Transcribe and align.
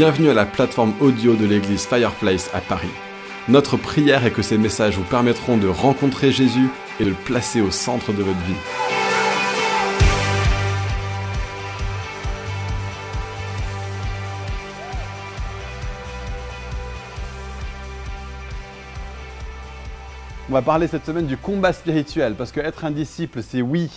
Bienvenue 0.00 0.30
à 0.30 0.34
la 0.34 0.46
plateforme 0.46 0.94
audio 1.00 1.36
de 1.36 1.44
l'église 1.44 1.84
Fireplace 1.84 2.48
à 2.54 2.62
Paris. 2.62 2.88
Notre 3.50 3.76
prière 3.76 4.24
est 4.24 4.30
que 4.30 4.40
ces 4.40 4.56
messages 4.56 4.96
vous 4.96 5.04
permettront 5.04 5.58
de 5.58 5.68
rencontrer 5.68 6.32
Jésus 6.32 6.70
et 7.00 7.04
de 7.04 7.10
le 7.10 7.14
placer 7.14 7.60
au 7.60 7.70
centre 7.70 8.10
de 8.14 8.22
votre 8.22 8.38
vie. 8.38 8.54
On 20.48 20.54
va 20.54 20.62
parler 20.62 20.88
cette 20.88 21.04
semaine 21.04 21.26
du 21.26 21.36
combat 21.36 21.74
spirituel, 21.74 22.36
parce 22.36 22.52
que 22.52 22.60
être 22.60 22.86
un 22.86 22.90
disciple, 22.90 23.42
c'est 23.42 23.60
oui, 23.60 23.90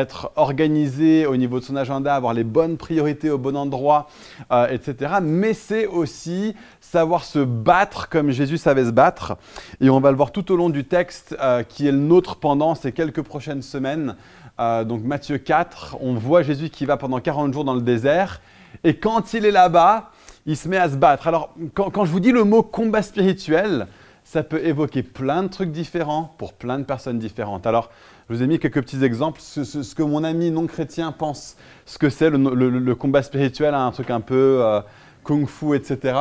être 0.00 0.32
organisé 0.36 1.26
au 1.26 1.36
niveau 1.36 1.60
de 1.60 1.64
son 1.64 1.76
agenda, 1.76 2.14
avoir 2.14 2.34
les 2.34 2.44
bonnes 2.44 2.76
priorités 2.76 3.30
au 3.30 3.38
bon 3.38 3.56
endroit, 3.56 4.08
euh, 4.50 4.68
etc. 4.68 5.14
Mais 5.22 5.54
c'est 5.54 5.86
aussi 5.86 6.54
savoir 6.80 7.24
se 7.24 7.38
battre 7.38 8.08
comme 8.08 8.30
Jésus 8.30 8.58
savait 8.58 8.84
se 8.84 8.90
battre. 8.90 9.36
Et 9.80 9.90
on 9.90 10.00
va 10.00 10.10
le 10.10 10.16
voir 10.16 10.32
tout 10.32 10.50
au 10.52 10.56
long 10.56 10.70
du 10.70 10.84
texte 10.84 11.36
euh, 11.40 11.62
qui 11.62 11.86
est 11.86 11.92
le 11.92 11.98
nôtre 11.98 12.36
pendant 12.36 12.74
ces 12.74 12.92
quelques 12.92 13.22
prochaines 13.22 13.62
semaines. 13.62 14.16
Euh, 14.60 14.84
donc 14.84 15.02
Matthieu 15.02 15.38
4, 15.38 15.96
on 16.00 16.14
voit 16.14 16.42
Jésus 16.42 16.70
qui 16.70 16.86
va 16.86 16.96
pendant 16.96 17.20
40 17.20 17.52
jours 17.52 17.64
dans 17.64 17.74
le 17.74 17.82
désert. 17.82 18.40
Et 18.84 18.96
quand 18.96 19.34
il 19.34 19.44
est 19.44 19.50
là-bas, 19.50 20.10
il 20.46 20.56
se 20.56 20.68
met 20.68 20.78
à 20.78 20.88
se 20.88 20.96
battre. 20.96 21.28
Alors 21.28 21.54
quand, 21.74 21.90
quand 21.90 22.04
je 22.04 22.10
vous 22.10 22.20
dis 22.20 22.32
le 22.32 22.44
mot 22.44 22.62
combat 22.62 23.02
spirituel, 23.02 23.86
ça 24.24 24.42
peut 24.42 24.64
évoquer 24.64 25.02
plein 25.02 25.42
de 25.42 25.48
trucs 25.48 25.72
différents 25.72 26.34
pour 26.38 26.52
plein 26.52 26.78
de 26.78 26.84
personnes 26.84 27.18
différentes. 27.18 27.66
Alors, 27.66 27.90
je 28.28 28.34
vous 28.34 28.42
ai 28.42 28.46
mis 28.46 28.58
quelques 28.58 28.82
petits 28.82 29.02
exemples. 29.02 29.40
Ce, 29.40 29.94
que 29.94 30.02
mon 30.02 30.24
ami 30.24 30.50
non 30.50 30.66
chrétien 30.66 31.12
pense 31.12 31.56
ce 31.84 31.98
que 31.98 32.08
c'est 32.08 32.30
le, 32.30 32.94
combat 32.94 33.22
spirituel, 33.22 33.74
un 33.74 33.90
truc 33.90 34.10
un 34.10 34.20
peu 34.20 34.60
euh, 34.62 34.80
kung-fu, 35.24 35.74
etc. 35.74 36.18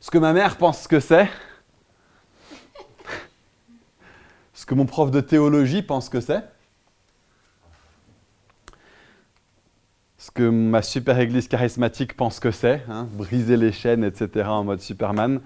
Ce 0.00 0.10
que 0.10 0.18
ma 0.18 0.32
mère 0.32 0.56
pense 0.56 0.82
ce 0.82 0.88
que 0.88 1.00
c'est. 1.00 1.28
Ce 4.52 4.66
que 4.66 4.74
mon 4.74 4.86
prof 4.86 5.10
de 5.10 5.20
théologie 5.20 5.82
pense 5.82 6.08
que 6.08 6.20
c'est. 6.20 6.44
Ce 10.18 10.30
que 10.30 10.42
ma 10.42 10.82
super 10.82 11.18
église 11.18 11.48
charismatique 11.48 12.16
pense 12.16 12.38
que 12.38 12.50
c'est. 12.50 12.84
Hein, 12.88 13.08
briser 13.12 13.56
les 13.56 13.72
chaînes, 13.72 14.04
etc. 14.04 14.46
en 14.48 14.64
mode 14.64 14.80
Superman 14.80 15.40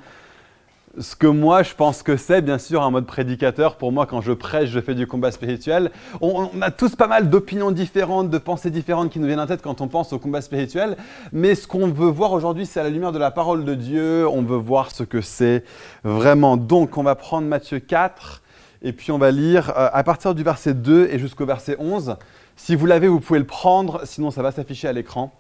ce 0.99 1.17
que 1.17 1.27
moi 1.27 1.63
je 1.63 1.75
pense 1.75 2.03
que 2.03 2.17
c'est, 2.17 2.43
bien 2.43 2.59
sûr, 2.59 2.83
en 2.83 2.91
mode 2.91 3.07
prédicateur. 3.07 3.77
Pour 3.77 3.93
moi, 3.93 4.07
quand 4.07 4.21
je 4.21 4.33
prêche, 4.33 4.71
je 4.71 4.81
fais 4.81 4.95
du 4.95 5.07
combat 5.07 5.31
spirituel. 5.31 5.91
On, 6.21 6.51
a 6.61 6.71
tous 6.71 6.97
pas 6.97 7.07
mal 7.07 7.31
d'opinions 7.31 7.71
différentes, 7.71 8.31
de 8.31 8.39
pensées 8.39 8.71
différentes 8.71 9.11
qui 9.11 9.19
nous 9.19 9.27
viennent 9.27 9.41
en 9.41 9.47
tête 9.47 9.63
quand 9.63 9.81
on 9.81 9.89
pense 9.89 10.13
au 10.13 10.19
combat 10.19 10.41
spirituel. 10.41 10.97
Mais 11.33 11.55
ce 11.55 11.67
qu'on 11.67 11.89
veut 11.89 12.11
voir 12.11 12.33
aujourd'hui, 12.33 12.67
c'est 12.67 12.81
à 12.81 12.83
la 12.83 12.91
lumière 12.91 13.13
de 13.13 13.19
la 13.19 13.31
parole 13.31 13.65
de 13.65 13.75
Dieu. 13.75 14.29
On 14.29 14.43
veut 14.43 14.57
voir 14.57 14.91
ce 14.91 15.03
que 15.03 15.21
c'est 15.21 15.65
vraiment. 16.05 16.57
Donc, 16.57 16.99
on 16.99 17.03
va 17.03 17.15
prendre 17.15 17.47
Matthieu 17.49 17.79
4 17.79 18.43
et 18.83 18.93
puis 18.93 19.13
on 19.13 19.19
va 19.19 19.31
lire 19.31 19.71
euh, 19.71 19.89
à 19.93 20.03
partir 20.03 20.35
du 20.35 20.43
verset 20.43 20.75
2 20.75 21.09
et 21.11 21.19
jusqu'au 21.19 21.47
verset 21.47 21.77
11. 21.79 22.17
Si 22.57 22.75
vous 22.75 22.87
l'avez, 22.87 23.09
vous 23.09 23.21
pouvez 23.21 23.39
le 23.39 23.47
prendre, 23.47 24.03
sinon 24.05 24.31
ça 24.31 24.43
va 24.43 24.53
s'afficher 24.53 24.89
à 24.89 24.93
l'écran. 24.93 25.33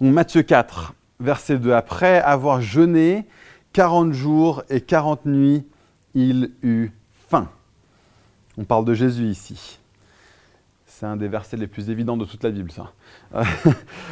Donc, 0.00 0.12
Matthieu 0.12 0.42
4, 0.42 0.94
verset 1.18 1.56
2. 1.56 1.72
Après 1.72 2.20
avoir 2.20 2.60
jeûné, 2.60 3.26
40 3.76 4.14
jours 4.14 4.62
et 4.70 4.80
40 4.80 5.26
nuits, 5.26 5.62
il 6.14 6.52
eut 6.62 6.92
faim. 7.28 7.50
On 8.56 8.64
parle 8.64 8.86
de 8.86 8.94
Jésus 8.94 9.26
ici. 9.26 9.78
C'est 10.86 11.04
un 11.04 11.18
des 11.18 11.28
versets 11.28 11.58
les 11.58 11.66
plus 11.66 11.90
évidents 11.90 12.16
de 12.16 12.24
toute 12.24 12.42
la 12.42 12.50
Bible, 12.50 12.72
ça. 12.72 12.94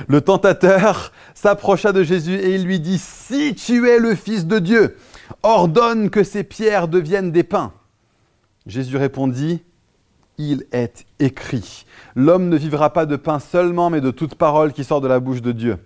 le 0.07 0.21
tentateur 0.21 1.13
s'approcha 1.33 1.93
de 1.93 2.03
Jésus 2.03 2.35
et 2.35 2.55
il 2.55 2.65
lui 2.65 2.79
dit, 2.79 2.99
Si 2.99 3.55
tu 3.55 3.89
es 3.89 3.99
le 3.99 4.15
Fils 4.15 4.45
de 4.45 4.59
Dieu, 4.59 4.99
ordonne 5.43 6.11
que 6.11 6.25
ces 6.25 6.45
pierres 6.45 6.87
deviennent 6.87 7.33
des 7.33 7.43
pains. 7.43 7.73
Jésus 8.67 8.99
répondit, 8.99 9.63
Il 10.37 10.67
est 10.73 11.07
écrit, 11.21 11.87
l'homme 12.15 12.51
ne 12.51 12.59
vivra 12.59 12.93
pas 12.93 13.07
de 13.07 13.17
pain 13.17 13.39
seulement, 13.39 13.89
mais 13.89 14.03
de 14.03 14.11
toute 14.11 14.35
parole 14.35 14.75
qui 14.75 14.85
sort 14.85 15.01
de 15.01 15.09
la 15.09 15.21
bouche 15.21 15.41
de 15.41 15.53
Dieu. 15.53 15.79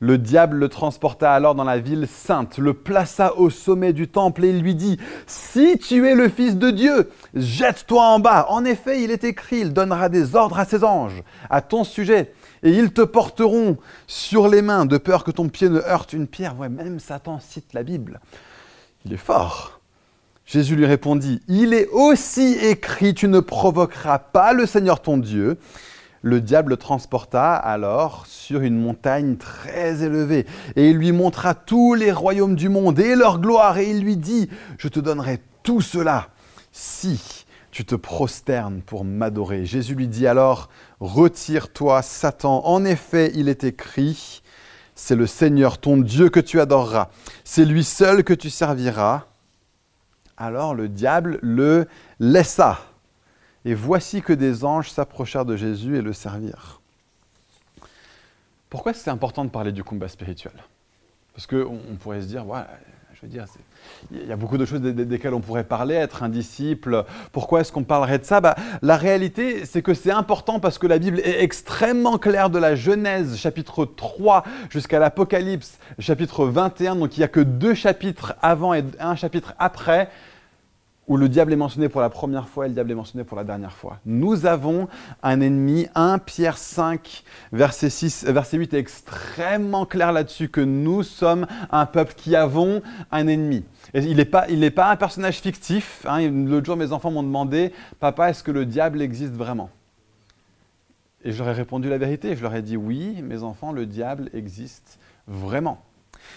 Le 0.00 0.18
diable 0.18 0.56
le 0.56 0.68
transporta 0.68 1.32
alors 1.32 1.54
dans 1.54 1.64
la 1.64 1.78
ville 1.78 2.06
sainte, 2.08 2.58
le 2.58 2.74
plaça 2.74 3.36
au 3.36 3.48
sommet 3.48 3.92
du 3.92 4.08
temple 4.08 4.44
et 4.44 4.52
lui 4.52 4.74
dit, 4.74 4.98
Si 5.26 5.78
tu 5.78 6.06
es 6.08 6.14
le 6.14 6.28
Fils 6.28 6.56
de 6.56 6.70
Dieu, 6.70 7.10
jette-toi 7.34 8.02
en 8.02 8.18
bas. 8.18 8.46
En 8.48 8.64
effet, 8.64 9.02
il 9.02 9.10
est 9.10 9.24
écrit, 9.24 9.60
il 9.60 9.72
donnera 9.72 10.08
des 10.08 10.34
ordres 10.34 10.58
à 10.58 10.64
ses 10.64 10.84
anges 10.84 11.22
à 11.48 11.62
ton 11.62 11.84
sujet, 11.84 12.32
et 12.62 12.70
ils 12.70 12.92
te 12.92 13.02
porteront 13.02 13.78
sur 14.06 14.48
les 14.48 14.62
mains, 14.62 14.86
de 14.86 14.98
peur 14.98 15.24
que 15.24 15.30
ton 15.30 15.48
pied 15.48 15.68
ne 15.68 15.80
heurte 15.80 16.12
une 16.12 16.26
pierre. 16.26 16.54
Même 16.54 16.98
Satan 16.98 17.38
cite 17.40 17.72
la 17.72 17.82
Bible. 17.82 18.20
Il 19.04 19.12
est 19.12 19.18
fort. 19.18 19.80
Jésus 20.46 20.76
lui 20.76 20.86
répondit, 20.86 21.40
Il 21.48 21.72
est 21.72 21.88
aussi 21.88 22.54
écrit, 22.60 23.14
tu 23.14 23.28
ne 23.28 23.40
provoqueras 23.40 24.18
pas 24.18 24.52
le 24.52 24.66
Seigneur 24.66 25.00
ton 25.00 25.16
Dieu 25.16 25.58
le 26.24 26.40
diable 26.40 26.70
le 26.70 26.76
transporta 26.78 27.54
alors 27.54 28.26
sur 28.26 28.62
une 28.62 28.80
montagne 28.80 29.36
très 29.36 30.02
élevée, 30.02 30.46
et 30.74 30.88
il 30.88 30.96
lui 30.96 31.12
montra 31.12 31.54
tous 31.54 31.92
les 31.92 32.10
royaumes 32.10 32.56
du 32.56 32.70
monde 32.70 32.98
et 32.98 33.14
leur 33.14 33.38
gloire, 33.38 33.76
et 33.76 33.90
il 33.90 34.00
lui 34.00 34.16
dit, 34.16 34.48
je 34.78 34.88
te 34.88 35.00
donnerai 35.00 35.40
tout 35.62 35.82
cela 35.82 36.28
si 36.72 37.44
tu 37.70 37.84
te 37.84 37.94
prosternes 37.94 38.80
pour 38.80 39.04
m'adorer. 39.04 39.66
Jésus 39.66 39.94
lui 39.94 40.08
dit 40.08 40.26
alors, 40.26 40.70
retire-toi, 40.98 42.00
Satan, 42.00 42.64
en 42.64 42.86
effet 42.86 43.30
il 43.34 43.50
est 43.50 43.62
écrit, 43.62 44.42
c'est 44.94 45.16
le 45.16 45.26
Seigneur 45.26 45.76
ton 45.76 45.98
Dieu 45.98 46.30
que 46.30 46.40
tu 46.40 46.58
adoreras, 46.58 47.10
c'est 47.44 47.66
lui 47.66 47.84
seul 47.84 48.24
que 48.24 48.32
tu 48.34 48.48
serviras. 48.48 49.24
Alors 50.38 50.74
le 50.74 50.88
diable 50.88 51.38
le 51.42 51.86
laissa 52.18 52.78
et 53.64 53.74
voici 53.74 54.22
que 54.22 54.32
des 54.32 54.64
anges 54.64 54.90
s'approchèrent 54.90 55.44
de 55.44 55.56
Jésus 55.56 55.96
et 55.96 56.02
le 56.02 56.12
servirent. 56.12 56.80
Pourquoi 58.68 58.92
c'est 58.92 59.10
important 59.10 59.44
de 59.44 59.50
parler 59.50 59.72
du 59.72 59.84
combat 59.84 60.08
spirituel? 60.08 60.52
Parce 61.34 61.46
qu'on 61.46 61.78
on 61.90 61.96
pourrait 61.96 62.22
se 62.22 62.26
dire, 62.26 62.44
voilà, 62.44 62.68
je 63.14 63.20
veux 63.22 63.28
dire, 63.28 63.46
il 64.10 64.26
y 64.26 64.32
a 64.32 64.36
beaucoup 64.36 64.58
de 64.58 64.64
choses 64.64 64.80
desquelles 64.80 65.34
on 65.34 65.40
pourrait 65.40 65.64
parler, 65.64 65.94
être 65.94 66.22
un 66.22 66.28
disciple. 66.28 67.04
Pourquoi 67.32 67.60
est-ce 67.60 67.72
qu'on 67.72 67.84
parlerait 67.84 68.18
de 68.18 68.24
ça? 68.24 68.40
Bah, 68.40 68.56
La 68.82 68.96
réalité, 68.96 69.64
c'est 69.64 69.82
que 69.82 69.94
c'est 69.94 70.10
important 70.10 70.60
parce 70.60 70.78
que 70.78 70.86
la 70.86 70.98
Bible 70.98 71.20
est 71.20 71.42
extrêmement 71.42 72.18
claire 72.18 72.50
de 72.50 72.58
la 72.58 72.74
Genèse, 72.74 73.36
chapitre 73.36 73.84
3, 73.84 74.44
jusqu'à 74.70 74.98
l'Apocalypse, 74.98 75.78
chapitre 75.98 76.46
21. 76.46 76.96
Donc 76.96 77.16
il 77.16 77.20
n'y 77.20 77.24
a 77.24 77.28
que 77.28 77.40
deux 77.40 77.74
chapitres 77.74 78.34
avant 78.42 78.74
et 78.74 78.84
un 78.98 79.14
chapitre 79.14 79.54
après 79.58 80.10
où 81.06 81.16
le 81.16 81.28
diable 81.28 81.52
est 81.52 81.56
mentionné 81.56 81.88
pour 81.88 82.00
la 82.00 82.08
première 82.08 82.48
fois 82.48 82.64
et 82.64 82.68
le 82.68 82.74
diable 82.74 82.90
est 82.90 82.94
mentionné 82.94 83.24
pour 83.24 83.36
la 83.36 83.44
dernière 83.44 83.72
fois. 83.72 83.98
Nous 84.06 84.46
avons 84.46 84.88
un 85.22 85.40
ennemi, 85.40 85.86
1 85.94 86.18
Pierre 86.18 86.56
5, 86.56 87.24
verset, 87.52 87.90
6, 87.90 88.24
verset 88.24 88.56
8 88.56 88.74
est 88.74 88.78
extrêmement 88.78 89.84
clair 89.84 90.12
là-dessus, 90.12 90.48
que 90.48 90.60
nous 90.60 91.02
sommes 91.02 91.46
un 91.70 91.86
peuple 91.86 92.14
qui 92.16 92.36
avons 92.36 92.82
un 93.10 93.26
ennemi. 93.26 93.64
Il 93.94 94.16
n'est 94.16 94.24
pas, 94.24 94.46
pas, 94.74 94.90
un 94.90 94.96
personnage 94.96 95.40
fictif. 95.40 96.06
Hein. 96.08 96.28
L'autre 96.30 96.66
jour, 96.66 96.76
mes 96.76 96.92
enfants 96.92 97.10
m'ont 97.10 97.22
demandé, 97.22 97.72
papa, 98.00 98.30
est-ce 98.30 98.42
que 98.42 98.50
le 98.50 98.64
diable 98.64 99.02
existe 99.02 99.34
vraiment? 99.34 99.70
Et 101.24 101.30
ai 101.30 101.52
répondu 101.52 101.88
la 101.88 101.98
vérité. 101.98 102.36
Je 102.36 102.42
leur 102.42 102.54
ai 102.54 102.62
dit, 102.62 102.76
oui, 102.76 103.22
mes 103.22 103.42
enfants, 103.42 103.72
le 103.72 103.86
diable 103.86 104.30
existe 104.34 104.98
vraiment. 105.26 105.82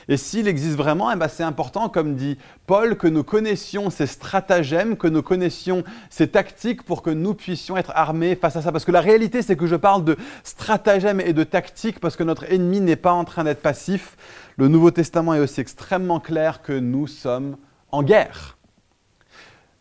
Et 0.09 0.16
s'il 0.16 0.47
existe 0.47 0.78
vraiment, 0.78 1.12
eh 1.12 1.16
ben, 1.18 1.28
c'est 1.28 1.44
important, 1.44 1.90
comme 1.90 2.16
dit 2.16 2.38
Paul, 2.66 2.97
que 2.97 3.07
nous 3.07 3.23
connaissions 3.23 3.90
ces 3.90 4.07
stratagèmes, 4.07 4.95
que 4.95 5.07
nous 5.07 5.22
connaissions 5.22 5.84
ces 6.09 6.29
tactiques 6.29 6.84
pour 6.84 7.01
que 7.01 7.09
nous 7.09 7.34
puissions 7.34 7.75
être 7.75 7.91
armés 7.94 8.35
face 8.35 8.56
à 8.56 8.62
ça. 8.62 8.72
Parce 8.72 8.85
que 8.85 8.91
la 8.91 9.01
réalité, 9.01 9.41
c'est 9.41 9.57
que 9.57 9.67
je 9.67 9.75
parle 9.75 10.06
de 10.06 10.16
stratagèmes 10.44 11.20
et 11.20 11.34
de 11.34 11.43
tactiques 11.43 11.99
parce 11.99 12.16
que 12.16 12.23
notre 12.23 12.49
ennemi 12.52 12.79
n'est 12.79 12.96
pas 12.96 13.11
en 13.11 13.26
train 13.26 13.43
d'être 13.43 13.61
passif. 13.61 14.16
Le 14.55 14.70
Nouveau 14.70 14.91
Testament 14.91 15.34
est 15.34 15.40
aussi 15.40 15.59
extrêmement 15.59 16.22
clair 16.22 16.61
que 16.61 16.73
nous 16.73 17.08
sommes 17.08 17.58
en 17.91 18.02
guerre. 18.02 18.58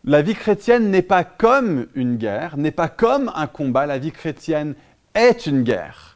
La 0.03 0.21
vie 0.21 0.35
chrétienne 0.35 0.89
n'est 0.89 1.01
pas 1.01 1.25
comme 1.25 1.87
une 1.93 2.15
guerre, 2.15 2.55
n'est 2.57 2.71
pas 2.71 2.87
comme 2.87 3.31
un 3.35 3.47
combat. 3.47 3.85
La 3.85 3.97
vie 3.97 4.11
chrétienne 4.11 4.75
est 5.15 5.47
une 5.47 5.63
guerre. 5.63 6.06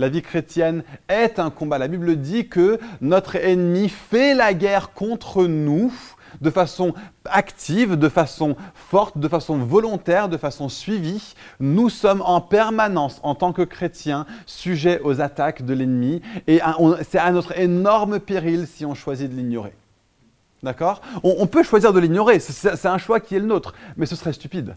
La 0.00 0.08
vie 0.08 0.22
chrétienne 0.22 0.82
est 1.10 1.38
un 1.38 1.50
combat. 1.50 1.76
La 1.76 1.86
Bible 1.86 2.16
dit 2.16 2.48
que 2.48 2.80
notre 3.02 3.36
ennemi 3.36 3.90
fait 3.90 4.32
la 4.32 4.54
guerre 4.54 4.94
contre 4.94 5.44
nous 5.44 5.92
de 6.40 6.48
façon 6.48 6.94
active, 7.26 7.96
de 7.96 8.08
façon 8.08 8.56
forte, 8.74 9.18
de 9.18 9.28
façon 9.28 9.58
volontaire, 9.58 10.30
de 10.30 10.38
façon 10.38 10.70
suivie. 10.70 11.34
Nous 11.60 11.90
sommes 11.90 12.22
en 12.22 12.40
permanence, 12.40 13.20
en 13.22 13.34
tant 13.34 13.52
que 13.52 13.60
chrétiens, 13.60 14.24
sujets 14.46 15.02
aux 15.04 15.20
attaques 15.20 15.66
de 15.66 15.74
l'ennemi 15.74 16.22
et 16.46 16.62
c'est 17.06 17.18
à 17.18 17.30
notre 17.30 17.58
énorme 17.58 18.20
péril 18.20 18.66
si 18.66 18.86
on 18.86 18.94
choisit 18.94 19.30
de 19.30 19.36
l'ignorer. 19.36 19.74
D'accord? 20.62 21.02
On, 21.22 21.46
peut 21.46 21.62
choisir 21.62 21.92
de 21.92 22.00
l'ignorer, 22.00 22.38
c'est 22.38 22.86
un 22.86 22.96
choix 22.96 23.20
qui 23.20 23.34
est 23.34 23.38
le 23.38 23.44
nôtre, 23.44 23.74
mais 23.98 24.06
ce 24.06 24.16
serait 24.16 24.32
stupide. 24.32 24.76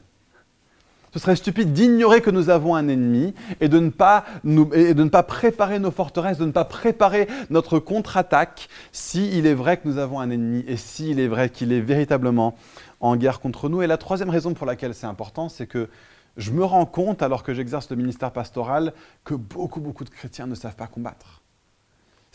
Ce 1.14 1.20
serait 1.20 1.36
stupide 1.36 1.74
d'ignorer 1.74 2.22
que 2.22 2.32
nous 2.32 2.50
avons 2.50 2.74
un 2.74 2.88
ennemi 2.88 3.36
et 3.62 3.70
de, 3.70 3.78
ne 3.78 3.90
pas 3.90 4.26
de 4.44 5.04
ne 5.04 5.10
pas 5.10 5.22
préparer 5.22 5.78
nos 5.78 5.92
forteresses, 5.92 6.40
de 6.40 6.46
ne 6.46 6.52
pas 6.52 6.66
préparer 6.66 7.28
notre 7.52 7.78
contre-attaque 7.78 8.68
s'il 8.92 9.46
est 9.46 9.54
vrai 9.54 9.78
que 9.78 9.88
nous 9.88 10.00
avons 10.00 10.20
un 10.20 10.32
ennemi 10.32 10.66
et 10.68 10.76
s'il 10.76 11.20
est 11.20 11.28
vrai 11.28 11.52
qu'il 11.52 11.72
est 11.72 11.82
véritablement 11.82 12.56
en 13.00 13.16
guerre 13.16 13.42
contre 13.42 13.70
nous. 13.70 13.84
Et 13.84 13.88
la 13.88 13.98
troisième 13.98 14.32
raison 14.32 14.56
pour 14.56 14.66
laquelle 14.66 14.96
c'est 14.96 15.06
important, 15.06 15.50
c'est 15.50 15.68
que 15.68 15.88
je 16.36 16.50
me 16.50 16.64
rends 16.64 16.88
compte, 16.88 17.22
alors 17.22 17.44
que 17.44 17.54
j'exerce 17.54 17.92
le 17.92 17.96
ministère 17.96 18.32
pastoral, 18.32 18.92
que 19.24 19.36
beaucoup, 19.36 19.82
beaucoup 19.82 20.06
de 20.06 20.10
chrétiens 20.10 20.48
ne 20.48 20.56
savent 20.56 20.76
pas 20.76 20.88
combattre. 20.88 21.43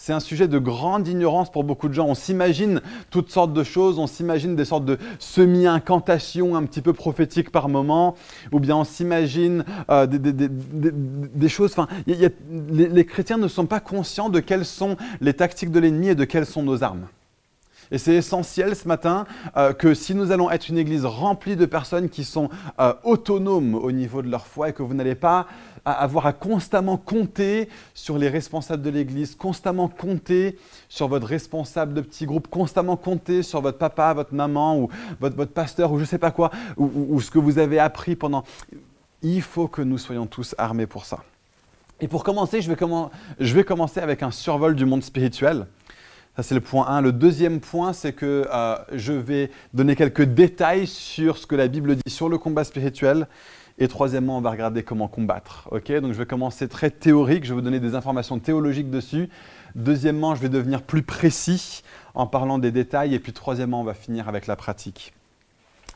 C'est 0.00 0.12
un 0.12 0.20
sujet 0.20 0.46
de 0.46 0.60
grande 0.60 1.08
ignorance 1.08 1.50
pour 1.50 1.64
beaucoup 1.64 1.88
de 1.88 1.92
gens. 1.92 2.06
On 2.06 2.14
s'imagine 2.14 2.80
toutes 3.10 3.32
sortes 3.32 3.52
de 3.52 3.64
choses, 3.64 3.98
on 3.98 4.06
s'imagine 4.06 4.54
des 4.54 4.64
sortes 4.64 4.84
de 4.84 4.96
semi-incantations 5.18 6.54
un 6.54 6.62
petit 6.66 6.82
peu 6.82 6.92
prophétiques 6.92 7.50
par 7.50 7.68
moment, 7.68 8.14
ou 8.52 8.60
bien 8.60 8.76
on 8.76 8.84
s'imagine 8.84 9.64
euh, 9.90 10.06
des, 10.06 11.48
choses. 11.48 11.72
Enfin, 11.72 11.88
les 12.06 13.04
chrétiens 13.06 13.38
ne 13.38 13.48
sont 13.48 13.66
pas 13.66 13.80
conscients 13.80 14.28
de 14.28 14.38
quelles 14.38 14.64
sont 14.64 14.96
les 15.20 15.34
tactiques 15.34 15.72
de 15.72 15.80
l'ennemi 15.80 16.10
et 16.10 16.14
de 16.14 16.24
quelles 16.24 16.46
sont 16.46 16.62
nos 16.62 16.84
armes. 16.84 17.08
Et 17.90 17.98
c'est 17.98 18.14
essentiel 18.14 18.76
ce 18.76 18.86
matin 18.86 19.24
euh, 19.56 19.72
que 19.72 19.94
si 19.94 20.14
nous 20.14 20.30
allons 20.30 20.50
être 20.50 20.68
une 20.68 20.78
église 20.78 21.04
remplie 21.04 21.56
de 21.56 21.66
personnes 21.66 22.08
qui 22.08 22.24
sont 22.24 22.50
euh, 22.80 22.92
autonomes 23.02 23.74
au 23.74 23.92
niveau 23.92 24.22
de 24.22 24.28
leur 24.28 24.46
foi 24.46 24.68
et 24.68 24.72
que 24.72 24.82
vous 24.82 24.94
n'allez 24.94 25.14
pas 25.14 25.46
avoir 25.92 26.26
à 26.26 26.32
constamment 26.32 26.96
compter 26.96 27.68
sur 27.94 28.18
les 28.18 28.28
responsables 28.28 28.82
de 28.82 28.90
l'église, 28.90 29.34
constamment 29.34 29.88
compter 29.88 30.58
sur 30.88 31.08
votre 31.08 31.26
responsable 31.26 31.94
de 31.94 32.00
petit 32.00 32.26
groupe, 32.26 32.48
constamment 32.48 32.96
compter 32.96 33.42
sur 33.42 33.60
votre 33.60 33.78
papa, 33.78 34.14
votre 34.14 34.34
maman 34.34 34.78
ou 34.78 34.88
votre, 35.20 35.36
votre 35.36 35.52
pasteur 35.52 35.92
ou 35.92 35.96
je 35.96 36.02
ne 36.02 36.06
sais 36.06 36.18
pas 36.18 36.30
quoi, 36.30 36.50
ou, 36.76 36.90
ou 37.08 37.20
ce 37.20 37.30
que 37.30 37.38
vous 37.38 37.58
avez 37.58 37.78
appris 37.78 38.16
pendant... 38.16 38.44
Il 39.22 39.42
faut 39.42 39.66
que 39.66 39.82
nous 39.82 39.98
soyons 39.98 40.26
tous 40.26 40.54
armés 40.58 40.86
pour 40.86 41.04
ça. 41.04 41.24
Et 42.00 42.06
pour 42.06 42.22
commencer, 42.22 42.62
je 42.62 42.72
vais, 42.72 42.76
je 43.40 43.54
vais 43.54 43.64
commencer 43.64 44.00
avec 44.00 44.22
un 44.22 44.30
survol 44.30 44.76
du 44.76 44.84
monde 44.84 45.02
spirituel. 45.02 45.66
Ça, 46.36 46.44
c'est 46.44 46.54
le 46.54 46.60
point 46.60 46.86
1. 46.86 47.00
Le 47.00 47.10
deuxième 47.10 47.58
point, 47.58 47.92
c'est 47.92 48.12
que 48.12 48.46
euh, 48.48 48.76
je 48.92 49.12
vais 49.12 49.50
donner 49.74 49.96
quelques 49.96 50.22
détails 50.22 50.86
sur 50.86 51.36
ce 51.36 51.48
que 51.48 51.56
la 51.56 51.66
Bible 51.66 51.96
dit 51.96 52.12
sur 52.12 52.28
le 52.28 52.38
combat 52.38 52.62
spirituel. 52.62 53.26
Et 53.78 53.88
troisièmement, 53.88 54.38
on 54.38 54.40
va 54.40 54.50
regarder 54.50 54.82
comment 54.82 55.08
combattre. 55.08 55.68
Donc, 55.72 56.12
je 56.12 56.18
vais 56.18 56.26
commencer 56.26 56.68
très 56.68 56.90
théorique. 56.90 57.44
Je 57.44 57.50
vais 57.50 57.54
vous 57.54 57.62
donner 57.62 57.80
des 57.80 57.94
informations 57.94 58.38
théologiques 58.38 58.90
dessus. 58.90 59.28
Deuxièmement, 59.74 60.34
je 60.34 60.42
vais 60.42 60.48
devenir 60.48 60.82
plus 60.82 61.02
précis 61.02 61.82
en 62.14 62.26
parlant 62.26 62.58
des 62.58 62.72
détails. 62.72 63.14
Et 63.14 63.20
puis, 63.20 63.32
troisièmement, 63.32 63.80
on 63.80 63.84
va 63.84 63.94
finir 63.94 64.28
avec 64.28 64.46
la 64.46 64.56
pratique. 64.56 65.12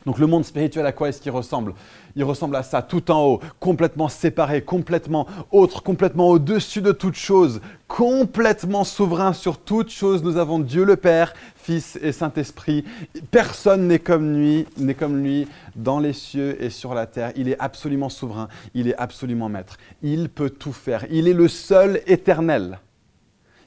Donc 0.05 0.19
le 0.19 0.27
monde 0.27 0.43
spirituel, 0.43 0.85
à 0.85 0.91
quoi 0.91 1.09
est-ce 1.09 1.21
qu'il 1.21 1.31
ressemble? 1.31 1.73
Il 2.15 2.23
ressemble 2.23 2.55
à 2.55 2.63
ça, 2.63 2.81
tout 2.81 3.09
en 3.09 3.25
haut, 3.25 3.39
complètement 3.59 4.07
séparé, 4.07 4.61
complètement 4.61 5.27
autre, 5.51 5.81
complètement 5.81 6.29
au-dessus 6.29 6.81
de 6.81 6.91
toute 6.91 7.15
chose, 7.15 7.61
complètement 7.87 8.83
souverain 8.83 9.33
sur 9.33 9.57
toute 9.57 9.89
chose. 9.89 10.23
Nous 10.23 10.37
avons 10.37 10.59
Dieu 10.59 10.83
le 10.83 10.95
Père, 10.95 11.33
Fils 11.55 11.97
et 12.01 12.11
Saint-Esprit. 12.11 12.85
Personne 13.31 13.87
n'est 13.87 13.99
comme 13.99 14.35
lui, 14.35 14.67
n'est 14.77 14.93
comme 14.93 15.23
lui 15.23 15.47
dans 15.75 15.99
les 15.99 16.13
cieux 16.13 16.61
et 16.61 16.69
sur 16.69 16.93
la 16.93 17.07
terre. 17.07 17.31
Il 17.35 17.49
est 17.49 17.59
absolument 17.59 18.09
souverain, 18.09 18.47
il 18.75 18.87
est 18.87 18.95
absolument 18.97 19.49
maître. 19.49 19.77
Il 20.03 20.29
peut 20.29 20.49
tout 20.49 20.73
faire. 20.73 21.05
Il 21.09 21.27
est 21.27 21.33
le 21.33 21.47
seul 21.47 22.01
éternel. 22.05 22.79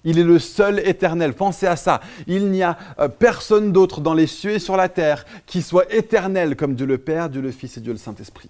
Il 0.07 0.19
est 0.19 0.25
le 0.25 0.39
seul 0.39 0.79
éternel. 0.89 1.35
Pensez 1.35 1.67
à 1.67 1.77
ça. 1.77 2.01
Il 2.27 2.51
n'y 2.51 2.63
a 2.63 2.79
euh, 2.99 3.09
personne 3.09 3.73
d'autre 3.73 4.01
dans 4.01 4.15
les 4.15 4.29
cieux 4.29 4.53
et 4.53 4.59
sur 4.59 4.77
la 4.77 4.89
terre 4.89 5.27
qui 5.45 5.61
soit 5.61 5.93
éternel 5.93 6.57
comme 6.57 6.75
Dieu 6.75 6.87
le 6.87 6.97
Père, 6.97 7.29
Dieu 7.29 7.43
le 7.43 7.51
Fils 7.51 7.77
et 7.77 7.81
Dieu 7.81 7.93
le 7.93 7.99
Saint-Esprit. 7.99 8.49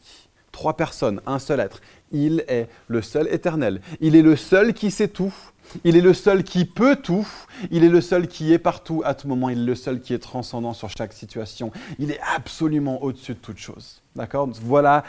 Trois 0.53 0.77
personnes, 0.77 1.21
un 1.27 1.39
seul 1.39 1.61
être. 1.61 1.81
Il 2.13 2.45
est 2.47 2.69
le 2.89 3.03
seul 3.03 3.27
éternel. 3.33 3.81
Il 4.01 4.15
est 4.17 4.23
le 4.23 4.37
seul 4.37 4.75
qui 4.75 4.91
sait 4.91 5.09
tout. 5.09 5.35
Il 5.83 5.97
est 5.97 6.03
le 6.03 6.15
seul 6.15 6.45
qui 6.45 6.67
peut 6.67 6.97
tout. 6.97 7.27
Il 7.71 7.85
est 7.85 7.89
le 7.89 8.01
seul 8.01 8.29
qui 8.29 8.53
est 8.53 8.59
partout 8.59 9.03
à 9.05 9.15
tout 9.15 9.27
moment. 9.27 9.49
Il 9.49 9.63
est 9.63 9.67
le 9.67 9.75
seul 9.75 10.01
qui 10.01 10.15
est 10.15 10.19
transcendant 10.19 10.75
sur 10.75 10.91
chaque 10.91 11.15
situation. 11.15 11.73
Il 11.99 12.11
est 12.11 12.21
absolument 12.37 13.03
au-dessus 13.03 13.33
de 13.33 13.39
toute 13.39 13.59
chose. 13.59 14.03
D'accord? 14.15 14.49
Voilà 14.63 15.05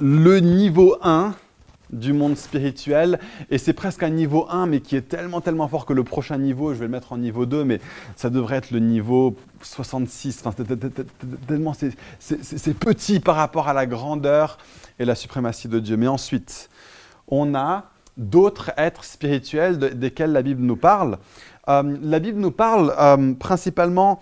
le 0.00 0.40
niveau 0.40 0.96
1 1.02 1.34
du 1.92 2.12
monde 2.12 2.36
spirituel. 2.36 3.18
Et 3.50 3.58
c'est 3.58 3.72
presque 3.72 4.02
un 4.02 4.10
niveau 4.10 4.46
1, 4.50 4.66
mais 4.66 4.80
qui 4.80 4.96
est 4.96 5.08
tellement, 5.08 5.40
tellement 5.40 5.68
fort 5.68 5.86
que 5.86 5.92
le 5.92 6.04
prochain 6.04 6.38
niveau, 6.38 6.72
je 6.74 6.78
vais 6.78 6.86
le 6.86 6.90
mettre 6.90 7.12
en 7.12 7.18
niveau 7.18 7.46
2, 7.46 7.64
mais 7.64 7.80
ça 8.16 8.30
devrait 8.30 8.56
être 8.56 8.70
le 8.70 8.80
niveau 8.80 9.36
66. 9.62 10.42
Enfin, 10.44 10.64
tellement 11.46 11.74
c'est 11.74 12.74
petit 12.74 13.20
par 13.20 13.36
rapport 13.36 13.68
à 13.68 13.72
la 13.72 13.86
grandeur 13.86 14.58
et 14.98 15.04
la 15.04 15.14
suprématie 15.14 15.68
de 15.68 15.78
Dieu. 15.78 15.96
Mais 15.96 16.08
ensuite, 16.08 16.70
on 17.28 17.54
a 17.54 17.84
d'autres 18.16 18.72
êtres 18.76 19.04
spirituels 19.04 19.78
desquels 19.78 20.32
la 20.32 20.42
Bible 20.42 20.62
nous 20.62 20.76
parle. 20.76 21.18
Euh, 21.68 21.96
la 22.02 22.18
Bible 22.18 22.40
nous 22.40 22.50
parle 22.50 22.94
euh, 22.98 23.34
principalement 23.34 24.20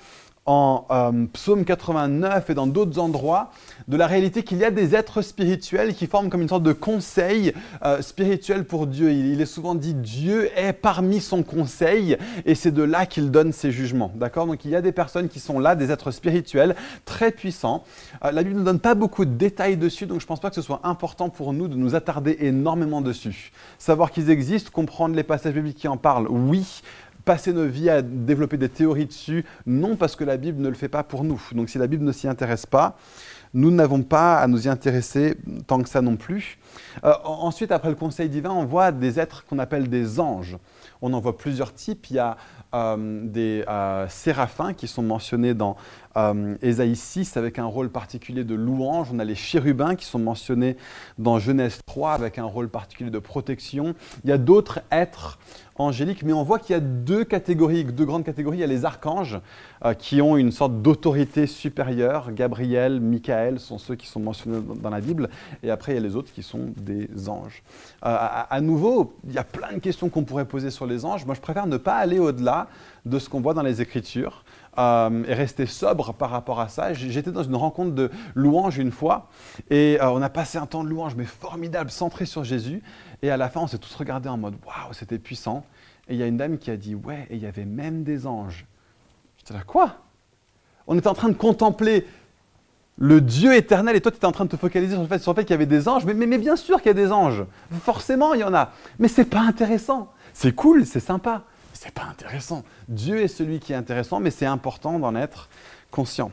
en 0.51 0.85
euh, 0.91 1.27
psaume 1.33 1.65
89 1.65 2.51
et 2.51 2.55
dans 2.55 2.67
d'autres 2.67 2.99
endroits 2.99 3.53
de 3.87 3.97
la 3.97 4.09
réalité 4.09 4.43
qu'il 4.43 4.59
y 4.59 4.65
a 4.65 4.73
des 4.73 4.97
êtres 4.97 5.23
spirituels 5.23 5.95
qui 5.95 6.09
forment 6.09 6.29
comme 6.29 6.43
une 6.43 6.49
sorte 6.49 6.65
de 6.65 6.73
conseil 6.73 7.55
euh, 7.85 8.03
spirituel 8.03 8.65
pour 8.65 8.89
Dieu. 8.89 9.13
Il, 9.13 9.41
est 9.41 9.47
souvent 9.47 9.77
dit 9.77 9.95
Dieu 9.95 10.51
est 10.59 10.73
parmi 10.73 11.21
son 11.21 11.45
conseil 11.45 12.17
et 12.45 12.57
c'est 12.57 12.73
de 12.73 12.83
là 12.83 13.07
qu'il 13.07 13.31
donne 13.31 13.53
ses 13.53 13.71
jugements. 13.71 14.11
D'accord? 14.17 14.49
Donc 14.49 14.65
il 14.65 14.73
y 14.73 14.75
a 14.75 14.83
des 14.83 14.91
personnes 14.91 15.29
qui 15.29 15.39
sont 15.39 15.61
là, 15.61 15.77
des 15.77 15.93
êtres 15.93 16.11
spirituels 16.11 16.75
très 17.05 17.31
puissants. 17.31 17.85
Euh, 18.25 18.33
la 18.33 18.43
Bible 18.43 18.59
ne 18.59 18.65
donne 18.65 18.81
pas 18.81 18.97
beaucoup 18.97 19.25
de 19.25 19.31
détails 19.31 19.77
dessus, 19.77 20.07
donc 20.07 20.19
je 20.19 20.25
ne 20.25 20.29
pense 20.29 20.41
pas 20.41 20.49
que 20.49 20.57
ce 20.57 20.63
soit 20.63 20.81
important 20.83 21.29
pour 21.29 21.53
nous 21.53 21.69
de 21.69 21.77
nous 21.77 21.95
attarder 21.95 22.39
énormément 22.41 23.03
dessus. 23.03 23.53
Savoir 23.79 24.11
qu'ils 24.11 24.31
existent, 24.31 24.71
comprendre 24.73 25.15
les 25.15 25.23
passages 25.23 25.55
bibliques 25.55 25.79
qui 25.79 25.89
en 25.89 25.97
parlent, 25.97 26.27
oui 26.29 26.83
passer 27.25 27.53
nos 27.53 27.67
vies 27.67 27.91
à 27.91 28.03
développer 28.03 28.57
des 28.57 28.69
théories 28.69 29.07
dessus, 29.07 29.45
non 29.67 29.97
parce 29.97 30.17
que 30.17 30.25
la 30.25 30.37
Bible 30.37 30.61
ne 30.61 30.69
le 30.69 30.75
fait 30.75 30.89
pas 30.89 31.03
pour 31.03 31.25
nous. 31.25 31.41
Donc 31.53 31.69
si 31.69 31.79
la 31.79 31.87
Bible 31.87 32.05
ne 32.05 32.13
s'y 32.13 32.29
intéresse 32.29 32.67
pas, 32.67 32.97
nous 33.53 33.71
n'avons 33.71 34.03
pas 34.03 34.39
à 34.39 34.47
nous 34.47 34.67
y 34.67 34.69
intéresser 34.69 35.37
tant 35.67 35.83
que 35.83 35.89
ça 35.89 36.03
non 36.03 36.17
plus. 36.17 36.59
Euh, 37.05 37.13
ensuite, 37.25 37.73
après 37.73 37.89
le 37.89 37.97
conseil 37.97 38.29
divin, 38.29 38.51
on 38.51 38.65
voit 38.65 38.93
des 38.93 39.19
êtres 39.19 39.45
qu'on 39.47 39.59
appelle 39.59 39.89
des 39.89 40.21
anges. 40.21 40.57
On 41.03 41.13
en 41.13 41.21
voit 41.21 41.37
plusieurs 41.37 41.75
types. 41.75 42.11
Il 42.11 42.17
y 42.17 42.19
a 42.21 42.37
euh, 42.75 43.21
des 43.25 43.65
euh, 43.69 44.07
séraphins 44.09 44.73
qui 44.73 44.87
sont 44.87 45.03
mentionnés 45.03 45.55
dans 45.55 45.77
Ésaïe 46.61 46.97
6 46.97 47.37
avec 47.37 47.61
un 47.61 47.67
rôle 47.67 47.89
particulier 47.89 48.43
de 48.43 48.55
louange. 48.55 49.09
On 49.13 49.21
a 49.21 49.25
les 49.25 49.37
chérubins 49.37 49.95
qui 49.95 50.05
sont 50.05 50.19
mentionnés 50.19 50.77
dans 51.19 51.39
Genèse 51.39 51.79
3 51.87 52.13
avec 52.13 52.39
un 52.39 52.45
rôle 52.45 52.69
particulier 52.69 53.11
de 53.11 53.19
protection. 53.21 53.95
Il 54.25 54.31
y 54.31 54.33
a 54.33 54.39
d'autres 54.39 54.81
êtres 54.91 55.39
angéliques, 55.81 56.23
mais 56.23 56.33
on 56.33 56.43
voit 56.43 56.59
qu'il 56.59 56.75
y 56.75 56.77
a 56.77 56.81
deux 56.81 57.25
catégories, 57.25 57.85
deux 57.85 58.05
grandes 58.05 58.25
catégories. 58.25 58.59
Il 58.59 58.61
y 58.61 58.65
a 58.65 58.67
les 58.67 58.85
archanges 58.85 59.41
euh, 59.85 59.95
qui 59.95 60.21
ont 60.23 60.37
une 60.37 60.53
sorte 60.53 60.83
d'autorité 60.83 61.47
supérieure. 61.47 62.33
Gabriel, 62.33 63.01
Michael 63.01 63.59
sont 63.61 63.79
ceux 63.79 63.95
qui 63.95 64.07
sont 64.07 64.21
mentionnés 64.21 64.61
dans 64.83 64.91
la 64.91 65.01
Bible, 65.01 65.29
et 65.63 65.71
après 65.71 65.93
il 65.93 65.95
y 65.97 65.99
a 65.99 66.03
les 66.03 66.17
autres 66.17 66.33
qui 66.33 66.43
sont 66.43 66.73
des 66.77 67.29
anges. 67.29 67.63
Euh, 68.05 68.17
à, 68.51 68.61
nouveau, 68.61 69.15
il 69.27 69.33
y 69.33 69.39
a 69.39 69.45
plein 69.45 69.73
de 69.73 69.79
questions 69.79 70.09
qu'on 70.09 70.25
pourrait 70.25 70.45
poser 70.45 70.71
sur 70.71 70.87
les 70.87 71.05
anges. 71.05 71.25
Moi, 71.27 71.35
je 71.35 71.41
préfère 71.41 71.67
ne 71.67 71.77
pas 71.77 71.97
aller 71.97 72.19
au-delà 72.19 72.69
de 73.07 73.19
ce 73.19 73.29
qu'on 73.29 73.41
voit 73.41 73.55
dans 73.55 73.63
les 73.63 73.81
Écritures. 73.81 74.45
Euh, 74.79 75.25
et 75.27 75.35
rester 75.35 75.67
sobre 75.67 76.15
par 76.15 76.31
rapport 76.31 76.61
à 76.61 76.69
ça. 76.69 76.95
J'étais 76.95 77.33
dans 77.33 77.43
une 77.43 77.57
rencontre 77.57 77.93
de 77.93 78.09
louanges 78.37 78.79
une 78.79 78.93
fois 78.93 79.29
et 79.69 79.99
on 80.01 80.23
a 80.23 80.31
passé 80.31 80.59
un 80.59 80.67
temps 80.67 80.85
de 80.85 80.89
louange 80.89 81.17
mais 81.17 81.25
formidable, 81.25 81.91
centré 81.91 82.25
sur 82.25 82.45
Jésus. 82.45 82.81
Et 83.23 83.31
à 83.31 83.37
la 83.37 83.49
fin, 83.49 83.61
on 83.61 83.67
s'est 83.67 83.79
tous 83.79 83.95
regardés 83.95 84.29
en 84.29 84.37
mode 84.37 84.55
waouh, 84.67 84.93
c'était 84.93 85.19
puissant. 85.19 85.65
Et 86.09 86.15
il 86.15 86.19
y 86.19 86.23
a 86.23 86.27
une 86.27 86.37
dame 86.37 86.59
qui 86.59 86.71
a 86.71 86.77
dit 86.77 86.95
ouais, 86.95 87.27
et 87.31 87.37
il 87.37 87.43
y 87.43 87.47
avait 87.47 87.65
même 87.65 88.03
des 88.03 88.27
anges. 88.27 88.67
J'étais 89.39 89.55
là, 89.55 89.63
quoi? 89.67 89.97
On 90.87 90.99
était 90.99 91.09
en 91.09 91.15
train 91.15 91.29
de 91.29 91.35
contempler 91.35 92.07
le 92.99 93.21
Dieu 93.21 93.55
éternel 93.55 93.97
et 93.97 94.01
toi 94.01 94.11
tu 94.11 94.17
étais 94.17 94.27
en 94.27 94.33
train 94.33 94.45
de 94.45 94.51
te 94.51 94.57
focaliser 94.57 94.93
sur 94.93 95.03
le 95.03 95.09
fait, 95.09 95.19
qu'il 95.19 95.51
y 95.51 95.53
avait 95.53 95.67
des 95.67 95.89
anges. 95.89 96.05
Mais, 96.05 96.15
mais, 96.15 96.27
mais 96.27 96.39
bien 96.39 96.57
sûr 96.57 96.79
qu'il 96.79 96.89
y 96.89 96.91
a 96.91 96.95
des 96.95 97.13
anges. 97.13 97.45
Forcément, 97.83 98.35
il 98.35 98.41
y 98.41 98.45
en 98.45 98.55
a. 98.55 98.73
Mais 98.99 99.09
c'est 99.09 99.25
pas 99.25 99.41
intéressant. 99.41 100.13
C'est 100.33 100.55
cool, 100.55 100.87
c'est 100.87 101.01
sympa. 101.01 101.45
C'est 101.73 101.93
pas 101.93 102.05
intéressant. 102.05 102.63
Dieu 102.89 103.21
est 103.21 103.29
celui 103.29 103.59
qui 103.59 103.73
est 103.73 103.77
intéressant, 103.77 104.21
mais 104.21 104.31
c'est 104.31 104.47
important 104.47 104.99
d'en 104.99 105.15
être 105.17 105.49
conscient. 105.91 106.31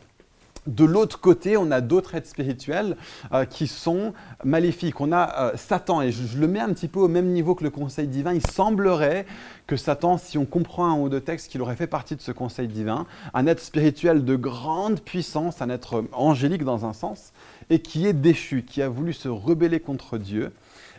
De 0.67 0.83
l'autre 0.83 1.21
côté, 1.21 1.55
on 1.55 1.71
a 1.71 1.79
d'autres 1.79 2.15
êtres 2.15 2.27
spirituels 2.27 2.97
euh, 3.31 3.45
qui 3.45 3.67
sont 3.67 4.13
maléfiques. 4.43 4.99
On 4.99 5.13
a 5.13 5.39
euh, 5.39 5.51
Satan, 5.55 6.01
et 6.01 6.11
je, 6.11 6.37
le 6.37 6.47
mets 6.47 6.59
un 6.59 6.73
petit 6.73 6.89
peu 6.89 6.99
au 6.99 7.07
même 7.07 7.27
niveau 7.27 7.55
que 7.55 7.63
le 7.63 7.69
conseil 7.69 8.07
divin. 8.07 8.33
Il 8.33 8.45
semblerait 8.45 9.25
que 9.65 9.77
Satan, 9.77 10.17
si 10.17 10.37
on 10.37 10.45
comprend 10.45 10.87
un 10.91 10.99
ou 10.99 11.07
deux 11.07 11.21
textes, 11.21 11.49
qu'il 11.49 11.61
aurait 11.61 11.77
fait 11.77 11.87
partie 11.87 12.17
de 12.17 12.21
ce 12.21 12.33
conseil 12.33 12.67
divin, 12.67 13.05
un 13.33 13.47
être 13.47 13.61
spirituel 13.61 14.25
de 14.25 14.35
grande 14.35 14.99
puissance, 14.99 15.61
un 15.61 15.69
être 15.69 16.03
angélique 16.11 16.65
dans 16.65 16.85
un 16.85 16.93
sens, 16.93 17.31
et 17.69 17.79
qui 17.79 18.05
est 18.05 18.13
déchu, 18.13 18.63
qui 18.63 18.81
a 18.81 18.89
voulu 18.89 19.13
se 19.13 19.29
rebeller 19.29 19.79
contre 19.79 20.17
Dieu. 20.17 20.51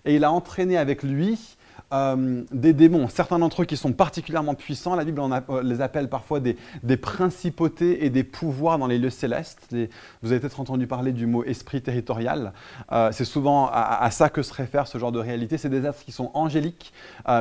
Et 0.06 0.14
il 0.14 0.24
a 0.24 0.32
entraîné 0.32 0.78
avec 0.78 1.02
lui 1.02 1.57
euh, 1.92 2.42
des 2.52 2.74
démons, 2.74 3.08
certains 3.08 3.38
d'entre 3.38 3.62
eux 3.62 3.64
qui 3.64 3.78
sont 3.78 3.92
particulièrement 3.92 4.54
puissants. 4.54 4.94
La 4.94 5.04
Bible 5.04 5.22
euh, 5.22 5.62
les 5.62 5.80
appelle 5.80 6.10
parfois 6.10 6.38
des, 6.38 6.56
principautés 6.96 8.04
et 8.04 8.10
des 8.10 8.24
pouvoirs 8.24 8.78
dans 8.78 8.86
les 8.86 8.98
lieux 8.98 9.08
célestes. 9.08 9.74
vous 10.22 10.30
avez 10.30 10.40
peut-être 10.40 10.60
entendu 10.60 10.86
parler 10.86 11.12
du 11.12 11.26
mot 11.26 11.44
esprit 11.44 11.80
territorial. 11.80 12.52
Euh, 12.92 13.10
c'est 13.12 13.24
souvent 13.24 13.70
à, 13.72 14.10
ça 14.10 14.28
que 14.28 14.42
se 14.42 14.52
réfère 14.52 14.86
ce 14.86 14.98
genre 14.98 15.12
de 15.12 15.18
réalité. 15.18 15.56
C'est 15.56 15.70
des 15.70 15.86
êtres 15.86 16.04
qui 16.04 16.12
sont 16.12 16.30
angéliques, 16.34 16.92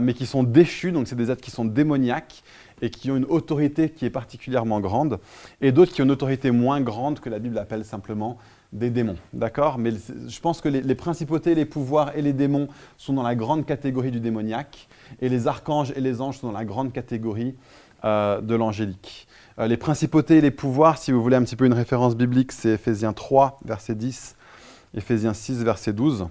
mais 0.02 0.14
qui 0.14 0.26
sont 0.26 0.44
déchus, 0.44 0.92
donc 0.92 1.08
c'est 1.08 1.16
des 1.16 1.30
êtres 1.30 1.42
qui 1.42 1.52
sont 1.52 1.66
démoniaques 1.66 2.44
et 2.82 2.90
qui 2.90 3.12
ont 3.12 3.18
une 3.18 3.26
autorité 3.26 3.90
qui 3.90 4.06
est 4.06 4.10
particulièrement 4.10 4.80
grande, 4.80 5.20
et 5.62 5.72
d'autres 5.72 5.94
qui 5.94 6.02
ont 6.02 6.06
une 6.06 6.12
autorité 6.12 6.52
moins 6.52 6.80
grande 6.80 7.20
que 7.20 7.30
la 7.30 7.40
Bible 7.40 7.58
appelle 7.58 7.84
simplement 7.84 8.38
des 8.78 8.90
démons, 8.90 9.18
d'accord? 9.34 9.78
Mais 9.78 9.92
je 9.92 10.40
pense 10.40 10.62
que 10.62 10.70
les, 10.70 10.96
principautés, 10.96 11.56
les 11.56 11.66
pouvoirs 11.66 12.16
et 12.16 12.22
les 12.22 12.34
démons 12.34 12.68
sont 12.98 13.14
dans 13.14 13.24
la 13.24 13.36
grande 13.36 13.66
catégorie 13.66 14.12
du 14.12 14.20
démoniaque, 14.20 14.88
et 15.22 15.30
les 15.30 15.48
archanges 15.48 15.92
et 15.96 16.02
les 16.02 16.22
anges 16.22 16.40
sont 16.40 16.48
dans 16.48 16.58
la 16.58 16.66
grande 16.66 16.94
catégorie 16.94 17.56
euh, 18.06 18.42
de 18.42 18.56
l'angélique. 18.56 19.28
Euh, 19.60 19.68
les 19.68 19.78
principautés 19.78 20.38
et 20.38 20.42
les 20.42 20.52
pouvoirs, 20.52 20.98
si 20.98 21.12
vous 21.12 21.22
voulez 21.22 21.36
un 21.36 21.44
petit 21.44 21.56
peu 21.56 21.66
une 21.66 21.74
référence 21.74 22.16
biblique, 22.16 22.52
c'est 22.52 22.72
Ephésiens 22.72 23.14
3, 23.14 23.60
verset 23.66 23.96
10, 23.96 24.36
Ephésiens 24.96 25.34
6, 25.34 25.64
verset 25.64 25.94
12. 25.94 26.28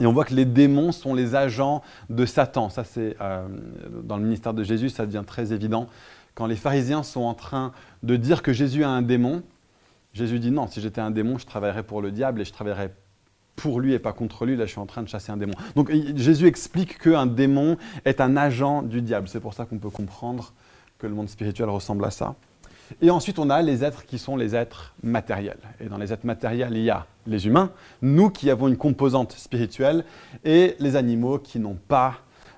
Et 0.00 0.06
on 0.06 0.12
voit 0.12 0.24
que 0.24 0.34
les 0.34 0.46
démons 0.46 0.92
sont 0.92 1.14
les 1.14 1.34
agents 1.34 1.82
de 2.08 2.24
Satan. 2.24 2.70
Ça, 2.70 2.84
c'est 2.84 3.16
euh, 3.20 3.46
dans 4.02 4.16
le 4.16 4.24
ministère 4.24 4.54
de 4.54 4.64
Jésus, 4.64 4.88
ça 4.88 5.06
devient 5.06 5.24
très 5.26 5.52
évident. 5.52 5.88
Quand 6.34 6.46
les 6.46 6.56
pharisiens 6.56 7.02
sont 7.02 7.22
en 7.22 7.34
train 7.34 7.72
de 8.02 8.16
dire 8.16 8.42
que 8.42 8.52
Jésus 8.52 8.82
a 8.82 8.88
un 8.88 9.02
démon, 9.02 9.42
Jésus 10.12 10.38
dit 10.38 10.50
non, 10.50 10.66
si 10.66 10.80
j'étais 10.80 11.00
un 11.00 11.10
démon, 11.10 11.38
je 11.38 11.46
travaillerais 11.46 11.82
pour 11.82 12.02
le 12.02 12.10
diable 12.10 12.40
et 12.40 12.44
je 12.44 12.52
travaillerais 12.52 12.94
pour 13.56 13.80
lui 13.80 13.92
et 13.92 13.98
pas 13.98 14.12
contre 14.12 14.46
lui. 14.46 14.56
Là, 14.56 14.66
je 14.66 14.70
suis 14.70 14.80
en 14.80 14.86
train 14.86 15.02
de 15.02 15.08
chasser 15.08 15.30
un 15.30 15.36
démon. 15.36 15.54
Donc 15.76 15.92
Jésus 16.16 16.46
explique 16.46 16.98
qu'un 16.98 17.26
démon 17.26 17.76
est 18.04 18.20
un 18.20 18.36
agent 18.36 18.82
du 18.82 19.02
diable. 19.02 19.28
C'est 19.28 19.40
pour 19.40 19.54
ça 19.54 19.66
qu'on 19.66 19.78
peut 19.78 19.90
comprendre 19.90 20.52
que 20.98 21.06
le 21.06 21.14
monde 21.14 21.28
spirituel 21.28 21.68
ressemble 21.68 22.04
à 22.04 22.10
ça. 22.10 22.34
Et 23.00 23.10
ensuite, 23.10 23.38
on 23.38 23.50
a 23.50 23.62
les 23.62 23.84
êtres 23.84 24.04
qui 24.04 24.18
sont 24.18 24.36
les 24.36 24.56
êtres 24.56 24.94
matériels. 25.02 25.60
Et 25.80 25.86
dans 25.86 25.96
les 25.96 26.12
êtres 26.12 26.26
matériels, 26.26 26.72
il 26.72 26.82
y 26.82 26.90
a 26.90 27.06
les 27.26 27.46
humains, 27.46 27.70
nous 28.02 28.30
qui 28.30 28.50
avons 28.50 28.66
une 28.66 28.76
composante 28.76 29.32
spirituelle, 29.32 30.04
et 30.44 30.74
les 30.80 30.96
animaux 30.96 31.38
qui 31.38 31.60
n'ont 31.60 31.78
pas 31.86 32.16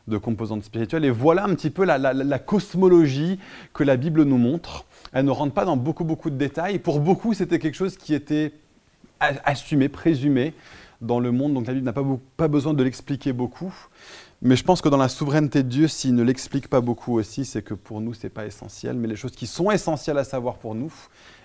de 0.09 0.17
composante 0.17 0.65
spirituelle. 0.65 1.05
Et 1.05 1.11
voilà 1.11 1.45
un 1.45 1.55
petit 1.55 1.69
peu 1.71 1.85
la 1.85 2.39
cosmologie 2.39 3.39
que 3.75 3.85
la 3.85 3.97
Bible 3.97 4.23
nous 4.23 4.39
montre. 4.39 4.87
Elle 5.13 5.27
ne 5.27 5.31
rentre 5.31 5.53
pas 5.53 5.65
dans 5.65 5.77
beaucoup, 5.77 6.05
beaucoup 6.05 6.31
de 6.31 6.37
détails. 6.37 6.79
Pour 6.79 7.01
beaucoup, 7.01 7.35
c'était 7.35 7.59
quelque 7.59 7.75
chose 7.75 7.97
qui 7.97 8.15
était 8.15 8.53
assumé, 9.21 9.89
présumé 9.89 10.55
dans 11.01 11.21
le 11.21 11.33
monde. 11.33 11.55
Donc 11.55 11.67
la 11.67 11.75
Bible 11.75 11.85
n'a 11.85 11.93
pas, 11.93 12.49
besoin 12.49 12.75
de 12.75 12.83
l'expliquer 12.83 13.33
beaucoup. 13.33 13.73
Mais 14.41 14.57
je 14.57 14.65
pense 14.65 14.81
que 14.81 14.89
dans 14.89 14.97
la 14.97 15.09
souveraineté 15.09 15.63
de 15.63 15.69
Dieu, 15.69 15.89
s'il 15.89 16.15
ne 16.15 16.23
l'explique 16.23 16.69
pas 16.69 16.81
beaucoup 16.81 17.19
aussi, 17.19 17.45
c'est 17.45 17.63
que 17.63 17.75
pour 17.75 18.01
nous, 18.01 18.15
ce 18.15 18.25
n'est 18.27 18.31
pas 18.31 18.47
essentiel. 18.47 18.97
Mais 18.97 19.07
les 19.07 19.17
choses 19.17 19.33
qui 19.33 19.47
sont 19.47 19.71
essentielles 19.71 20.19
à 20.19 20.25
savoir 20.25 20.57
pour 20.57 20.75
nous, 20.75 20.93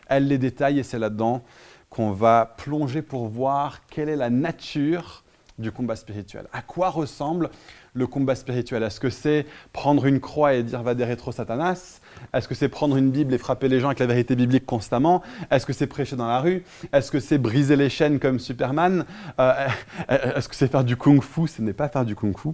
elle 0.08 0.28
les 0.28 0.38
détaille 0.38 0.80
et 0.80 0.84
c'est 0.84 1.00
là-dedans 1.00 1.44
qu'on 1.90 2.12
va 2.12 2.56
plonger 2.58 3.02
pour 3.02 3.28
voir 3.28 3.86
quelle 3.88 4.10
est 4.10 4.16
la 4.16 4.30
nature 4.30 5.24
du 5.60 5.72
combat 5.72 5.96
spirituel. 5.96 6.48
À 6.54 6.62
quoi 6.62 6.90
ressemble 6.90 7.50
le 7.98 8.08
combat 8.08 8.36
spirituel. 8.36 8.84
Est-ce 8.84 9.00
que 9.00 9.10
c'est 9.10 9.46
prendre 9.74 10.06
une 10.06 10.20
croix 10.20 10.54
et 10.54 10.64
dire 10.64 10.84
va 10.84 10.94
des 10.94 11.04
rétro 11.04 11.32
Satanas? 11.32 12.00
Est-ce 12.34 12.48
que 12.48 12.56
c'est 12.56 12.70
prendre 12.70 12.96
une 12.96 13.12
Bible 13.12 13.34
et 13.34 13.38
frapper 13.38 13.68
les 13.68 13.80
gens 13.80 13.88
avec 13.88 14.00
la 14.00 14.06
vérité 14.06 14.36
biblique 14.36 14.66
constamment? 14.66 15.22
Est-ce 15.52 15.66
que 15.66 15.74
c'est 15.74 15.88
prêcher 15.88 16.16
dans 16.16 16.28
la 16.28 16.40
rue? 16.40 16.64
Est-ce 16.94 17.12
que 17.12 17.20
c'est 17.20 17.38
briser 17.38 17.76
les 17.76 17.90
chaînes 17.90 18.20
comme 18.20 18.40
Superman? 18.40 19.06
Euh, 19.40 19.68
Est-ce 20.10 20.48
que 20.48 20.56
c'est 20.56 20.72
faire 20.72 20.84
du 20.84 20.96
kung-fu 20.96 21.48
Ce 21.48 21.62
n'est 21.62 21.74
pas 21.74 21.90
faire 21.90 22.06
du 22.06 22.16
kung-fu. 22.16 22.50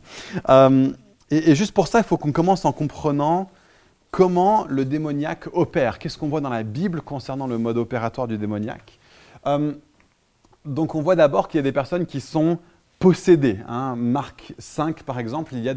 Euh, 0.50 0.92
et, 1.30 1.56
juste 1.56 1.74
pour 1.74 1.88
ça, 1.88 2.00
il 2.00 2.06
faut 2.06 2.18
qu'on 2.18 2.32
commence 2.32 2.66
en 2.66 2.72
comprenant 2.72 3.50
comment 4.12 4.66
le 4.70 4.86
démoniaque 4.86 5.48
opère. 5.54 6.00
Qu'est-ce 6.00 6.18
qu'on 6.18 6.28
voit 6.30 6.42
dans 6.42 6.50
la 6.50 6.64
Bible 6.64 7.02
concernant 7.02 7.48
le 7.48 7.58
mode 7.58 7.78
opératoire 7.78 8.28
du 8.28 8.38
démoniaque? 8.38 9.00
Euh, 9.48 9.74
Donc 10.66 10.96
on 10.96 11.02
voit 11.02 11.16
d'abord 11.16 11.48
qu'il 11.48 11.58
y 11.58 11.60
a 11.60 11.64
des 11.64 11.74
personnes 11.74 12.06
qui 12.06 12.22
sont 12.22 12.60
possédés. 13.04 13.58
Hein. 13.68 13.98
Marc 13.98 14.54
5, 14.60 15.04
par 15.04 15.20
exemple, 15.20 15.56
il 15.56 15.60
y 15.60 15.68
a 15.68 15.76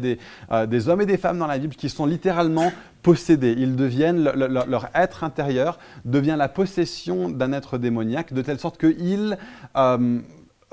euh, 0.49 0.65
des, 0.65 0.87
hommes 0.87 1.01
et 1.01 1.05
des 1.05 1.17
femmes 1.17 1.37
dans 1.37 1.45
la 1.45 1.57
Bible 1.57 1.75
qui 1.75 1.89
sont 1.89 2.05
littéralement 2.05 2.71
possédés. 3.03 3.53
Ils 3.57 3.75
deviennent, 3.75 4.23
leur 4.23 4.87
être 4.95 5.25
intérieur 5.25 5.77
devient 6.05 6.35
la 6.37 6.47
possession 6.47 7.27
d'un 7.27 7.51
être 7.51 7.77
démoniaque, 7.77 8.31
de 8.31 8.41
telle 8.41 8.59
sorte 8.59 8.77
qu'ils 8.77 9.37
euh, 9.75 10.19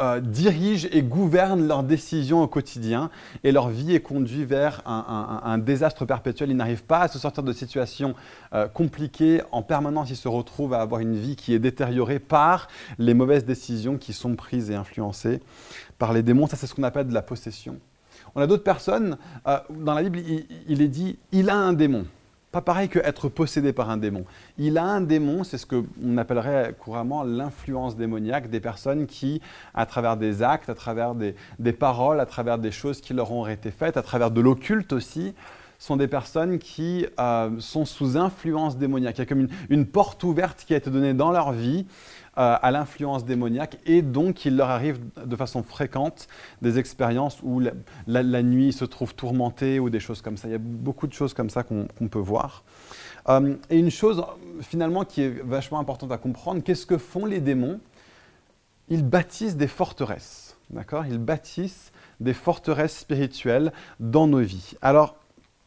euh, 0.00 0.20
dirigent 0.20 0.86
et 0.92 1.02
gouvernent 1.02 1.66
leurs 1.66 1.82
décisions 1.82 2.40
au 2.40 2.46
quotidien 2.46 3.10
et 3.42 3.50
leur 3.50 3.68
vie 3.68 3.92
est 3.92 4.00
conduite 4.00 4.48
vers 4.48 4.80
un, 4.86 5.58
désastre 5.58 6.04
perpétuel. 6.04 6.50
Ils 6.50 6.56
n'arrivent 6.56 6.84
pas 6.84 7.00
à 7.00 7.08
se 7.08 7.18
sortir 7.18 7.42
de 7.42 7.52
situations 7.52 8.14
compliquées. 8.74 9.42
En 9.50 9.62
permanence, 9.62 10.10
ils 10.10 10.16
se 10.16 10.28
retrouvent 10.28 10.74
à 10.74 10.80
avoir 10.80 11.00
une 11.00 11.16
vie 11.16 11.34
qui 11.34 11.52
est 11.52 11.58
détériorée 11.58 12.20
par 12.20 12.68
les 12.98 13.14
mauvaises 13.14 13.44
décisions 13.44 13.98
qui 13.98 14.12
sont 14.12 14.36
prises 14.36 14.70
et 14.70 14.76
influencées 14.76 15.40
par 15.98 16.12
les 16.12 16.22
démons. 16.22 16.46
Ça, 16.46 16.56
c'est 16.56 16.66
ce 16.66 16.74
qu'on 16.74 16.82
appelle 16.82 17.08
de 17.08 17.14
la 17.14 17.22
possession. 17.22 17.78
On 18.34 18.40
a 18.40 18.46
d'autres 18.46 18.64
personnes, 18.64 19.16
euh, 19.46 19.58
dans 19.70 19.94
la 19.94 20.02
Bible, 20.02 20.20
il, 20.66 20.82
est 20.82 20.88
dit, 20.88 21.18
il 21.32 21.50
a 21.50 21.56
un 21.56 21.72
démon. 21.72 22.04
Pas 22.50 22.60
pareil 22.60 22.88
que 22.88 23.00
être 23.00 23.28
possédé 23.28 23.72
par 23.72 23.90
un 23.90 23.96
démon. 23.96 24.24
Il 24.58 24.78
a 24.78 24.84
un 24.84 25.00
démon, 25.00 25.42
c'est 25.42 25.58
ce 25.58 25.66
qu'on 25.66 26.16
appellerait 26.16 26.74
couramment 26.78 27.24
l'influence 27.24 27.96
démoniaque 27.96 28.48
des 28.48 28.60
personnes 28.60 29.06
qui, 29.06 29.40
à 29.74 29.86
travers 29.86 30.16
des 30.16 30.42
actes, 30.42 30.68
à 30.68 30.74
travers 30.74 31.14
des, 31.16 31.72
paroles, 31.72 32.20
à 32.20 32.26
travers 32.26 32.58
des 32.58 32.70
choses 32.70 33.00
qui 33.00 33.12
leur 33.12 33.32
ont 33.32 33.46
été 33.46 33.72
faites, 33.72 33.96
à 33.96 34.02
travers 34.02 34.30
de 34.30 34.40
l'occulte 34.40 34.92
aussi, 34.92 35.34
sont 35.80 35.96
des 35.96 36.06
personnes 36.06 36.60
qui 36.60 37.06
euh, 37.18 37.50
sont 37.58 37.84
sous 37.84 38.16
influence 38.16 38.78
démoniaque. 38.78 39.16
Il 39.18 39.18
y 39.18 39.22
a 39.22 39.26
comme 39.26 39.40
une, 39.40 39.50
une, 39.68 39.86
porte 39.86 40.22
ouverte 40.22 40.64
qui 40.64 40.74
a 40.74 40.76
été 40.76 40.90
donnée 40.90 41.12
dans 41.12 41.32
leur 41.32 41.52
vie 41.52 41.86
euh, 42.36 42.56
à 42.60 42.70
l'influence 42.72 43.24
démoniaque 43.24 43.78
et 43.86 44.02
donc 44.02 44.44
il 44.44 44.56
leur 44.56 44.68
arrive 44.68 44.98
de 45.24 45.36
façon 45.36 45.62
fréquente 45.62 46.26
des 46.62 46.80
expériences 46.80 47.38
où 47.44 47.60
la, 48.08 48.42
nuit 48.42 48.72
se 48.72 48.84
trouve 48.84 49.14
tourmentée 49.14 49.78
ou 49.78 49.88
des 49.88 50.00
choses 50.00 50.20
comme 50.20 50.36
ça. 50.36 50.48
Il 50.48 50.50
y 50.50 50.56
a 50.56 50.58
beaucoup 50.58 51.06
de 51.06 51.12
choses 51.12 51.32
comme 51.32 51.48
ça 51.48 51.62
qu'on 51.62 52.08
peut 52.08 52.18
voir. 52.18 52.64
Euh, 53.28 53.54
et 53.70 53.78
une 53.78 53.90
chose 53.90 54.24
finalement 54.62 55.04
qui 55.04 55.22
est 55.22 55.42
vachement 55.44 55.78
importante 55.78 56.10
à 56.10 56.18
comprendre, 56.18 56.62
qu'est-ce 56.62 56.86
que 56.86 56.98
font 56.98 57.24
les 57.24 57.40
démons? 57.40 57.78
Ils 58.88 59.04
bâtissent 59.04 59.56
des 59.56 59.68
forteresses, 59.68 60.56
d'accord? 60.70 61.06
Ils 61.06 61.18
bâtissent 61.18 61.92
des 62.18 62.34
forteresses 62.34 62.98
spirituelles 62.98 63.72
dans 64.00 64.26
nos 64.26 64.40
vies. 64.40 64.74
Alors, 64.82 65.16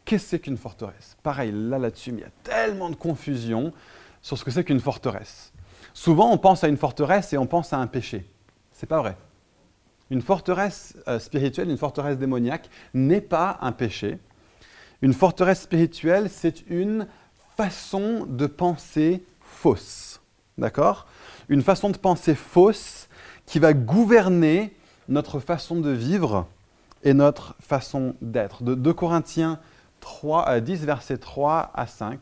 qu'est-ce 0.04 0.36
qu'une 0.36 0.58
forteresse? 0.58 1.16
Pareil, 1.24 1.52
là, 1.54 1.80
là-dessus, 1.80 2.12
il 2.12 2.20
y 2.20 2.24
a 2.24 2.32
tellement 2.44 2.90
de 2.90 2.96
confusion 2.96 3.72
sur 4.22 4.38
ce 4.38 4.44
que 4.44 4.52
c'est 4.52 4.64
qu'une 4.64 4.80
forteresse. 4.80 5.54
Souvent, 5.98 6.32
on 6.32 6.38
pense 6.38 6.64
à 6.64 6.68
une 6.68 6.78
forteresse 6.78 7.34
et 7.34 7.40
on 7.40 7.48
pense 7.48 7.74
à 7.74 7.80
un 7.80 7.88
péché. 7.88 8.24
C'est 8.72 8.86
pas 8.86 9.00
vrai. 9.00 9.18
Une 10.12 10.22
forteresse 10.22 10.96
euh, 11.08 11.18
spirituelle, 11.18 11.72
une 11.72 11.78
forteresse 11.80 12.20
démoniaque 12.20 12.70
n'est 12.94 13.20
pas 13.20 13.58
un 13.62 13.72
péché. 13.72 14.20
Une 15.02 15.14
forteresse 15.14 15.64
spirituelle, 15.64 16.30
c'est 16.30 16.64
une 16.70 17.08
façon 17.56 18.28
de 18.30 18.46
penser 18.46 19.24
fausse. 19.42 20.22
D'accord? 20.60 21.08
Une 21.50 21.64
façon 21.64 21.90
de 21.90 21.98
penser 21.98 22.36
fausse 22.36 23.10
qui 23.48 23.58
va 23.58 23.74
gouverner 23.74 24.76
notre 25.10 25.40
façon 25.40 25.80
de 25.80 25.90
vivre 25.90 26.46
et 27.02 27.16
notre 27.16 27.56
façon 27.60 28.14
d'être. 28.22 28.62
De 28.62 28.76
2 28.76 28.94
Corinthiens 28.94 29.60
3, 30.02 30.60
10, 30.60 30.86
versets 30.86 31.18
3 31.18 31.72
à 31.74 31.88
5, 31.88 32.20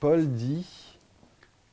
Paul 0.00 0.34
dit 0.34 0.89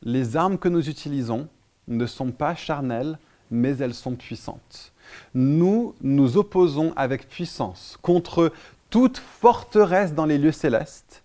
les 0.04 0.38
armes 0.38 0.58
que 0.58 0.70
nous 0.70 0.90
utilisons 0.90 1.48
ne 1.88 2.06
sont 2.06 2.32
pas 2.32 2.56
charnelles, 2.56 3.18
mais 3.50 3.78
elles 3.78 3.94
sont 3.94 4.16
puissantes. 4.16 4.94
Nous 5.34 5.96
nous 6.02 6.38
opposons 6.38 6.94
avec 6.96 7.30
puissance 7.30 7.98
contre 8.02 8.52
toute 8.90 9.18
forteresse 9.18 10.14
dans 10.14 10.26
les 10.26 10.38
lieux 10.38 10.52
célestes 10.52 11.24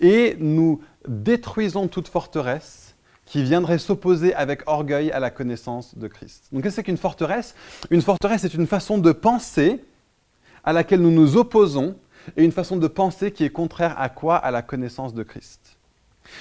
et 0.00 0.36
nous 0.38 0.82
détruisons 1.08 1.88
toute 1.88 2.08
forteresse 2.08 2.94
qui 3.26 3.42
viendrait 3.42 3.78
s'opposer 3.78 4.34
avec 4.34 4.62
orgueil 4.66 5.10
à 5.10 5.20
la 5.20 5.30
connaissance 5.30 5.96
de 5.96 6.08
Christ. 6.08 6.48
Donc 6.52 6.62
qu'est-ce 6.62 6.82
qu'une 6.82 6.96
forteresse? 6.96 7.54
Une 7.90 8.02
forteresse 8.02 8.44
est 8.44 8.54
une 8.54 8.66
façon 8.66 8.98
de 8.98 9.12
penser 9.12 9.82
à 10.62 10.72
laquelle 10.72 11.00
nous 11.00 11.10
nous 11.10 11.36
opposons 11.36 11.96
et 12.36 12.44
une 12.44 12.52
façon 12.52 12.76
de 12.76 12.86
penser 12.86 13.32
qui 13.32 13.44
est 13.44 13.50
contraire 13.50 13.94
à 13.98 14.08
quoi? 14.08 14.36
À 14.36 14.50
la 14.50 14.62
connaissance 14.62 15.14
de 15.14 15.22
Christ. 15.22 15.76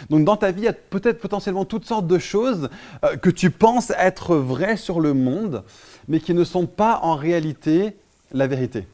Donc 0.10 0.26
dans 0.26 0.38
ta 0.38 0.52
vie, 0.52 0.62
il 0.62 0.66
y 0.66 0.70
a 0.70 0.74
peut-être 0.74 1.20
potentiellement 1.20 1.66
toutes 1.66 1.86
sortes 1.86 2.08
de 2.08 2.18
choses 2.18 2.70
euh, 3.04 3.18
que 3.18 3.30
tu 3.30 3.52
penses 3.52 3.92
être 3.98 4.36
vraies 4.36 4.78
sur 4.78 5.00
le 5.00 5.14
monde, 5.14 5.64
mais 6.08 6.20
qui 6.20 6.34
ne 6.34 6.44
sont 6.44 6.66
pas 6.66 7.00
en 7.04 7.16
réalité 7.16 7.98
la 8.32 8.48
vérité. 8.48 8.88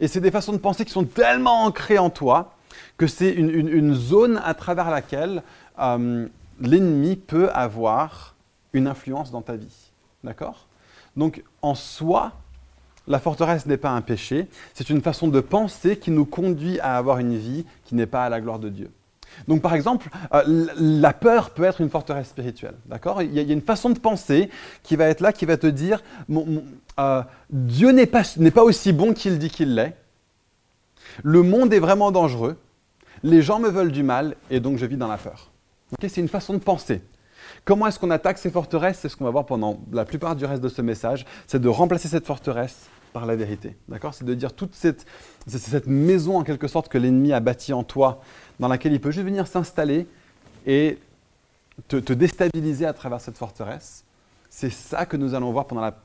Et 0.00 0.08
c'est 0.08 0.20
des 0.20 0.30
façons 0.30 0.52
de 0.52 0.58
penser 0.58 0.84
qui 0.84 0.92
sont 0.92 1.04
tellement 1.04 1.64
ancrées 1.64 1.98
en 1.98 2.10
toi 2.10 2.54
que 2.96 3.06
c'est 3.06 3.30
une, 3.30 3.94
zone 3.94 4.40
à 4.44 4.54
travers 4.54 4.90
laquelle 4.90 5.42
euh, 5.78 6.26
l'ennemi 6.60 7.16
peut 7.16 7.50
avoir 7.50 8.34
une 8.72 8.86
influence 8.86 9.30
dans 9.30 9.42
ta 9.42 9.56
vie. 9.56 9.90
D'accord? 10.24 10.66
Donc 11.16 11.42
en 11.62 11.74
soi, 11.74 12.32
la 13.06 13.18
forteresse 13.18 13.66
n'est 13.66 13.76
pas 13.76 13.90
un 13.90 14.00
péché, 14.00 14.48
c'est 14.72 14.90
une 14.90 15.02
façon 15.02 15.28
de 15.28 15.40
penser 15.40 15.98
qui 15.98 16.10
nous 16.10 16.24
conduit 16.24 16.80
à 16.80 16.96
avoir 16.96 17.18
une 17.18 17.36
vie 17.36 17.64
qui 17.84 17.94
n'est 17.94 18.06
pas 18.06 18.24
à 18.24 18.28
la 18.28 18.40
gloire 18.40 18.58
de 18.58 18.68
Dieu. 18.68 18.90
Donc 19.48 19.62
par 19.62 19.74
exemple, 19.74 20.08
euh, 20.32 20.66
la 20.78 21.12
peur 21.12 21.50
peut 21.50 21.64
être 21.64 21.80
une 21.80 21.90
forteresse 21.90 22.28
spirituelle, 22.28 22.74
d'accord? 22.86 23.22
Il, 23.22 23.32
y 23.32 23.38
a 23.38 23.42
une 23.42 23.60
façon 23.60 23.90
de 23.90 23.98
penser 23.98 24.50
qui 24.82 24.96
va 24.96 25.06
être 25.06 25.20
là, 25.20 25.32
qui 25.32 25.46
va 25.46 25.56
te 25.56 25.66
dire, 25.66 26.02
euh, 26.98 27.22
Dieu 27.50 27.90
n'est 27.90 28.06
pas, 28.06 28.22
pas 28.54 28.62
aussi 28.62 28.92
bon 28.92 29.12
qu'il 29.12 29.38
dit 29.38 29.50
qu'il 29.50 29.74
l'est, 29.74 29.96
le 31.22 31.42
monde 31.42 31.72
est 31.72 31.78
vraiment 31.78 32.10
dangereux, 32.10 32.56
les 33.22 33.42
gens 33.42 33.58
me 33.58 33.68
veulent 33.68 33.92
du 33.92 34.02
mal 34.02 34.36
et 34.50 34.60
donc 34.60 34.78
je 34.78 34.86
vis 34.86 34.96
dans 34.96 35.08
la 35.08 35.16
peur. 35.16 35.50
c'est 36.00 36.16
une 36.16 36.28
façon 36.28 36.54
de 36.54 36.58
penser. 36.58 37.02
Comment 37.64 37.86
est-ce 37.86 37.98
qu'on 37.98 38.10
attaque 38.10 38.38
ces 38.38 38.50
forteresses? 38.50 38.98
C'est 39.00 39.08
ce 39.08 39.16
qu'on 39.16 39.24
va 39.24 39.30
voir 39.30 39.46
pendant 39.46 39.80
la 39.92 40.04
plupart 40.04 40.36
du 40.36 40.44
reste 40.44 40.62
de 40.62 40.68
ce 40.68 40.82
message, 40.82 41.24
c'est 41.46 41.60
de 41.60 41.68
remplacer 41.68 42.08
cette 42.08 42.26
forteresse 42.26 42.90
par 43.14 43.24
la 43.26 43.36
vérité. 43.36 43.76
D'accord? 43.88 44.12
C'est 44.12 44.24
de 44.24 44.34
dire 44.34 44.52
toute 44.52 44.74
cette, 44.74 45.06
cette 45.46 45.86
maison 45.86 46.36
en 46.36 46.42
quelque 46.42 46.66
sorte 46.66 46.88
que 46.88 46.98
l'ennemi 46.98 47.32
a 47.32 47.40
bâtie 47.40 47.72
en 47.72 47.84
toi, 47.84 48.20
dans 48.58 48.68
laquelle 48.68 48.92
il 48.92 49.00
peut 49.00 49.12
juste 49.12 49.24
venir 49.24 49.46
s'installer 49.46 50.06
et 50.66 50.98
te, 51.88 52.12
déstabiliser 52.12 52.86
à 52.86 52.92
travers 52.92 53.20
cette 53.20 53.38
forteresse. 53.38 54.04
C'est 54.50 54.70
ça 54.70 55.06
que 55.06 55.16
nous 55.16 55.34
allons 55.34 55.52
voir 55.52 55.66
pendant 55.66 55.80
la, 55.80 55.96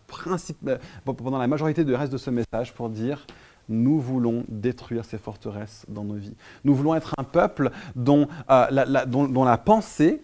pendant 1.04 1.40
la 1.40 1.48
majorité 1.48 1.84
du 1.84 1.96
reste 1.96 2.12
de 2.14 2.18
ce 2.18 2.30
message 2.30 2.74
pour 2.74 2.90
dire 2.90 3.26
nous 3.68 4.00
voulons 4.00 4.46
détruire 4.48 5.04
ces 5.04 5.18
forteresses 5.18 5.86
dans 5.88 6.04
nos 6.04 6.16
vies. 6.16 6.36
Nous 6.64 6.74
voulons 6.74 6.96
être 6.96 7.14
un 7.18 7.24
peuple 7.24 7.72
dont, 7.96 8.28
euh, 8.50 8.68
la, 8.72 9.06
dont, 9.06 9.44
la, 9.44 9.58
pensée, 9.58 10.22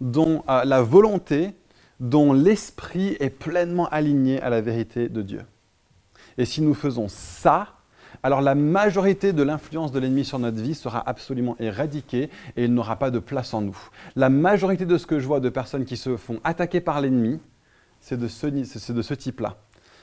dont 0.00 0.42
euh, 0.48 0.64
la 0.64 0.82
volonté, 0.82 1.54
dont 2.00 2.32
l'esprit 2.32 3.16
est 3.20 3.30
pleinement 3.30 3.88
aligné 3.88 4.40
à 4.40 4.50
la 4.50 4.60
vérité 4.60 5.08
de 5.08 5.22
Dieu. 5.22 5.42
Et 6.38 6.44
si 6.44 6.62
nous 6.62 6.74
faisons 6.74 7.06
ça, 7.08 7.68
alors 8.22 8.40
la 8.40 8.54
majorité 8.54 9.32
de 9.32 9.42
l'influence 9.42 9.92
de 9.92 9.98
l'ennemi 9.98 10.24
sur 10.24 10.38
notre 10.38 10.60
vie 10.60 10.74
sera 10.74 11.06
absolument 11.06 11.56
éradiquée 11.58 12.30
et 12.56 12.64
il 12.64 12.72
n'aura 12.72 12.96
pas 12.96 13.10
de 13.10 13.18
place 13.18 13.52
en 13.54 13.60
nous. 13.60 13.76
La 14.16 14.30
majorité 14.30 14.86
de 14.86 14.96
ce 14.96 15.06
que 15.06 15.18
je 15.18 15.26
vois 15.26 15.40
de 15.40 15.48
personnes 15.48 15.84
qui 15.84 15.96
se 15.96 16.16
font 16.16 16.40
attaquer 16.44 16.80
par 16.80 17.00
l'ennemi, 17.00 17.40
c'est 18.00 18.18
de 18.18 18.28
ce, 18.28 19.14
type-là. 19.14 19.56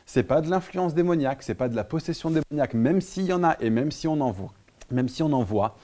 C'est 0.06 0.24
pas 0.24 0.42
de 0.42 0.50
l'influence 0.50 0.94
démoniaque, 0.94 1.44
c'est 1.44 1.56
pas 1.56 1.70
de 1.70 1.76
la 1.76 1.84
possession 1.84 2.32
démoniaque, 2.32 2.74
même 2.74 3.02
s'il 3.02 3.26
y 3.26 3.34
en 3.34 3.44
a 3.44 3.56
et 3.60 3.70
même 3.70 3.92
si 3.92 4.08
on 4.08 4.20
en 4.22 4.32
voit. 4.32 4.54
Même 4.90 5.08
si 5.08 5.24
on 5.24 5.32
en 5.32 5.44
voit. 5.44 5.78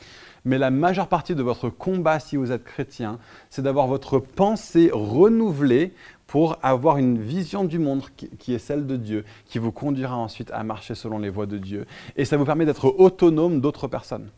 Mais 0.44 0.58
la 0.58 0.72
majeure 0.72 1.08
partie 1.08 1.36
de 1.36 1.44
votre 1.44 1.70
combat, 1.70 2.20
si 2.20 2.38
vous 2.38 2.52
êtes 2.52 2.64
chrétien, 2.64 3.20
c'est 3.50 3.62
d'avoir 3.62 3.88
votre 3.88 4.20
pensée 4.20 4.90
renouvelée 4.94 5.94
pour 6.28 6.58
avoir 6.62 6.98
une 6.98 7.20
vision 7.20 7.64
du 7.64 7.80
monde 7.80 8.04
qui, 8.38 8.54
est 8.54 8.60
celle 8.60 8.86
de 8.86 8.98
Dieu, 8.98 9.26
qui 9.46 9.60
vous 9.60 9.72
conduira 9.72 10.16
ensuite 10.16 10.52
à 10.52 10.64
marcher 10.64 10.94
selon 10.94 11.20
les 11.20 11.30
voies 11.30 11.46
de 11.46 11.58
Dieu. 11.58 11.86
Et 12.18 12.26
ça 12.26 12.36
vous 12.36 12.46
permet 12.46 12.66
d'être 12.66 12.94
autonome 13.00 13.62
d'autres 13.62 13.88
personnes. 13.88 14.30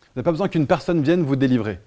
Vous 0.00 0.08
n'avez 0.16 0.24
pas 0.24 0.32
besoin 0.32 0.48
qu'une 0.48 0.66
personne 0.66 1.02
vienne 1.02 1.22
vous 1.22 1.36
délivrer. 1.36 1.78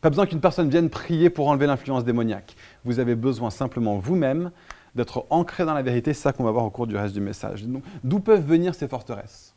Pas 0.00 0.10
besoin 0.10 0.26
qu'une 0.26 0.40
personne 0.40 0.68
vienne 0.68 0.90
prier 0.90 1.30
pour 1.30 1.48
enlever 1.48 1.66
l'influence 1.66 2.04
démoniaque. 2.04 2.56
Vous 2.84 2.98
avez 2.98 3.14
besoin 3.14 3.50
simplement 3.50 3.96
vous-même 3.96 4.50
d'être 4.96 5.24
ancré 5.30 5.64
dans 5.64 5.72
la 5.72 5.82
vérité. 5.82 6.12
C'est 6.12 6.22
ça 6.22 6.32
qu'on 6.32 6.44
va 6.44 6.50
voir 6.50 6.64
au 6.64 6.70
cours 6.70 6.86
du 6.86 6.96
reste 6.96 7.14
du 7.14 7.20
message. 7.20 7.64
D'où 8.02 8.20
peuvent 8.20 8.44
venir 8.44 8.74
ces 8.74 8.88
forteresses? 8.88 9.54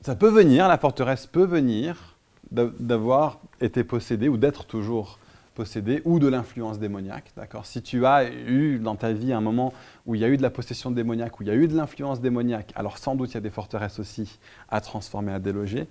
Ça 0.00 0.14
peut 0.14 0.30
venir, 0.30 0.68
la 0.68 0.78
forteresse 0.78 1.26
peut 1.26 1.44
venir 1.44 2.16
d'avoir 2.50 3.40
été 3.60 3.84
possédé 3.84 4.28
ou 4.28 4.36
d'être 4.36 4.64
toujours 4.64 5.18
possédé 5.60 6.00
ou 6.06 6.18
de 6.18 6.26
l'influence 6.26 6.78
démoniaque. 6.78 7.32
D'accord? 7.36 7.66
Si 7.66 7.82
tu 7.82 8.06
as 8.06 8.30
eu 8.32 8.78
dans 8.78 8.96
ta 8.96 9.12
vie 9.12 9.34
un 9.34 9.42
moment 9.42 9.74
où 10.06 10.14
il 10.14 10.22
y 10.22 10.24
a 10.24 10.28
eu 10.28 10.38
de 10.38 10.42
la 10.42 10.48
possession 10.48 10.90
démoniaque, 10.90 11.38
où 11.38 11.42
il 11.42 11.48
y 11.48 11.52
a 11.52 11.54
eu 11.54 11.68
de 11.68 11.76
l'influence 11.76 12.22
démoniaque, 12.22 12.72
alors 12.76 12.96
sans 12.96 13.14
doute 13.14 13.32
il 13.32 13.34
y 13.34 13.36
a 13.36 13.42
des 13.42 13.50
forteresses 13.50 13.98
aussi 13.98 14.38
à 14.70 14.80
transformer, 14.80 15.34
à 15.34 15.38
déloger. 15.38 15.86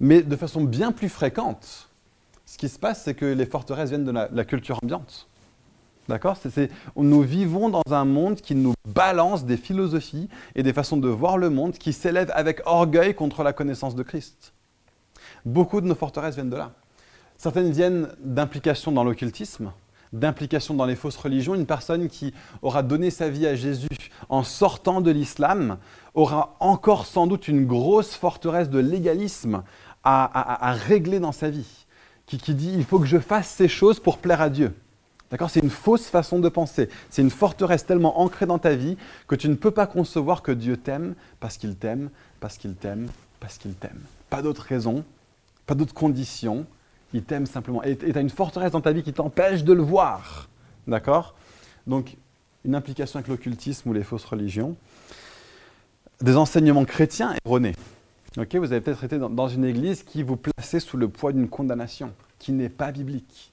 Mais 0.00 0.22
de 0.22 0.36
façon 0.36 0.64
bien 0.64 0.90
plus 0.90 1.10
fréquente, 1.10 1.90
ce 2.46 2.56
qui 2.56 2.70
se 2.70 2.78
passe, 2.78 3.02
c'est 3.02 3.12
que 3.12 3.26
les 3.26 3.44
forteresses 3.44 3.90
viennent 3.90 4.06
de 4.06 4.10
la, 4.10 4.44
culture 4.46 4.78
ambiante. 4.82 5.28
D'accord? 6.08 6.38
Nous 6.96 7.20
vivons 7.20 7.68
dans 7.68 7.82
un 7.90 8.06
monde 8.06 8.36
qui 8.36 8.54
nous 8.54 8.72
balance 8.88 9.44
des 9.44 9.58
philosophies 9.58 10.30
et 10.54 10.62
des 10.62 10.72
façons 10.72 10.96
de 10.96 11.08
voir 11.08 11.36
le 11.36 11.50
monde 11.50 11.74
qui 11.74 11.92
s'élèvent 11.92 12.32
avec 12.34 12.62
orgueil 12.64 13.14
contre 13.14 13.42
la 13.42 13.52
connaissance 13.52 13.94
de 13.94 14.02
Christ. 14.02 14.54
Beaucoup 15.44 15.82
de 15.82 15.86
nos 15.86 15.94
forteresses 15.94 16.36
viennent 16.36 16.48
de 16.48 16.56
là. 16.56 16.72
Certaines 17.36 17.70
viennent 17.70 18.08
d'implications 18.20 18.92
dans 18.92 19.04
l'occultisme, 19.04 19.72
d'implications 20.12 20.74
dans 20.74 20.86
les 20.86 20.96
fausses 20.96 21.16
religions. 21.16 21.54
Une 21.54 21.66
personne 21.66 22.08
qui 22.08 22.32
aura 22.62 22.82
donné 22.82 23.10
sa 23.10 23.28
vie 23.28 23.46
à 23.46 23.54
Jésus 23.54 23.88
en 24.28 24.42
sortant 24.42 25.00
de 25.00 25.10
l'islam 25.10 25.78
aura 26.14 26.56
encore 26.60 27.06
sans 27.06 27.26
doute 27.26 27.48
une 27.48 27.66
grosse 27.66 28.14
forteresse 28.14 28.70
de 28.70 28.78
légalisme 28.78 29.62
à, 30.04 30.72
régler 30.86 31.18
dans 31.18 31.32
sa 31.32 31.48
vie, 31.48 31.86
qui, 32.26 32.36
dit 32.54 32.72
il 32.74 32.84
faut 32.84 32.98
que 32.98 33.06
je 33.06 33.18
fasse 33.18 33.48
ces 33.48 33.68
choses 33.68 34.00
pour 34.00 34.18
plaire 34.18 34.40
à 34.42 34.50
Dieu. 34.50 34.74
D'accord? 35.30 35.48
C'est 35.48 35.60
une 35.60 35.70
fausse 35.70 36.06
façon 36.06 36.38
de 36.38 36.48
penser. 36.48 36.90
C'est 37.08 37.22
une 37.22 37.30
forteresse 37.30 37.86
tellement 37.86 38.20
ancrée 38.20 38.46
dans 38.46 38.58
ta 38.58 38.74
vie 38.74 38.96
que 39.26 39.34
tu 39.34 39.48
ne 39.48 39.54
peux 39.54 39.70
pas 39.70 39.86
concevoir 39.86 40.42
que 40.42 40.52
Dieu 40.52 40.76
t'aime 40.76 41.14
parce 41.40 41.56
qu'il 41.56 41.74
t'aime, 41.74 42.10
parce 42.38 42.58
qu'il 42.58 42.74
t'aime, 42.74 43.08
parce 43.40 43.56
qu'il 43.58 43.74
t'aime. 43.74 44.00
Pas 44.28 44.42
d'autre 44.42 44.62
raison, 44.62 45.04
pas 45.66 45.74
d'autre 45.74 45.94
condition, 45.94 46.66
il 47.14 47.22
t'aime 47.22 47.46
simplement. 47.46 47.82
Et 47.84 47.96
tu 47.96 48.12
as 48.12 48.20
une 48.20 48.28
forteresse 48.28 48.72
dans 48.72 48.80
ta 48.80 48.92
vie 48.92 49.02
qui 49.02 49.12
t'empêche 49.12 49.62
de 49.62 49.72
le 49.72 49.82
voir. 49.82 50.48
D'accord? 50.88 51.34
Donc, 51.86 52.16
une 52.64 52.74
implication 52.74 53.18
avec 53.18 53.28
l'occultisme 53.28 53.88
ou 53.88 53.92
les 53.92 54.02
fausses 54.02 54.24
religions. 54.24 54.76
Des 56.20 56.36
enseignements 56.36 56.84
chrétiens 56.84 57.34
erronés. 57.46 57.76
Ok 58.36 58.56
vous 58.56 58.72
avez 58.72 58.80
peut-être 58.80 59.04
été 59.04 59.18
dans, 59.18 59.48
une 59.48 59.64
église 59.64 60.02
qui 60.02 60.24
vous 60.24 60.36
plaçait 60.36 60.80
sous 60.80 60.96
le 60.96 61.08
poids 61.08 61.32
d'une 61.32 61.48
condamnation 61.48 62.12
qui 62.40 62.50
n'est 62.50 62.68
pas 62.68 62.90
biblique. 62.90 63.52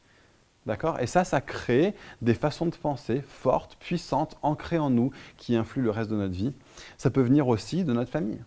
D'accord? 0.66 1.00
Et 1.00 1.06
ça, 1.06 1.24
ça 1.24 1.40
crée 1.40 1.94
des 2.22 2.34
façons 2.34 2.66
de 2.66 2.76
penser 2.76 3.22
fortes, 3.28 3.78
puissantes, 3.80 4.38
ancrées 4.42 4.80
en 4.80 4.90
nous, 4.90 5.12
qui 5.38 5.56
influent 5.56 5.84
le 5.84 5.92
reste 5.92 6.10
de 6.10 6.16
notre 6.16 6.34
vie. 6.34 6.54
Ça 6.98 7.12
peut 7.12 7.22
venir 7.22 7.48
aussi 7.48 7.84
de 7.84 7.94
notre 7.94 8.10
famille. 8.10 8.40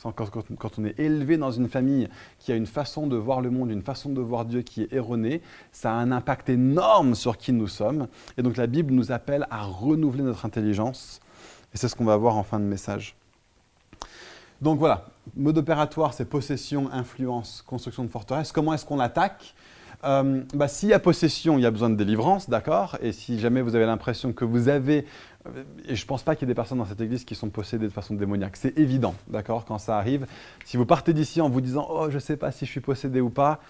Quand, 0.00 0.78
on 0.78 0.84
est 0.84 0.98
élevé 1.00 1.38
dans 1.38 1.50
une 1.50 1.68
famille 1.68 2.08
qui 2.38 2.52
a 2.52 2.54
une 2.54 2.66
façon 2.66 3.08
de 3.08 3.16
voir 3.16 3.40
le 3.40 3.50
monde, 3.50 3.72
une 3.72 3.82
façon 3.82 4.10
de 4.10 4.20
voir 4.20 4.44
Dieu 4.44 4.62
qui 4.62 4.82
est 4.82 4.92
erronée, 4.92 5.42
ça 5.72 5.90
a 5.90 5.94
un 5.94 6.12
impact 6.12 6.48
énorme 6.48 7.16
sur 7.16 7.36
qui 7.36 7.52
nous 7.52 7.66
sommes. 7.66 8.06
Et 8.36 8.42
donc 8.42 8.56
la 8.56 8.68
Bible 8.68 8.94
nous 8.94 9.10
appelle 9.10 9.48
à 9.50 9.64
renouveler 9.64 10.22
notre 10.22 10.46
intelligence. 10.46 11.18
Et 11.74 11.76
c'est 11.76 11.88
ce 11.88 11.96
qu'on 11.96 12.04
va 12.04 12.16
voir 12.16 12.36
en 12.36 12.44
fin 12.44 12.60
de 12.60 12.64
message. 12.64 13.16
Donc 14.60 14.78
voilà, 14.78 15.06
mode 15.36 15.58
opératoire, 15.58 16.14
c'est 16.14 16.24
possession, 16.24 16.88
influence, 16.92 17.62
construction 17.66 18.04
de 18.04 18.08
forteresse. 18.08 18.52
Comment 18.52 18.74
est-ce 18.74 18.86
qu'on 18.86 19.00
attaque 19.00 19.54
euh, 20.04 20.42
bah, 20.54 20.68
S'il 20.68 20.88
y 20.88 20.92
a 20.92 20.98
possession, 20.98 21.58
il 21.58 21.62
y 21.62 21.66
a 21.66 21.70
besoin 21.70 21.90
de 21.90 21.96
délivrance, 21.96 22.48
d'accord 22.48 22.96
Et 23.00 23.12
si 23.12 23.38
jamais 23.38 23.62
vous 23.62 23.74
avez 23.74 23.86
l'impression 23.86 24.32
que 24.32 24.44
vous 24.44 24.68
avez 24.68 25.04
et 25.86 25.94
je 25.94 26.02
ne 26.02 26.06
pense 26.06 26.22
pas 26.22 26.34
qu'il 26.34 26.46
y 26.46 26.50
ait 26.50 26.52
des 26.52 26.56
personnes 26.56 26.78
dans 26.78 26.84
cette 26.84 27.00
église 27.00 27.24
qui 27.24 27.34
sont 27.34 27.48
possédées 27.50 27.86
de 27.86 27.92
façon 27.92 28.14
démoniaque. 28.14 28.56
C'est 28.56 28.76
évident, 28.78 29.14
d'accord, 29.28 29.64
quand 29.64 29.78
ça 29.78 29.96
arrive. 29.96 30.26
Si 30.64 30.76
vous 30.76 30.86
partez 30.86 31.12
d'ici 31.12 31.40
en 31.40 31.48
vous 31.48 31.60
disant 31.60 31.86
Oh, 31.90 32.06
je 32.10 32.16
ne 32.16 32.20
sais 32.20 32.36
pas 32.36 32.50
si 32.52 32.66
je 32.66 32.70
suis 32.70 32.80
possédé 32.80 33.20
ou 33.20 33.30
pas, 33.30 33.60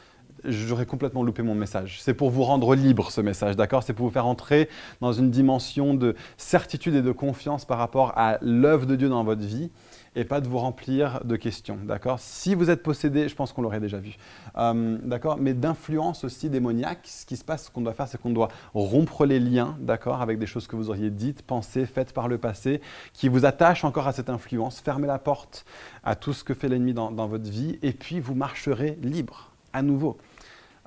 j'aurais 0.45 0.87
complètement 0.87 1.23
loupé 1.23 1.43
mon 1.43 1.55
message. 1.55 2.01
C'est 2.03 2.15
pour 2.15 2.31
vous 2.31 2.43
rendre 2.43 2.75
libre 2.75 3.11
ce 3.11 3.21
message, 3.21 3.57
d'accord 3.57 3.83
C'est 3.83 3.93
pour 3.93 4.07
vous 4.07 4.13
faire 4.13 4.27
entrer 4.27 4.69
dans 5.01 5.13
une 5.13 5.31
dimension 5.31 5.95
de 5.95 6.15
certitude 6.37 6.95
et 6.95 7.03
de 7.03 7.13
confiance 7.13 7.65
par 7.65 7.79
rapport 7.79 8.13
à 8.17 8.39
l'œuvre 8.41 8.87
de 8.87 8.97
Dieu 8.97 9.09
dans 9.09 9.25
votre 9.25 9.43
vie 9.43 9.71
et 10.19 10.25
pas 10.25 10.41
de 10.41 10.49
vous 10.49 10.59
remplir 10.59 11.21
de 11.25 11.37
questions, 11.37 11.79
d'accord? 11.85 12.19
Si 12.19 12.57
vous 12.57 12.71
êtes 12.71 12.83
possédé, 12.83 13.29
je 13.29 13.37
pense 13.37 13.53
qu'on 13.53 13.63
l'aurait 13.63 13.79
déjà 13.79 13.99
vu, 13.99 14.17
euh, 14.57 14.99
d'accord? 15.05 15.37
Mais 15.39 15.55
d'influence 15.55 16.25
aussi 16.25 16.51
démoniaque, 16.51 17.03
ce 17.05 17.25
qui 17.25 17.37
se 17.37 17.45
passe, 17.45 17.67
ce 17.67 17.71
qu'on 17.71 17.83
doit 17.83 17.93
faire, 17.93 18.09
c'est 18.09 18.21
qu'on 18.21 18.31
doit 18.31 18.49
rompre 18.75 19.27
les 19.27 19.39
liens, 19.39 19.77
d'accord? 19.79 20.21
Avec 20.21 20.41
des 20.41 20.47
choses 20.47 20.67
que 20.67 20.75
vous 20.75 20.91
auriez 20.91 21.11
dites, 21.11 21.43
pensées, 21.43 21.87
faites 21.87 22.13
par 22.13 22.27
le 22.27 22.37
passé, 22.37 22.81
qui 23.13 23.29
vous 23.29 23.47
attachent 23.47 23.85
encore 23.85 24.09
à 24.09 24.13
cette 24.13 24.29
influence. 24.29 24.81
Fermez 24.81 25.07
la 25.07 25.21
porte 25.21 25.65
à 26.03 26.17
tout 26.17 26.33
ce 26.33 26.43
que 26.43 26.53
fait 26.53 26.69
l'ennemi 26.69 26.95
dans, 26.95 27.29
votre 27.29 27.49
vie, 27.49 27.79
et 27.83 27.93
puis 27.93 28.19
vous 28.19 28.35
marcherez 28.35 28.99
libre, 29.01 29.53
à 29.73 29.83
nouveau. 29.83 30.19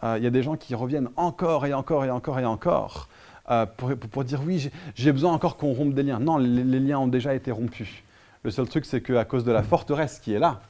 Euh, 0.04 0.16
il 0.18 0.26
y 0.26 0.28
a 0.28 0.32
des 0.32 0.44
gens 0.44 0.58
qui 0.58 0.76
reviennent 0.76 1.10
encore 1.16 1.66
et 1.66 1.74
encore 1.74 2.04
et 2.04 2.10
encore 2.10 2.38
et 2.38 2.46
encore 2.46 3.08
euh, 3.50 3.66
pour, 3.66 4.26
dire 4.26 4.42
oui, 4.46 4.70
j'ai 4.94 5.14
besoin 5.14 5.32
encore 5.32 5.56
qu'on 5.56 5.72
rompe 5.72 5.94
des 5.94 6.04
liens. 6.04 6.20
Non, 6.20 6.36
les 6.36 6.80
liens 6.82 7.00
ont 7.00 7.08
déjà 7.08 7.34
été 7.34 7.50
rompus. 7.50 8.04
Le 8.44 8.52
seul 8.52 8.68
truc, 8.68 8.86
c'est 8.86 9.02
qu'à 9.02 9.26
cause 9.26 9.44
de 9.44 9.52
la 9.52 9.62
forteresse 9.62 10.20
qui 10.20 10.34
est 10.34 10.40
là, 10.40 10.62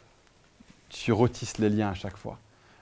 tu 0.89 1.13
retisses 1.13 1.57
les 1.57 1.69
liens 1.69 1.89
à 1.89 1.93
chaque 1.93 2.17
fois. 2.17 2.37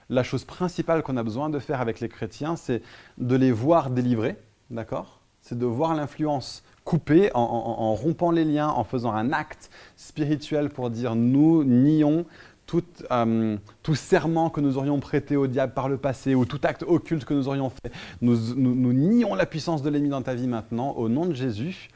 La 0.08 0.24
chose 0.24 0.44
principale 0.44 1.02
qu'on 1.04 1.16
a 1.16 1.22
besoin 1.22 1.48
de 1.48 1.60
faire 1.60 1.80
avec 1.80 2.00
les 2.00 2.08
chrétiens, 2.08 2.56
c'est 2.56 2.82
de 3.18 3.36
les 3.36 3.52
voir 3.52 3.90
délivrer, 3.90 4.36
d'accord? 4.70 5.20
C'est 5.42 5.56
de 5.56 5.66
voir 5.66 5.94
l'influence 5.94 6.64
coupée 6.84 7.30
en, 7.34 7.94
rompant 7.94 8.32
les 8.32 8.44
liens, 8.44 8.68
en 8.68 8.82
faisant 8.82 9.12
un 9.12 9.32
acte 9.32 9.70
spirituel 9.96 10.70
pour 10.70 10.90
dire 10.90 11.14
nous 11.14 11.62
nions 11.62 12.26
tout, 12.66 12.82
euh, 13.12 13.56
tout, 13.82 13.94
serment 13.94 14.50
que 14.50 14.60
nous 14.60 14.76
aurions 14.76 14.98
prêté 14.98 15.36
au 15.36 15.46
diable 15.46 15.72
par 15.72 15.88
le 15.88 15.96
passé 15.96 16.34
ou 16.34 16.44
tout 16.44 16.60
acte 16.64 16.82
occulte 16.82 17.24
que 17.24 17.34
nous 17.34 17.46
aurions 17.46 17.70
fait. 17.70 17.92
Nous, 18.20 18.54
nous 18.56 18.92
nions 18.92 19.36
la 19.36 19.46
puissance 19.46 19.82
de 19.82 19.90
l'ennemi 19.90 20.08
dans 20.08 20.22
ta 20.22 20.34
vie 20.34 20.48
maintenant. 20.48 20.90
Au 20.92 21.08
nom 21.08 21.26
de 21.26 21.34
Jésus, 21.34 21.90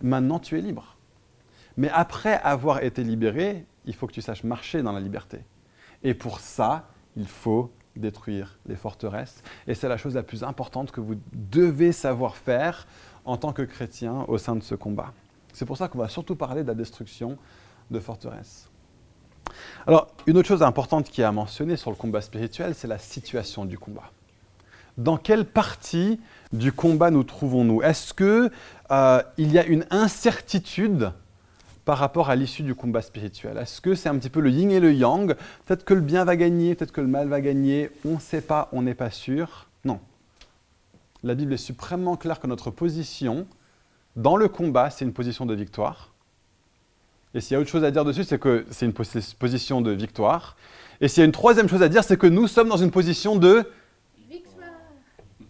maintenant 0.00 0.38
tu 0.38 0.56
es 0.56 0.60
libre. 0.60 0.95
Mais 1.76 1.90
après 1.90 2.34
avoir 2.34 2.82
été 2.82 3.04
libéré, 3.04 3.66
il 3.84 3.94
faut 3.94 4.06
que 4.06 4.12
tu 4.12 4.22
saches 4.22 4.44
marcher 4.44 4.82
dans 4.82 4.92
la 4.92 5.00
liberté. 5.00 5.40
Et 6.02 6.14
pour 6.14 6.40
ça, 6.40 6.88
il 7.16 7.26
faut 7.26 7.70
détruire 7.96 8.58
les 8.66 8.76
forteresses. 8.76 9.42
Et 9.66 9.74
c'est 9.74 9.88
la 9.88 9.96
chose 9.96 10.14
la 10.14 10.22
plus 10.22 10.44
importante 10.44 10.90
que 10.90 11.00
vous 11.00 11.16
devez 11.32 11.92
savoir 11.92 12.36
faire 12.36 12.86
en 13.24 13.36
tant 13.36 13.52
que 13.52 13.62
chrétien 13.62 14.24
au 14.28 14.38
sein 14.38 14.56
de 14.56 14.62
ce 14.62 14.74
combat. 14.74 15.12
C'est 15.52 15.64
pour 15.64 15.76
ça 15.76 15.88
qu'on 15.88 15.98
va 15.98 16.08
surtout 16.08 16.36
parler 16.36 16.62
de 16.62 16.68
la 16.68 16.74
destruction 16.74 17.38
de 17.90 17.98
forteresses. 18.00 18.68
Alors, 19.86 20.08
une 20.26 20.36
autre 20.36 20.48
chose 20.48 20.62
importante 20.62 21.08
qui 21.08 21.22
est 21.22 21.24
à 21.24 21.32
mentionner 21.32 21.76
sur 21.76 21.90
le 21.90 21.96
combat 21.96 22.20
spirituel, 22.20 22.74
c'est 22.74 22.88
la 22.88 22.98
situation 22.98 23.64
du 23.64 23.78
combat. 23.78 24.10
Dans 24.98 25.16
quelle 25.16 25.44
partie 25.44 26.20
du 26.52 26.72
combat 26.72 27.10
nous 27.10 27.22
trouvons-nous? 27.22 27.82
Est-ce 27.82 28.14
qu'il 28.14 28.50
euh, 28.90 29.22
y 29.38 29.58
a 29.58 29.64
une 29.64 29.86
incertitude 29.90 31.12
par 31.86 31.98
rapport 31.98 32.28
à 32.30 32.36
l'issue 32.36 32.64
du 32.64 32.74
combat 32.74 33.00
spirituel 33.00 33.56
Est-ce 33.56 33.80
que 33.80 33.94
c'est 33.94 34.08
un 34.08 34.18
petit 34.18 34.28
peu 34.28 34.40
le 34.40 34.50
yin 34.50 34.70
et 34.72 34.80
le 34.80 34.92
yang 34.92 35.34
Peut-être 35.64 35.84
que 35.84 35.94
le 35.94 36.00
bien 36.00 36.24
va 36.24 36.36
gagner, 36.36 36.74
peut-être 36.74 36.92
que 36.92 37.00
le 37.00 37.06
mal 37.06 37.28
va 37.28 37.40
gagner, 37.40 37.90
on 38.04 38.16
ne 38.16 38.20
sait 38.20 38.40
pas, 38.40 38.68
on 38.72 38.82
n'est 38.82 38.94
pas 38.94 39.10
sûr. 39.10 39.68
Non. 39.84 40.00
La 41.22 41.34
Bible 41.36 41.54
est 41.54 41.58
suprêmement 41.58 42.16
claire 42.16 42.40
que 42.40 42.48
notre 42.48 42.72
position 42.72 43.46
dans 44.16 44.36
le 44.36 44.48
combat, 44.48 44.90
c'est 44.90 45.04
une 45.04 45.12
position 45.12 45.46
de 45.46 45.54
victoire. 45.54 46.12
Et 47.34 47.40
s'il 47.40 47.54
y 47.54 47.56
a 47.56 47.60
autre 47.60 47.70
chose 47.70 47.84
à 47.84 47.92
dire 47.92 48.04
dessus, 48.04 48.24
c'est 48.24 48.40
que 48.40 48.66
c'est 48.70 48.86
une 48.86 48.92
position 48.92 49.80
de 49.80 49.92
victoire. 49.92 50.56
Et 51.00 51.06
s'il 51.06 51.20
y 51.20 51.22
a 51.22 51.26
une 51.26 51.32
troisième 51.32 51.68
chose 51.68 51.82
à 51.82 51.88
dire, 51.88 52.02
c'est 52.02 52.16
que 52.16 52.26
nous 52.26 52.48
sommes 52.48 52.68
dans 52.68 52.78
une 52.78 52.90
position 52.90 53.36
de 53.36 53.70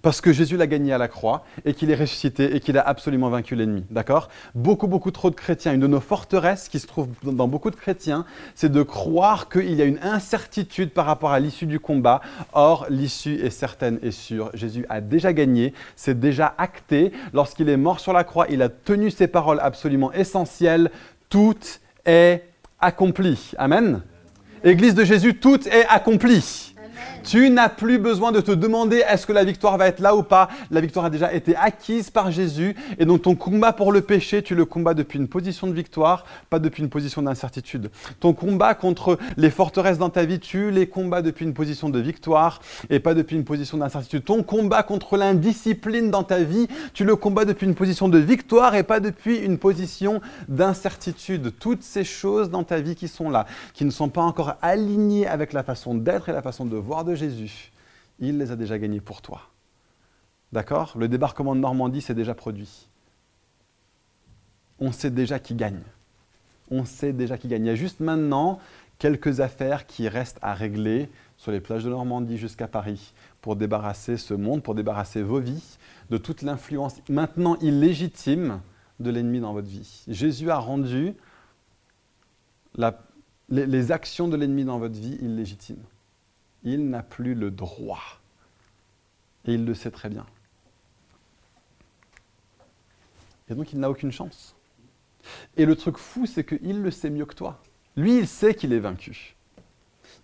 parce 0.07 0.21
que 0.21 0.33
Jésus 0.33 0.57
l'a 0.57 0.69
gagné 0.69 0.93
à 0.93 0.99
la 0.99 1.09
croix 1.09 1.45
et 1.65 1.75
qu'il 1.75 1.91
est 1.91 1.97
ressuscité 1.97 2.55
et 2.55 2.61
qu'il 2.61 2.79
a 2.79 2.83
absolument 2.87 3.29
vaincu 3.29 3.57
l'ennemi. 3.57 3.85
D'accord? 3.91 4.29
Beaucoup, 4.55 4.87
beaucoup 4.87 5.11
trop 5.11 5.31
de 5.31 5.35
chrétiens, 5.35 5.73
une 5.73 5.81
de 5.81 5.89
nos 5.89 5.99
forteresses 5.99 6.69
qui 6.69 6.79
se 6.79 6.87
trouve 6.87 7.09
dans 7.25 7.49
beaucoup 7.49 7.73
de 7.73 7.75
chrétiens, 7.75 8.25
c'est 8.55 8.71
de 8.71 8.85
croire 8.85 9.49
qu'il 9.49 9.75
y 9.75 9.83
a 9.83 9.85
une 9.85 9.99
incertitude 10.03 10.91
par 10.91 11.07
rapport 11.07 11.33
à 11.33 11.41
l'issue 11.41 11.67
du 11.67 11.81
combat. 11.81 12.21
Or, 12.53 12.87
l'issue 12.89 13.35
est 13.45 13.51
certaine 13.51 13.99
et 14.01 14.13
sûre. 14.13 14.53
Jésus 14.55 14.87
a 14.89 15.01
déjà 15.01 15.33
gagné, 15.33 15.75
c'est 15.97 16.21
déjà 16.21 16.55
acté. 16.57 17.11
Lorsqu'il 17.33 17.69
est 17.69 17.77
mort 17.77 17.99
sur 17.99 18.13
la 18.13 18.23
croix, 18.23 18.47
il 18.49 18.63
a 18.63 18.69
tenu 18.69 19.11
ses 19.11 19.27
paroles 19.27 19.59
absolument 19.61 20.13
essentielles. 20.13 20.93
Tout 21.31 21.59
est 22.05 22.45
accompli. 22.79 23.55
Amen? 23.59 24.03
Église 24.63 24.95
de 24.95 25.03
Jésus, 25.03 25.35
tout 25.35 25.67
est 25.67 25.85
accompli. 25.89 26.66
Tu 27.23 27.51
n'as 27.51 27.69
plus 27.69 27.99
besoin 27.99 28.33
de 28.33 28.41
te 28.41 28.53
demander 28.53 29.03
est-ce 29.09 29.27
que 29.27 29.33
la 29.33 29.45
victoire 29.45 29.77
va 29.79 29.89
être 29.89 30.01
là 30.01 30.15
ou 30.15 30.23
pas. 30.23 30.49
La 30.71 30.81
victoire 30.81 31.07
a 31.07 31.11
déjà 31.11 31.33
été 31.33 31.57
acquise 31.57 32.11
par 32.11 32.31
Jésus. 32.31 32.77
Et 32.99 33.05
donc 33.05 33.23
ton 33.23 33.35
combat 33.35 33.73
pour 33.73 33.93
le 33.93 34.01
péché, 34.01 34.43
tu 34.43 34.55
le 34.55 34.65
combats 34.65 34.95
depuis 34.95 35.19
une 35.19 35.29
position 35.29 35.67
de 35.67 35.73
victoire, 35.73 36.25
pas 36.51 36.59
depuis 36.59 36.83
une 36.83 36.89
position 36.89 37.23
d'incertitude. 37.23 37.91
Ton 38.21 38.33
combat 38.33 38.75
contre 38.75 39.19
les 39.37 39.51
forteresses 39.51 39.99
dans 39.99 40.11
ta 40.11 40.25
vie, 40.25 40.41
tu 40.41 40.71
les 40.71 40.87
combats 40.87 41.23
depuis 41.23 41.45
une 41.45 41.55
position 41.55 41.89
de 41.89 41.99
victoire 41.99 42.61
et 42.91 43.01
pas 43.01 43.15
depuis 43.15 43.37
une 43.37 43.45
position 43.45 43.79
d'incertitude. 43.79 44.25
Ton 44.25 44.43
combat 44.43 44.83
contre 44.83 45.17
l'indiscipline 45.17 46.11
dans 46.11 46.25
ta 46.25 46.39
vie, 46.39 46.69
tu 46.95 47.05
le 47.05 47.17
combats 47.17 47.45
depuis 47.45 47.67
une 47.67 47.75
position 47.75 48.09
de 48.09 48.19
victoire 48.19 48.75
et 48.75 48.83
pas 48.83 49.01
depuis 49.01 49.37
une 49.39 49.59
position 49.59 50.21
d'incertitude. 50.49 51.53
Toutes 51.59 51.83
ces 51.83 52.05
choses 52.05 52.51
dans 52.51 52.65
ta 52.65 52.81
vie 52.81 52.95
qui 52.95 53.09
sont 53.09 53.31
là, 53.31 53.47
qui 53.75 53.85
ne 53.85 53.91
sont 53.91 54.09
pas 54.09 54.23
encore 54.23 54.55
alignées 54.63 55.27
avec 55.27 55.53
la 55.53 55.63
façon 55.63 55.95
d'être 55.95 56.29
et 56.29 56.33
la 56.33 56.43
façon 56.43 56.65
de 56.65 56.77
voir 56.87 57.05
de 57.05 57.15
Jésus, 57.15 57.73
il 58.19 58.39
les 58.39 58.51
a 58.51 58.57
déjà 58.57 58.79
gagnés 58.79 59.01
pour 59.01 59.21
toi. 59.21 59.43
D'accord? 60.53 60.95
Le 60.97 61.09
débarquement 61.09 61.55
de 61.55 61.61
Normandie 61.61 62.01
s'est 62.01 62.15
déjà 62.15 62.35
produit. 62.35 62.89
On 64.79 64.93
sait 64.93 65.11
déjà 65.11 65.39
qui 65.39 65.55
gagne. 65.55 65.83
On 66.71 66.85
sait 66.85 67.13
déjà 67.13 67.37
qui 67.37 67.49
gagne. 67.49 67.65
Il 67.65 67.69
y 67.69 67.71
a 67.71 67.75
juste 67.75 68.01
maintenant 68.01 68.59
quelques 68.99 69.41
affaires 69.41 69.87
qui 69.87 70.09
restent 70.09 70.39
à 70.43 70.55
régler 70.55 71.11
sur 71.37 71.53
les 71.53 71.61
plages 71.61 71.85
de 71.85 71.91
Normandie 71.91 72.39
jusqu'à 72.39 72.69
Paris 72.69 73.13
pour 73.43 73.57
débarrasser 73.57 74.17
ce 74.17 74.35
monde, 74.35 74.63
pour 74.63 74.75
débarrasser 74.75 75.23
vos 75.23 75.41
vies 75.41 75.79
de 76.11 76.17
toute 76.17 76.43
l'influence 76.43 76.97
maintenant 77.09 77.57
illégitime 77.57 78.61
de 79.01 79.11
l'ennemi 79.11 79.41
dans 79.41 79.53
votre 79.53 79.69
vie. 79.69 80.05
Jésus 80.09 80.51
a 80.51 80.59
rendu 80.59 81.15
les 83.51 83.93
actions 83.93 84.29
de 84.29 84.37
l'ennemi 84.37 84.65
dans 84.65 84.79
votre 84.79 84.99
vie 84.99 85.19
illégitimes 85.21 85.83
il 86.67 86.91
n'a 86.91 87.03
plus 87.03 87.35
le 87.35 87.51
droit. 87.51 88.21
Et 89.47 89.55
il 89.55 89.65
le 89.65 89.75
sait 89.75 89.93
très 89.93 90.09
bien. 90.09 90.27
Et 93.49 93.55
donc 93.55 93.73
il 93.73 93.79
n'a 93.79 93.89
aucune 93.89 94.11
chance. 94.11 94.57
Et 95.57 95.65
le 95.65 95.77
truc 95.77 95.97
fou, 95.97 96.27
c'est 96.27 96.45
qu'il 96.45 96.83
le 96.83 96.91
sait 96.91 97.11
mieux 97.11 97.25
que 97.25 97.35
toi. 97.35 97.61
Lui, 97.97 98.19
il 98.19 98.29
sait 98.29 98.55
qu'il 98.55 98.73
est 98.73 98.81
vaincu. 98.81 99.37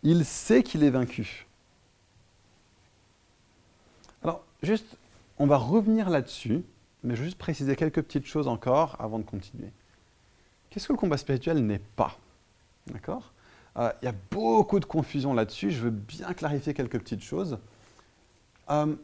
Il 0.03 0.25
sait 0.25 0.63
qu'il 0.63 0.83
est 0.83 0.91
vaincu. 0.91 1.47
Alors, 4.23 4.45
juste, 4.63 4.97
on 5.39 5.47
va 5.47 5.57
revenir 5.57 6.11
là-dessus, 6.11 6.63
mais 7.03 7.15
je 7.15 7.21
vais 7.21 7.27
juste 7.27 7.39
préciser 7.39 7.77
quelques 7.77 8.03
petites 8.03 8.27
choses 8.27 8.49
encore 8.49 8.97
avant 9.01 9.19
de 9.19 9.25
continuer. 9.25 9.71
Qu'est-ce 10.71 10.89
que 10.89 10.93
le 10.93 10.99
combat 10.99 11.17
spirituel 11.17 11.65
n'est 11.65 11.81
pas? 11.81 12.19
D'accord? 12.89 13.33
Euh, 13.79 13.91
il 14.03 14.07
y 14.07 14.09
a 14.09 14.15
beaucoup 14.31 14.81
de 14.81 14.85
confusion 14.85 15.35
là-dessus. 15.35 15.71
Je 15.71 15.83
veux 15.83 15.91
bien 15.91 16.33
clarifier 16.35 16.75
quelques 16.75 16.99
petites 16.99 17.23
choses. 17.23 17.59
Euh, 18.71 18.95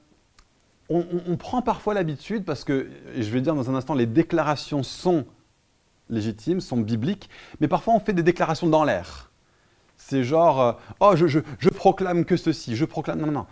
on, 0.90 1.36
prend 1.36 1.60
parfois 1.60 1.92
l'habitude, 1.92 2.44
parce 2.44 2.64
que, 2.64 2.88
je 3.14 3.30
vais 3.30 3.42
dire 3.42 3.54
dans 3.54 3.70
un 3.70 3.74
instant, 3.74 3.94
les 3.94 4.06
déclarations 4.06 4.82
sont 4.82 5.26
légitimes, 6.08 6.62
sont 6.62 6.78
bibliques, 6.78 7.28
mais 7.60 7.68
parfois 7.68 7.92
on 7.92 8.00
fait 8.00 8.14
des 8.14 8.22
déclarations 8.22 8.68
dans 8.68 8.84
l'air. 8.84 9.30
C'est 9.98 10.24
genre, 10.24 10.60
euh, 10.60 10.72
oh, 11.00 11.14
je, 11.14 11.26
je, 11.26 11.68
proclame 11.68 12.24
que 12.24 12.38
ceci, 12.38 12.74
je 12.74 12.86
proclame. 12.86 13.18
Non, 13.18 13.26
non, 13.26 13.32
non. 13.32 13.46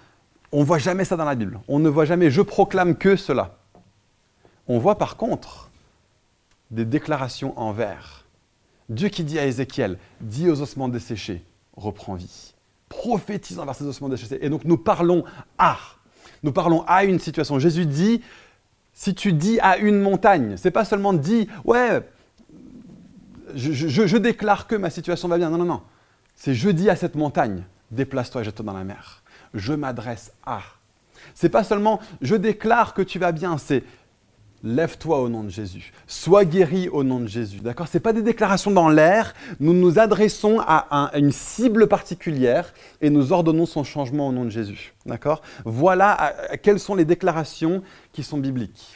On 0.52 0.60
ne 0.60 0.64
voit 0.64 0.78
jamais 0.78 1.04
ça 1.04 1.16
dans 1.16 1.24
la 1.24 1.34
Bible. 1.34 1.60
On 1.68 1.78
ne 1.78 1.90
voit 1.90 2.06
jamais 2.06 2.30
je 2.30 2.40
proclame 2.40 2.96
que 2.96 3.16
cela. 3.16 3.58
On 4.68 4.78
voit 4.78 4.96
par 4.96 5.16
contre 5.16 5.70
des 6.70 6.84
déclarations 6.84 7.58
en 7.58 7.72
vers. 7.72 8.25
Dieu 8.88 9.08
qui 9.08 9.24
dit 9.24 9.38
à 9.38 9.46
Ézéchiel, 9.46 9.98
dis 10.20 10.48
aux 10.48 10.60
ossements 10.62 10.88
desséchés, 10.88 11.42
reprends 11.76 12.14
vie. 12.14 12.54
Prophétise 12.88 13.58
envers 13.58 13.74
ces 13.74 13.84
ossements 13.84 14.08
desséchés. 14.08 14.44
Et 14.44 14.48
donc 14.48 14.64
nous 14.64 14.78
parlons 14.78 15.24
à. 15.58 15.76
Nous 16.42 16.52
parlons 16.52 16.84
à 16.86 17.04
une 17.04 17.18
situation. 17.18 17.58
Jésus 17.58 17.86
dit, 17.86 18.22
si 18.92 19.14
tu 19.14 19.32
dis 19.32 19.58
à 19.60 19.78
une 19.78 20.00
montagne, 20.00 20.56
c'est 20.56 20.70
pas 20.70 20.84
seulement 20.84 21.12
dit, 21.12 21.48
ouais, 21.64 22.00
je, 23.54 24.16
déclare 24.16 24.66
que 24.66 24.76
ma 24.76 24.90
situation 24.90 25.28
va 25.28 25.38
bien. 25.38 25.50
Non, 25.50 25.58
non, 25.58 25.64
non. 25.64 25.82
C'est 26.34 26.54
je 26.54 26.70
dis 26.70 26.90
à 26.90 26.96
cette 26.96 27.14
montagne, 27.14 27.64
déplace-toi 27.90 28.42
et 28.42 28.44
jette-toi 28.44 28.64
dans 28.64 28.72
la 28.72 28.84
mer. 28.84 29.22
Je 29.54 29.72
m'adresse 29.72 30.32
à. 30.44 30.60
C'est 31.34 31.48
pas 31.48 31.64
seulement 31.64 32.00
je 32.20 32.36
déclare 32.36 32.94
que 32.94 33.02
tu 33.02 33.18
vas 33.18 33.32
bien, 33.32 33.58
c'est 33.58 33.82
Lève-toi 34.64 35.20
au 35.20 35.28
nom 35.28 35.44
de 35.44 35.48
Jésus. 35.48 35.92
Sois 36.06 36.44
guéri 36.44 36.88
au 36.88 37.04
nom 37.04 37.20
de 37.20 37.26
Jésus. 37.26 37.60
D'accord? 37.60 37.88
Ce 37.88 37.98
pas 37.98 38.12
des 38.12 38.22
déclarations 38.22 38.70
dans 38.70 38.88
l'air. 38.88 39.34
Nous 39.60 39.72
nous 39.72 39.98
adressons 39.98 40.60
à, 40.60 41.10
une 41.14 41.30
cible 41.30 41.86
particulière 41.86 42.72
et 43.00 43.10
nous 43.10 43.32
ordonnons 43.32 43.66
son 43.66 43.84
changement 43.84 44.28
au 44.28 44.32
nom 44.32 44.44
de 44.44 44.50
Jésus. 44.50 44.94
D'accord? 45.04 45.42
Voilà 45.64 46.34
quelles 46.62 46.80
sont 46.80 46.94
les 46.94 47.04
déclarations 47.04 47.82
qui 48.12 48.22
sont 48.22 48.38
bibliques. 48.38 48.94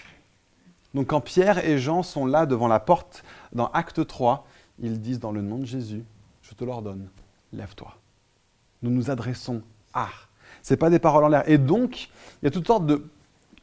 Donc 0.94 1.08
quand 1.08 1.20
Pierre 1.20 1.64
et 1.64 1.78
Jean 1.78 2.02
sont 2.02 2.26
là 2.26 2.46
devant 2.46 2.68
la 2.68 2.80
porte 2.80 3.22
dans 3.52 3.68
Acte 3.68 4.04
3, 4.04 4.46
ils 4.80 5.00
disent 5.00 5.20
dans 5.20 5.32
le 5.32 5.42
nom 5.42 5.58
de 5.58 5.66
Jésus, 5.66 6.02
je 6.42 6.54
te 6.54 6.64
l'ordonne, 6.64 7.08
lève-toi. 7.52 7.94
Nous 8.82 8.90
nous 8.90 9.10
adressons 9.10 9.62
à. 9.92 10.08
Ce 10.62 10.74
pas 10.74 10.90
des 10.90 10.98
paroles 10.98 11.24
en 11.24 11.28
l'air. 11.28 11.48
Et 11.48 11.58
donc, 11.58 12.08
il 12.42 12.46
y 12.46 12.48
a 12.48 12.50
toutes 12.50 12.66
sortes 12.66 12.86
de 12.86 13.04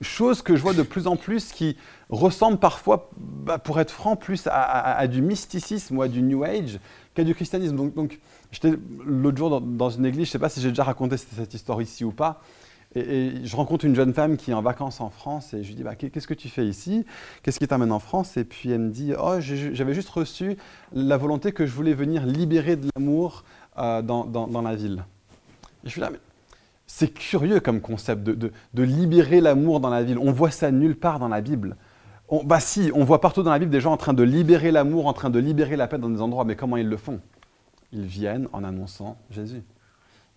chose 0.01 0.41
que 0.41 0.55
je 0.55 0.61
vois 0.61 0.73
de 0.73 0.83
plus 0.83 1.07
en 1.07 1.15
plus 1.15 1.51
qui 1.51 1.77
ressemble 2.09 2.57
parfois, 2.57 3.09
bah, 3.17 3.57
pour 3.57 3.79
être 3.79 3.91
franc, 3.91 4.15
plus 4.15 4.47
à, 4.49 5.05
du 5.07 5.21
mysticisme 5.21 5.97
ou 5.97 6.01
à 6.01 6.07
du 6.07 6.21
New 6.21 6.43
Age 6.43 6.79
qu'à 7.13 7.23
du 7.23 7.33
christianisme. 7.33 7.91
Donc, 7.91 8.19
j'étais 8.51 8.73
l'autre 9.05 9.37
jour 9.37 9.61
dans, 9.61 9.89
une 9.89 10.05
église, 10.05 10.25
je 10.25 10.29
ne 10.29 10.33
sais 10.33 10.39
pas 10.39 10.49
si 10.49 10.61
j'ai 10.61 10.69
déjà 10.69 10.83
raconté 10.83 11.17
cette, 11.17 11.53
histoire 11.53 11.81
ici 11.81 12.03
ou 12.03 12.11
pas, 12.11 12.41
et, 12.95 13.31
je 13.43 13.55
rencontre 13.55 13.85
une 13.85 13.95
jeune 13.95 14.13
femme 14.13 14.37
qui 14.37 14.51
est 14.51 14.53
en 14.53 14.61
vacances 14.61 15.01
en 15.01 15.09
France 15.09 15.53
et 15.53 15.63
je 15.63 15.69
lui 15.69 15.75
dis 15.75 15.83
bah, 15.83 15.95
Qu'est-ce 15.95 16.27
que 16.27 16.33
tu 16.33 16.47
fais 16.47 16.65
ici? 16.65 17.05
Qu'est-ce 17.43 17.59
qui 17.59 17.67
t'amène 17.67 17.91
en 17.91 17.99
France? 17.99 18.37
Et 18.37 18.45
puis 18.45 18.71
elle 18.71 18.79
me 18.79 18.89
dit 18.91 19.13
Oh, 19.19 19.35
j'avais 19.39 19.93
juste 19.93 20.09
reçu 20.09 20.57
la 20.93 21.17
volonté 21.17 21.51
que 21.51 21.65
je 21.65 21.71
voulais 21.71 21.93
venir 21.93 22.25
libérer 22.25 22.75
de 22.77 22.87
l'amour 22.95 23.43
euh, 23.77 24.01
dans, 24.01 24.23
dans, 24.25 24.61
la 24.61 24.75
ville. 24.75 25.03
Et 25.83 25.87
je 25.87 25.89
suis 25.89 26.01
là, 26.01 26.09
mais 26.09 26.19
c'est 26.87 27.13
curieux 27.13 27.59
comme 27.59 27.81
concept 27.81 28.23
de, 28.23 28.51
libérer 28.73 29.41
l'amour 29.41 29.79
dans 29.79 29.89
la 29.89 30.03
ville. 30.03 30.17
On 30.17 30.31
voit 30.31 30.51
ça 30.51 30.71
nulle 30.71 30.95
part 30.95 31.19
dans 31.19 31.27
la 31.27 31.41
Bible. 31.41 31.75
On, 32.29 32.43
bah 32.43 32.59
si, 32.59 32.91
on 32.95 33.03
voit 33.03 33.21
partout 33.21 33.43
dans 33.43 33.51
la 33.51 33.59
Bible 33.59 33.71
des 33.71 33.81
gens 33.81 33.91
en 33.91 33.97
train 33.97 34.13
de 34.13 34.23
libérer 34.23 34.71
l'amour, 34.71 35.07
en 35.07 35.13
train 35.13 35.29
de 35.29 35.39
libérer 35.39 35.75
la 35.75 35.87
paix 35.87 35.97
dans 35.97 36.09
des 36.09 36.21
endroits, 36.21 36.45
mais 36.45 36.55
comment 36.55 36.77
ils 36.77 36.87
le 36.87 36.97
font? 36.97 37.19
Ils 37.91 38.05
viennent 38.05 38.47
en 38.53 38.63
annonçant 38.63 39.17
Jésus. 39.29 39.63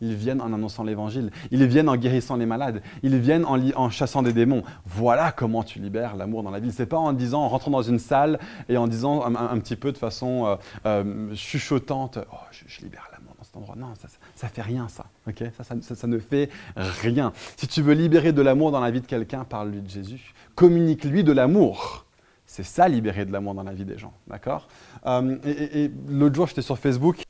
Ils 0.01 0.15
viennent 0.15 0.41
en 0.41 0.53
annonçant 0.53 0.83
l'évangile. 0.83 1.31
Ils 1.51 1.65
viennent 1.67 1.89
en 1.89 1.97
guérissant 1.97 2.37
les 2.37 2.47
malades. 2.47 2.83
Ils 3.03 3.17
viennent 3.19 3.45
en, 3.45 3.91
chassant 3.91 4.23
des 4.23 4.33
démons. 4.33 4.63
Voilà 4.87 5.33
comment 5.33 5.63
tu 5.63 5.79
libères 5.79 6.17
l'amour 6.17 6.43
dans 6.43 6.51
la 6.51 6.61
ville. 6.61 6.73
C'est 6.73 6.87
pas 6.87 6.97
en 6.97 7.13
disant, 7.13 7.43
en 7.43 7.49
rentrant 7.49 7.71
dans 7.71 7.83
une 7.83 7.99
salle 7.99 8.39
et 8.69 8.77
en 8.77 8.87
disant 8.87 9.25
un, 9.25 9.59
petit 9.59 9.77
peu 9.77 9.93
de 9.93 9.99
façon 9.99 10.47
euh, 10.47 10.57
euh, 10.87 11.35
chuchotante, 11.35 12.19
oh, 12.33 12.37
je, 12.51 12.81
libère 12.81 13.09
l'amour 13.13 13.35
dans 13.39 13.45
cet 13.45 13.57
endroit. 13.57 13.75
Non, 13.77 13.95
ça, 14.01 14.09
ça, 14.35 14.49
fait 14.49 14.63
rien, 14.63 14.89
ça. 14.89 15.07
Ok? 15.29 15.43
Ça, 15.57 15.65
ça, 15.95 16.07
ne 16.07 16.19
fait 16.19 16.49
rien. 16.75 17.33
Si 17.57 17.69
tu 17.69 17.83
veux 17.83 17.95
libérer 17.95 18.33
de 18.33 18.43
l'amour 18.43 18.71
dans 18.71 18.81
la 18.81 18.91
vie 18.91 19.01
de 19.01 19.07
quelqu'un, 19.07 19.45
parle-lui 19.45 19.83
de 19.83 19.91
Jésus. 19.91 20.35
Communique-lui 20.55 21.25
de 21.25 21.33
l'amour. 21.33 22.07
C'est 22.53 22.65
ça, 22.65 22.89
libérer 22.89 23.25
de 23.27 23.33
l'amour 23.33 23.55
dans 23.55 23.63
la 23.63 23.73
vie 23.73 23.85
des 23.85 23.97
gens. 23.97 24.13
D'accord? 24.27 24.67
Euh, 25.07 25.37
Et, 25.45 25.89
l'autre 26.09 26.35
jour, 26.35 26.49
j'étais 26.49 26.63
sur 26.63 26.81
Facebook 26.81 27.23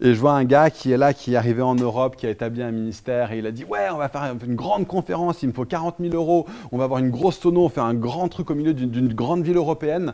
et 0.00 0.14
je 0.14 0.20
vois 0.20 0.34
un 0.34 0.44
gars 0.44 0.70
qui 0.70 0.92
est 0.92 0.96
là, 0.96 1.12
qui 1.12 1.34
est 1.34 1.36
arrivé 1.36 1.62
en 1.62 1.74
Europe, 1.74 2.14
qui 2.14 2.26
a 2.26 2.30
établi 2.30 2.62
un 2.62 2.70
ministère 2.70 3.32
et 3.32 3.38
il 3.38 3.46
a 3.48 3.50
dit 3.50 3.64
Ouais, 3.64 3.88
on 3.92 3.96
va 3.96 4.08
faire 4.08 4.32
une 4.46 4.54
grande 4.54 4.86
conférence, 4.86 5.42
il 5.42 5.48
me 5.48 5.52
faut 5.52 5.64
40 5.64 5.96
000 5.98 6.14
euros, 6.14 6.46
on 6.70 6.78
va 6.78 6.84
avoir 6.84 7.00
une 7.00 7.10
grosse 7.10 7.40
sono, 7.40 7.64
on 7.64 7.68
fait 7.68 7.80
un 7.80 7.92
grand 7.92 8.28
truc 8.28 8.52
au 8.52 8.54
milieu 8.54 8.72
d'une 8.72 9.12
grande 9.12 9.42
ville 9.42 9.56
européenne. 9.56 10.12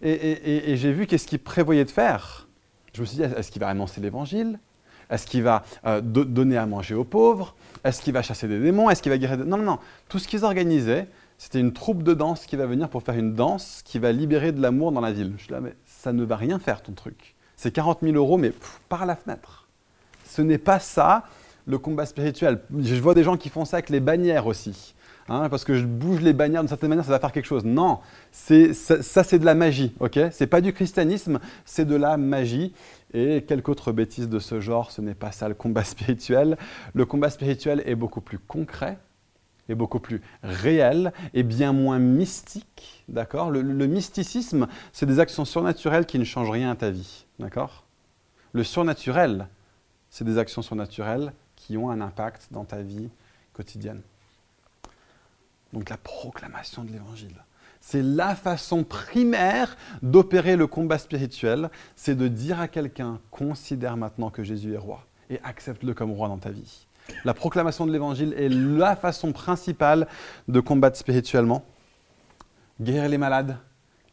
Et, 0.00 0.76
j'ai 0.76 0.92
vu 0.92 1.06
qu'est-ce 1.06 1.26
qu'il 1.26 1.38
prévoyait 1.38 1.84
de 1.84 1.90
faire. 1.90 2.48
Je 2.94 3.02
me 3.02 3.06
suis 3.06 3.18
dit 3.18 3.22
Est-ce 3.22 3.50
qu'il 3.50 3.60
va 3.60 3.68
annoncer 3.68 4.00
l'évangile? 4.00 4.58
Est-ce 5.10 5.26
qu'il 5.26 5.42
va 5.42 5.62
euh, 5.84 6.00
donner 6.00 6.56
à 6.56 6.64
manger 6.64 6.94
aux 6.94 7.04
pauvres? 7.04 7.54
Est-ce 7.84 8.00
qu'il 8.00 8.14
va 8.14 8.22
chasser 8.22 8.48
des 8.48 8.60
démons? 8.60 8.88
Est-ce 8.88 9.02
qu'il 9.02 9.12
va 9.12 9.18
guérir 9.18 9.36
des... 9.36 9.44
Non, 9.44 9.58
non, 9.58 9.64
non. 9.64 9.78
Tout 10.08 10.18
ce 10.18 10.26
qu'ils 10.26 10.42
organisaient, 10.42 11.06
c'était 11.38 11.60
une 11.60 11.72
troupe 11.72 12.02
de 12.02 12.14
danse 12.14 12.46
qui 12.46 12.56
va 12.56 12.66
venir 12.66 12.88
pour 12.88 13.02
faire 13.02 13.16
une 13.16 13.34
danse 13.34 13.82
qui 13.84 13.98
va 13.98 14.12
libérer 14.12 14.52
de 14.52 14.60
l'amour 14.60 14.92
dans 14.92 15.00
la 15.00 15.12
ville. 15.12 15.34
Je 15.36 15.44
suis 15.44 15.52
là, 15.52 15.60
mais 15.60 15.74
ça 15.84 16.12
ne 16.12 16.24
va 16.24 16.36
rien 16.36 16.58
faire 16.58 16.82
ton 16.82 16.92
truc. 16.92 17.34
C'est 17.56 17.72
40 17.72 18.00
000 18.02 18.16
euros, 18.16 18.38
mais 18.38 18.52
par 18.88 19.06
la 19.06 19.16
fenêtre. 19.16 19.68
Ce 20.24 20.42
n'est 20.42 20.58
pas 20.58 20.78
ça 20.78 21.24
le 21.66 21.78
combat 21.78 22.06
spirituel. 22.06 22.60
Je 22.78 22.94
vois 22.96 23.14
des 23.14 23.22
gens 23.22 23.36
qui 23.36 23.48
font 23.48 23.64
ça 23.64 23.78
avec 23.78 23.90
les 23.90 24.00
bannières 24.00 24.46
aussi. 24.46 24.94
Hein, 25.28 25.48
parce 25.48 25.64
que 25.64 25.74
je 25.74 25.84
bouge 25.84 26.20
les 26.20 26.32
bannières 26.32 26.62
d'une 26.62 26.68
certaine 26.68 26.88
manière, 26.88 27.04
ça 27.04 27.10
va 27.10 27.18
faire 27.18 27.32
quelque 27.32 27.46
chose. 27.46 27.64
Non, 27.64 27.98
ça, 28.30 29.02
ça 29.02 29.24
c'est 29.24 29.40
de 29.40 29.44
la 29.44 29.56
magie, 29.56 29.92
ok? 29.98 30.20
C'est 30.30 30.46
pas 30.46 30.60
du 30.60 30.72
christianisme, 30.72 31.40
c'est 31.64 31.84
de 31.84 31.96
la 31.96 32.16
magie. 32.16 32.72
Et 33.12 33.42
quelque 33.42 33.70
autre 33.70 33.92
bêtise 33.92 34.28
de 34.28 34.38
ce 34.38 34.60
genre, 34.60 34.90
ce 34.90 35.00
n'est 35.00 35.14
pas 35.14 35.32
ça 35.32 35.48
le 35.48 35.54
combat 35.54 35.82
spirituel. 35.84 36.56
Le 36.94 37.04
combat 37.06 37.30
spirituel 37.30 37.82
est 37.86 37.96
beaucoup 37.96 38.20
plus 38.20 38.38
concret, 38.38 38.98
est 39.68 39.74
beaucoup 39.74 40.00
plus 40.00 40.20
réel 40.42 41.12
et 41.34 41.42
bien 41.42 41.72
moins 41.72 41.98
mystique. 41.98 43.04
D'accord? 43.08 43.50
Le, 43.50 43.86
mysticisme, 43.86 44.66
c'est 44.92 45.06
des 45.06 45.20
actions 45.20 45.44
surnaturelles 45.44 46.06
qui 46.06 46.18
ne 46.18 46.24
changent 46.24 46.50
rien 46.50 46.70
à 46.70 46.76
ta 46.76 46.90
vie. 46.90 47.26
D'accord? 47.38 47.84
Le 48.52 48.64
surnaturel, 48.64 49.48
c'est 50.10 50.24
des 50.24 50.38
actions 50.38 50.62
surnaturelles 50.62 51.32
qui 51.56 51.76
ont 51.76 51.90
un 51.90 52.00
impact 52.00 52.48
dans 52.50 52.64
ta 52.64 52.82
vie 52.82 53.08
quotidienne. 53.52 54.02
Donc 55.72 55.90
la 55.90 55.96
proclamation 55.96 56.84
de 56.84 56.92
l'évangile. 56.92 57.44
C'est 57.80 58.02
la 58.02 58.34
façon 58.34 58.82
primaire 58.82 59.76
d'opérer 60.02 60.56
le 60.56 60.66
combat 60.66 60.98
spirituel, 60.98 61.70
c'est 61.94 62.14
de 62.14 62.28
dire 62.28 62.60
à 62.60 62.68
quelqu'un, 62.68 63.20
considère 63.30 63.96
maintenant 63.96 64.30
que 64.30 64.42
Jésus 64.42 64.74
est 64.74 64.78
roi 64.78 65.06
et 65.30 65.38
accepte-le 65.42 65.94
comme 65.94 66.12
roi 66.12 66.28
dans 66.28 66.38
ta 66.38 66.50
vie. 66.50 66.85
La 67.24 67.34
proclamation 67.34 67.86
de 67.86 67.92
l'évangile 67.92 68.34
est 68.36 68.48
la 68.48 68.96
façon 68.96 69.32
principale 69.32 70.06
de 70.48 70.60
combattre 70.60 70.96
spirituellement. 70.96 71.64
Guérir 72.80 73.08
les 73.08 73.18
malades, 73.18 73.58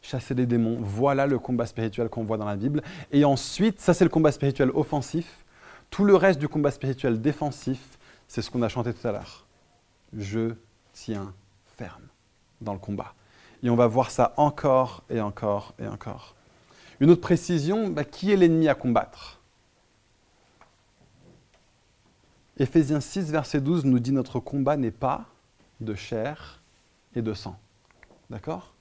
chasser 0.01 0.33
les 0.33 0.45
démons, 0.45 0.77
voilà 0.81 1.27
le 1.27 1.39
combat 1.39 1.65
spirituel 1.65 2.09
qu'on 2.09 2.23
voit 2.23 2.37
dans 2.37 2.45
la 2.45 2.55
Bible. 2.55 2.81
Et 3.11 3.25
ensuite, 3.25 3.79
ça 3.79 3.93
c'est 3.93 4.03
le 4.03 4.09
combat 4.09 4.31
spirituel 4.31 4.69
offensif. 4.73 5.45
Tout 5.89 6.05
le 6.05 6.15
reste 6.15 6.39
du 6.39 6.47
combat 6.47 6.71
spirituel 6.71 7.21
défensif, 7.21 7.97
c'est 8.27 8.41
ce 8.41 8.49
qu'on 8.49 8.61
a 8.61 8.69
chanté 8.69 8.93
tout 8.93 9.07
à 9.07 9.11
l'heure. 9.11 9.45
Je 10.17 10.53
tiens 10.93 11.33
ferme 11.77 12.07
dans 12.61 12.73
le 12.73 12.79
combat. 12.79 13.13
Et 13.61 13.69
on 13.69 13.75
va 13.75 13.87
voir 13.87 14.11
ça 14.11 14.33
encore 14.37 15.03
et 15.09 15.21
encore 15.21 15.73
et 15.79 15.87
encore. 15.87 16.35
Une 16.99 17.09
autre 17.09 17.21
précision, 17.21 17.89
bah, 17.89 18.03
qui 18.03 18.31
est 18.31 18.35
l'ennemi 18.35 18.67
à 18.67 18.75
combattre? 18.75 19.39
Éphésiens 22.57 22.99
6, 22.99 23.31
verset 23.31 23.61
12 23.61 23.85
nous 23.85 23.99
dit 23.99 24.11
notre 24.11 24.39
combat 24.39 24.77
n'est 24.77 24.91
pas 24.91 25.25
de 25.81 25.95
chair 25.95 26.61
et 27.15 27.21
de 27.21 27.33
sang. 27.33 27.57
D'accord? 28.29 28.73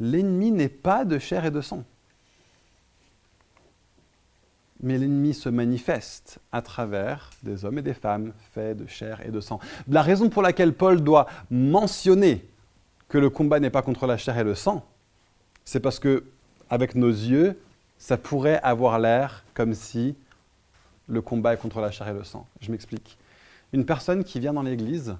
L'ennemi 0.00 0.50
n'est 0.50 0.68
pas 0.68 1.04
de 1.04 1.18
chair 1.18 1.44
et 1.44 1.50
de 1.50 1.60
sang. 1.60 1.84
Mais 4.82 4.98
l'ennemi 4.98 5.34
se 5.34 5.48
manifeste 5.48 6.40
à 6.50 6.62
travers 6.62 7.30
des 7.42 7.64
hommes 7.64 7.78
et 7.78 7.82
des 7.82 7.94
femmes 7.94 8.32
faits 8.52 8.76
de 8.76 8.86
chair 8.86 9.20
et 9.24 9.30
de 9.30 9.40
sang. 9.40 9.60
La 9.88 10.02
raison 10.02 10.28
pour 10.28 10.42
laquelle 10.42 10.72
Paul 10.72 11.02
doit 11.02 11.26
mentionner 11.50 12.44
que 13.08 13.18
le 13.18 13.30
combat 13.30 13.60
n'est 13.60 13.70
pas 13.70 13.82
contre 13.82 14.06
la 14.06 14.16
chair 14.16 14.36
et 14.38 14.44
le 14.44 14.54
sang, 14.54 14.84
c'est 15.64 15.80
parce 15.80 15.98
que, 15.98 16.24
avec 16.68 16.94
nos 16.94 17.08
yeux, 17.10 17.58
ça 17.98 18.16
pourrait 18.16 18.60
avoir 18.62 18.98
l'air 18.98 19.44
comme 19.54 19.74
si 19.74 20.16
le 21.08 21.22
combat 21.22 21.54
est 21.54 21.56
contre 21.56 21.80
la 21.80 21.90
chair 21.90 22.08
et 22.08 22.12
le 22.12 22.24
sang. 22.24 22.46
Je 22.60 22.70
m'explique. 22.70 23.18
Une 23.72 23.84
personne 23.84 24.24
qui 24.24 24.40
vient 24.40 24.52
dans 24.52 24.62
l'église 24.62 25.16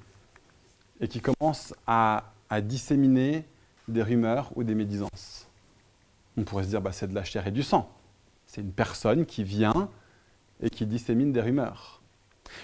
et 1.00 1.08
qui 1.08 1.20
commence 1.20 1.74
à, 1.86 2.24
disséminer 2.62 3.44
des 3.88 4.00
rumeurs 4.00 4.52
ou 4.54 4.62
des 4.62 4.76
médisances. 4.76 5.48
On 6.36 6.44
pourrait 6.44 6.62
se 6.62 6.68
dire, 6.68 6.80
bah, 6.80 6.92
c'est 6.92 7.08
de 7.08 7.14
la 7.14 7.24
chair 7.24 7.44
et 7.48 7.50
du 7.50 7.64
sang. 7.64 7.90
C'est 8.46 8.60
une 8.60 8.70
personne 8.70 9.26
qui 9.26 9.42
vient 9.42 9.88
et 10.62 10.70
qui 10.70 10.86
dissémine 10.86 11.32
des 11.32 11.40
rumeurs. 11.40 12.00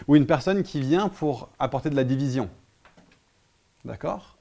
Ou 0.07 0.15
une 0.15 0.27
personne 0.27 0.63
qui 0.63 0.81
vient 0.81 1.09
pour 1.09 1.49
apporter 1.59 1.91
de 1.91 1.97
la 1.97 2.05
division. 2.05 2.49
D'accord? 3.85 4.39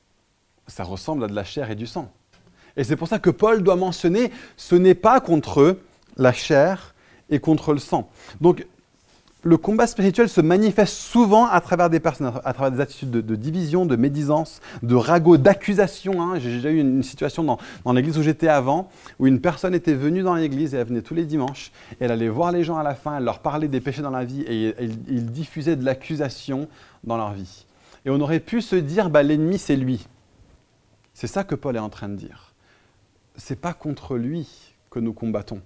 Ça 0.67 0.83
ressemble 0.83 1.23
à 1.23 1.27
de 1.27 1.33
la 1.33 1.43
chair 1.43 1.71
et 1.71 1.75
du 1.75 1.87
sang. 1.87 2.11
Et 2.77 2.83
c'est 2.83 2.95
pour 2.95 3.07
ça 3.07 3.17
que 3.17 3.31
Paul 3.31 3.63
doit 3.63 3.75
mentionner, 3.75 4.31
ce 4.55 4.75
n'est 4.75 4.93
pas 4.93 5.19
contre 5.19 5.79
la 6.15 6.31
chair 6.31 6.93
et 7.29 7.39
contre 7.39 7.73
le 7.73 7.79
sang. 7.79 8.09
Donc, 8.41 8.65
le 9.43 9.57
combat 9.57 9.87
spirituel 9.87 10.27
se 10.27 10.41
manifeste 10.41 10.95
souvent 10.95 11.45
à 11.47 11.61
travers 11.61 11.89
des 11.89 12.01
personnes, 12.01 12.31
à 12.43 12.53
travers 12.53 12.71
des 12.71 12.81
attitudes 12.81 13.11
de, 13.11 13.35
division, 13.35 13.85
de 13.85 13.95
médisance, 13.95 14.59
de 14.83 14.95
ragot, 14.95 15.37
d'accusation. 15.37 16.21
Hein. 16.21 16.39
J'ai 16.39 16.55
déjà 16.55 16.69
eu 16.71 16.79
une, 16.79 17.03
situation 17.03 17.43
dans, 17.43 17.93
l'église 17.93 18.17
où 18.17 18.21
j'étais 18.21 18.49
avant, 18.49 18.89
où 19.17 19.27
une 19.27 19.39
personne 19.39 19.73
était 19.73 19.93
venue 19.93 20.23
dans 20.23 20.35
l'église 20.35 20.73
et 20.73 20.77
elle 20.77 20.87
venait 20.87 21.01
tous 21.01 21.13
les 21.13 21.25
dimanches, 21.25 21.71
et 22.01 22.05
elle 22.05 22.11
allait 22.11 22.27
voir 22.27 22.51
les 22.51 22.65
gens 22.65 22.77
à 22.77 22.83
la 22.83 22.95
fin, 22.95 23.17
elle 23.17 23.23
leur 23.23 23.39
parlait 23.39 23.69
des 23.69 23.79
péchés 23.79 24.01
dans 24.01 24.09
la 24.09 24.25
vie, 24.25 24.41
et 24.41 24.75
il, 25.07 25.31
diffusait 25.31 25.77
de 25.77 25.85
l'accusation 25.85 26.67
dans 27.05 27.15
leur 27.15 27.31
vie. 27.31 27.65
Et 28.05 28.09
on 28.09 28.19
aurait 28.19 28.41
pu 28.41 28.61
se 28.61 28.75
dire, 28.75 29.09
bah, 29.09 29.23
l'ennemi 29.23 29.57
c'est 29.57 29.77
lui. 29.77 30.05
C'est 31.13 31.27
ça 31.27 31.45
que 31.45 31.55
Paul 31.55 31.75
est 31.75 31.79
en 31.79 31.89
train 31.89 32.09
de 32.09 32.15
dire. 32.15 32.53
C'est 33.37 33.59
pas 33.59 33.73
contre 33.73 34.17
lui 34.17 34.47
que 34.89 34.99
nous 34.99 35.13
combattons. 35.13 35.61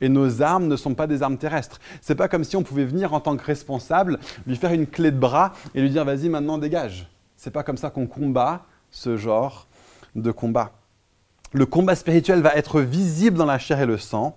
Et 0.00 0.08
nos 0.08 0.42
armes 0.42 0.66
ne 0.66 0.76
sont 0.76 0.94
pas 0.94 1.06
des 1.06 1.22
armes 1.22 1.38
terrestres. 1.38 1.80
C'est 2.00 2.14
pas 2.14 2.28
comme 2.28 2.44
si 2.44 2.56
on 2.56 2.62
pouvait 2.62 2.84
venir 2.84 3.14
en 3.14 3.20
tant 3.20 3.36
que 3.36 3.44
responsable, 3.44 4.18
lui 4.46 4.56
faire 4.56 4.72
une 4.72 4.86
clé 4.86 5.10
de 5.10 5.18
bras 5.18 5.52
et 5.74 5.80
lui 5.80 5.90
dire 5.90 6.04
vas-y 6.04 6.28
maintenant 6.28 6.58
dégage. 6.58 7.08
C'est 7.36 7.50
pas 7.50 7.62
comme 7.62 7.76
ça 7.76 7.90
qu'on 7.90 8.06
combat 8.06 8.64
ce 8.90 9.16
genre 9.16 9.66
de 10.14 10.30
combat. 10.30 10.72
Le 11.52 11.66
combat 11.66 11.94
spirituel 11.94 12.40
va 12.40 12.54
être 12.54 12.80
visible 12.80 13.36
dans 13.36 13.46
la 13.46 13.58
chair 13.58 13.80
et 13.80 13.86
le 13.86 13.98
sang. 13.98 14.36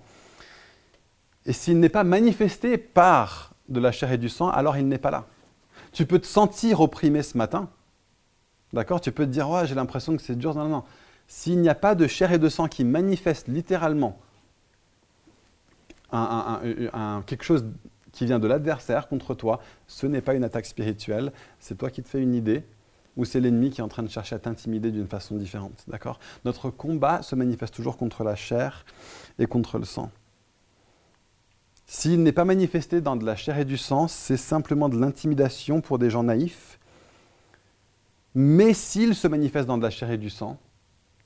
Et 1.46 1.54
s'il 1.54 1.80
n'est 1.80 1.89
pas 1.89 2.04
manifesté 2.04 2.78
par 2.78 3.54
de 3.70 3.80
la 3.80 3.91
chair 3.91 4.12
et 4.12 4.18
du 4.18 4.30
sang, 4.30 4.50
alors 4.50 4.78
il 4.78 4.88
n'est 4.88 4.98
pas 4.98 5.12
là. 5.12 5.26
Tu 5.91 6.06
peux 6.06 6.20
te 6.20 6.28
sentir 6.28 6.82
opprimé 6.82 7.24
ce 7.24 7.38
matin. 7.38 7.70
D'accord? 8.74 9.00
Tu 9.00 9.12
peux 9.12 9.26
te 9.26 9.32
dire, 9.32 9.50
ouais, 9.50 9.65
j'ai 9.65 9.76
l'impression 9.76 10.18
que 10.18 10.22
c'est 10.22 10.36
dur. 10.36 10.54
Non, 10.56 10.63
non, 10.63 10.70
non. 10.70 10.84
S'il 11.28 11.62
n'y 11.62 11.70
a 11.70 11.76
pas 11.76 11.96
de 11.96 12.08
chair 12.08 12.32
et 12.34 12.38
de 12.38 12.50
sang 12.50 12.68
qui 12.68 12.84
manifeste 12.84 13.48
littéralement 13.48 14.20
quelque 16.12 17.44
chose 17.44 17.65
qui 18.12 18.26
vient 18.26 18.39
de 18.39 18.48
l'adversaire 18.48 19.08
contre 19.08 19.36
toi, 19.36 19.60
ce 19.88 20.08
n'est 20.08 20.22
pas 20.22 20.34
une 20.34 20.44
attaque 20.44 20.65
spirituelle, 20.65 21.34
c'est 21.60 21.78
toi 21.78 21.89
qui 21.89 22.02
te 22.02 22.10
fais 22.10 22.22
une 22.22 22.34
idée, 22.34 22.63
ou 23.18 23.26
c'est 23.26 23.39
l'ennemi 23.39 23.70
qui 23.70 23.82
est 23.82 23.84
en 23.84 23.89
train 23.89 24.04
de 24.04 24.10
chercher 24.10 24.36
à 24.36 24.39
t'intimider 24.39 24.91
d'une 24.91 25.08
façon 25.08 25.36
différente. 25.36 25.84
D'accord? 25.88 26.20
Notre 26.44 26.70
combat 26.70 27.22
se 27.22 27.36
manifeste 27.36 27.74
toujours 27.74 27.98
contre 27.98 28.24
la 28.24 28.36
chair 28.36 28.86
et 29.39 29.48
contre 29.48 29.78
le 29.78 29.86
sang. 29.86 30.12
S'il 31.88 32.24
n'est 32.24 32.32
pas 32.32 32.46
manifesté 32.46 33.00
dans 33.00 33.15
de 33.15 33.26
la 33.26 33.36
chair 33.36 33.58
et 33.60 33.65
du 33.65 33.78
sang, 33.78 34.08
c'est 34.08 34.38
simplement 34.38 34.89
de 34.89 35.00
l'intimidation 35.00 35.82
pour 35.82 36.00
des 36.00 36.10
gens 36.10 36.24
naïfs. 36.24 36.80
Mais 38.34 38.74
s'il 38.74 39.15
se 39.15 39.28
manifeste 39.28 39.68
dans 39.68 39.78
de 39.78 39.84
la 39.84 39.91
chair 39.91 40.12
et 40.12 40.18
du 40.18 40.30
sang, 40.30 40.58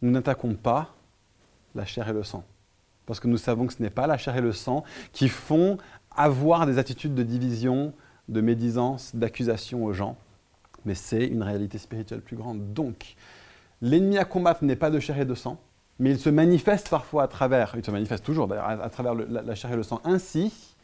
nous 0.01 0.11
n'attaquons 0.11 0.55
pas 0.55 0.93
la 1.75 1.85
chair 1.85 2.07
et 2.09 2.13
le 2.13 2.23
sang 2.23 2.43
parce 3.09 3.19
que 3.19 3.27
nous 3.27 3.39
savons 3.39 3.65
que 3.65 3.73
ce 3.73 3.81
n'est 3.81 3.89
pas 3.89 4.05
la 4.05 4.19
chair 4.19 4.37
et 4.37 4.41
le 4.41 4.51
sang 4.51 4.83
qui 5.13 5.29
font 5.29 5.79
avoir 6.15 6.67
des 6.67 6.77
attitudes 6.77 7.15
de 7.15 7.23
division, 7.23 7.91
de 8.27 8.39
médisance, 8.39 9.15
d'accusation 9.15 9.83
aux 9.83 9.93
gens, 9.93 10.15
mais 10.85 10.93
c'est 10.93 11.25
une 11.25 11.41
réalité 11.41 11.79
spirituelle 11.79 12.21
plus 12.21 12.35
grande. 12.35 12.71
Donc, 12.71 13.15
l'ennemi 13.81 14.19
à 14.19 14.25
combattre 14.25 14.63
n'est 14.63 14.75
pas 14.75 14.91
de 14.91 14.99
chair 14.99 15.17
et 15.17 15.25
de 15.25 15.33
sang, 15.33 15.59
mais 15.97 16.11
il 16.11 16.19
se 16.19 16.29
manifeste 16.29 16.87
parfois 16.89 17.23
à 17.23 17.27
travers, 17.27 17.73
il 17.75 17.83
se 17.83 17.89
manifeste 17.89 18.23
toujours 18.23 18.47
d'ailleurs, 18.47 18.69
à, 18.69 18.89
travers 18.91 19.15
la, 19.15 19.55
chair 19.55 19.71
et 19.71 19.75
le 19.75 19.81
sang. 19.81 20.01
Ainsi, 20.03 20.75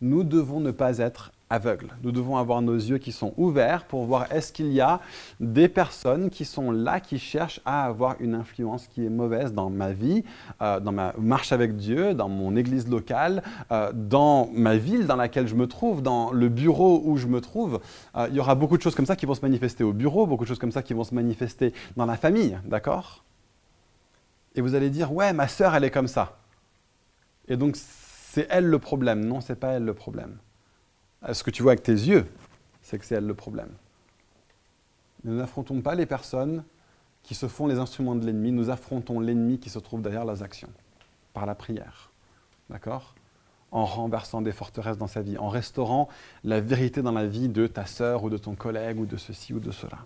nous 0.00 0.22
devons 0.22 0.60
ne 0.60 0.70
pas 0.70 0.98
être 0.98 1.32
aveugle. 1.48 1.88
Nous 2.02 2.10
devons 2.10 2.36
avoir 2.36 2.60
nos 2.60 2.74
yeux 2.74 2.98
qui 2.98 3.12
sont 3.12 3.32
ouverts 3.36 3.84
pour 3.84 4.04
voir 4.04 4.30
est-ce 4.32 4.52
qu'il 4.52 4.72
y 4.72 4.80
a 4.80 5.00
des 5.38 5.68
personnes 5.68 6.28
qui 6.28 6.44
sont 6.44 6.72
là, 6.72 6.98
qui 6.98 7.18
cherchent 7.18 7.60
à 7.64 7.84
avoir 7.84 8.16
une 8.20 8.34
influence 8.34 8.88
qui 8.88 9.04
est 9.04 9.10
mauvaise 9.10 9.52
dans 9.52 9.70
ma 9.70 9.92
vie, 9.92 10.24
euh, 10.60 10.80
dans 10.80 10.92
ma 10.92 11.12
marche 11.18 11.52
avec 11.52 11.76
Dieu, 11.76 12.14
dans 12.14 12.28
mon 12.28 12.56
église 12.56 12.88
locale, 12.88 13.42
euh, 13.70 13.92
dans 13.94 14.48
ma 14.52 14.76
ville 14.76 15.06
dans 15.06 15.16
laquelle 15.16 15.46
je 15.46 15.54
me 15.54 15.66
trouve, 15.66 16.02
dans 16.02 16.32
le 16.32 16.48
bureau 16.48 17.02
où 17.04 17.16
je 17.16 17.28
me 17.28 17.40
trouve. 17.40 17.80
Euh, 18.16 18.26
il 18.28 18.36
y 18.36 18.40
aura 18.40 18.54
beaucoup 18.56 18.76
de 18.76 18.82
choses 18.82 18.94
comme 18.94 19.06
ça 19.06 19.16
qui 19.16 19.26
vont 19.26 19.34
se 19.34 19.42
manifester 19.42 19.84
au 19.84 19.92
bureau, 19.92 20.26
beaucoup 20.26 20.44
de 20.44 20.48
choses 20.48 20.58
comme 20.58 20.72
ça 20.72 20.82
qui 20.82 20.94
vont 20.94 21.04
se 21.04 21.14
manifester 21.14 21.72
dans 21.96 22.06
la 22.06 22.16
famille, 22.16 22.58
d'accord? 22.64 23.24
Et 24.56 24.60
vous 24.60 24.74
allez 24.74 24.90
dire, 24.90 25.12
ouais, 25.12 25.32
ma 25.32 25.48
sœur, 25.48 25.74
elle 25.76 25.84
est 25.84 25.90
comme 25.90 26.08
ça. 26.08 26.38
Et 27.46 27.56
donc, 27.56 27.76
c'est 27.76 28.46
elle 28.50 28.66
le 28.66 28.78
problème. 28.78 29.24
Non, 29.24 29.40
c'est 29.40 29.54
pas 29.54 29.72
elle 29.72 29.84
le 29.84 29.94
problème 29.94 30.38
ce 31.32 31.42
que 31.42 31.50
tu 31.50 31.62
vois 31.62 31.72
avec 31.72 31.82
tes 31.82 31.92
yeux, 31.92 32.26
c'est 32.82 32.98
que 32.98 33.04
c'est 33.04 33.16
elle 33.16 33.26
le 33.26 33.34
problème. 33.34 33.70
Nous 35.24 35.34
n'affrontons 35.34 35.80
pas 35.80 35.94
les 35.94 36.06
personnes 36.06 36.64
qui 37.22 37.34
se 37.34 37.48
font 37.48 37.66
les 37.66 37.78
instruments 37.78 38.14
de 38.14 38.24
l'ennemi, 38.24 38.52
nous 38.52 38.70
affrontons 38.70 39.18
l'ennemi 39.18 39.58
qui 39.58 39.70
se 39.70 39.80
trouve 39.80 40.00
derrière 40.00 40.24
leurs 40.24 40.42
actions, 40.42 40.70
par 41.34 41.46
la 41.46 41.56
prière. 41.56 42.10
D'accord? 42.70 43.14
En 43.72 43.84
renversant 43.84 44.42
des 44.42 44.52
forteresses 44.52 44.98
dans 44.98 45.08
sa 45.08 45.22
vie, 45.22 45.36
en 45.36 45.48
restaurant 45.48 46.08
la 46.44 46.60
vérité 46.60 47.02
dans 47.02 47.12
la 47.12 47.26
vie 47.26 47.48
de 47.48 47.66
ta 47.66 47.84
sœur 47.84 48.22
ou 48.22 48.30
de 48.30 48.38
ton 48.38 48.54
collègue 48.54 49.00
ou 49.00 49.06
de 49.06 49.16
ceci 49.16 49.52
ou 49.52 49.58
de 49.58 49.72
cela. 49.72 49.98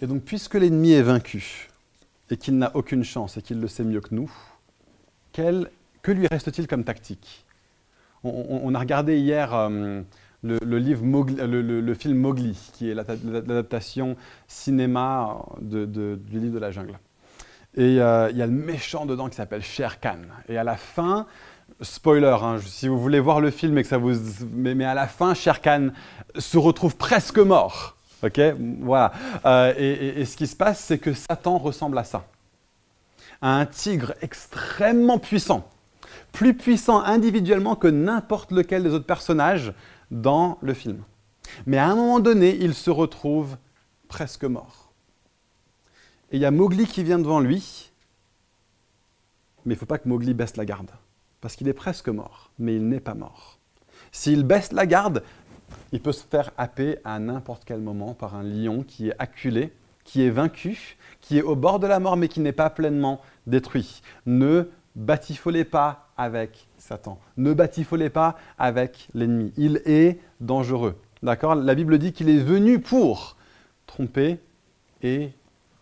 Et 0.00 0.06
donc, 0.06 0.22
puisque 0.22 0.54
l'ennemi 0.54 0.92
est 0.92 1.02
vaincu 1.02 1.68
et 2.30 2.36
qu'il 2.36 2.58
n'a 2.58 2.74
aucune 2.76 3.04
chance 3.04 3.36
et 3.36 3.42
qu'il 3.42 3.60
le 3.60 3.68
sait 3.68 3.84
mieux 3.84 4.00
que 4.00 4.14
nous, 4.14 4.30
quelle 5.32 5.70
que 6.04 6.12
lui 6.12 6.28
reste-t-il 6.30 6.68
comme 6.68 6.84
tactique? 6.84 7.44
On, 8.22 8.74
a 8.74 8.78
regardé 8.78 9.18
hier 9.18 9.54
euh, 9.54 10.02
le, 10.42 11.94
film 11.94 12.18
Mowgli, 12.18 12.56
qui 12.72 12.90
est 12.90 12.94
l'adaptation 12.94 14.16
cinéma 14.46 15.38
du 15.60 16.16
livre 16.30 16.54
de 16.54 16.58
la 16.58 16.70
jungle. 16.70 16.98
Et 17.76 18.00
euh, 18.00 18.28
il 18.30 18.36
y 18.36 18.42
a 18.42 18.46
le 18.46 18.52
méchant 18.52 19.04
dedans 19.04 19.28
qui 19.28 19.36
s'appelle 19.36 19.62
Sher 19.62 19.98
Khan. 19.98 20.20
Et 20.48 20.56
à 20.56 20.64
la 20.64 20.76
fin, 20.76 21.26
spoiler, 21.80 22.36
hein, 22.40 22.58
si 22.64 22.86
vous 22.86 22.98
voulez 22.98 23.20
voir 23.20 23.40
le 23.40 23.50
film 23.50 23.76
et 23.78 23.82
que 23.82 23.88
ça 23.88 23.98
vous... 23.98 24.14
Mais, 24.52 24.84
à 24.84 24.94
la 24.94 25.06
fin, 25.06 25.34
Sher 25.34 25.60
Khan 25.60 25.88
se 26.38 26.56
retrouve 26.56 26.96
presque 26.96 27.38
mort. 27.38 27.96
Ok? 28.22 28.40
Voilà. 28.80 29.12
Euh, 29.44 29.74
et, 29.76 30.24
ce 30.24 30.36
qui 30.36 30.46
se 30.46 30.56
passe, 30.56 30.80
c'est 30.80 30.98
que 30.98 31.14
Satan 31.14 31.58
ressemble 31.58 31.98
à 31.98 32.04
ça. 32.04 32.26
À 33.42 33.56
un 33.56 33.66
tigre 33.66 34.14
extrêmement 34.22 35.18
puissant 35.18 35.68
plus 36.34 36.54
puissant 36.54 37.00
individuellement 37.00 37.76
que 37.76 37.86
n'importe 37.86 38.50
lequel 38.50 38.82
des 38.82 38.90
autres 38.90 39.06
personnages 39.06 39.72
dans 40.10 40.58
le 40.62 40.74
film. 40.74 41.04
Mais 41.64 41.78
à 41.78 41.86
un 41.86 41.94
moment 41.94 42.18
donné, 42.18 42.56
il 42.56 42.74
se 42.74 42.90
retrouve 42.90 43.56
presque 44.08 44.42
mort. 44.42 44.92
Et 46.32 46.36
il 46.36 46.42
y 46.42 46.44
a 46.44 46.50
Mowgli 46.50 46.86
qui 46.86 47.04
vient 47.04 47.20
devant 47.20 47.38
lui, 47.38 47.92
mais 49.64 49.74
il 49.74 49.76
ne 49.76 49.78
faut 49.78 49.86
pas 49.86 49.98
que 49.98 50.08
Mowgli 50.08 50.34
baisse 50.34 50.56
la 50.56 50.64
garde, 50.64 50.90
parce 51.40 51.54
qu'il 51.54 51.68
est 51.68 51.72
presque 51.72 52.08
mort, 52.08 52.50
mais 52.58 52.74
il 52.74 52.88
n'est 52.88 52.98
pas 52.98 53.14
mort. 53.14 53.60
S'il 54.10 54.42
baisse 54.42 54.72
la 54.72 54.86
garde, 54.86 55.22
il 55.92 56.00
peut 56.00 56.10
se 56.10 56.24
faire 56.24 56.50
happer 56.58 56.98
à 57.04 57.20
n'importe 57.20 57.62
quel 57.64 57.80
moment 57.80 58.12
par 58.12 58.34
un 58.34 58.42
lion 58.42 58.82
qui 58.82 59.10
est 59.10 59.14
acculé, 59.20 59.72
qui 60.02 60.22
est 60.22 60.30
vaincu, 60.30 60.96
qui 61.20 61.38
est 61.38 61.42
au 61.42 61.54
bord 61.54 61.78
de 61.78 61.86
la 61.86 62.00
mort, 62.00 62.16
mais 62.16 62.26
qui 62.26 62.40
n'est 62.40 62.50
pas 62.50 62.70
pleinement 62.70 63.20
détruit. 63.46 64.02
Ne 64.26 64.68
batifolez 64.96 65.64
pas 65.64 66.03
avec 66.16 66.68
Satan. 66.78 67.18
Ne 67.36 67.52
batifolez 67.52 68.10
pas 68.10 68.36
avec 68.58 69.08
l'ennemi. 69.14 69.52
Il 69.56 69.82
est 69.84 70.20
dangereux. 70.40 71.00
D'accord? 71.22 71.54
La 71.54 71.74
Bible 71.74 71.98
dit 71.98 72.12
qu'il 72.12 72.28
est 72.28 72.38
venu 72.38 72.80
pour 72.80 73.36
tromper 73.86 74.38
et 75.02 75.32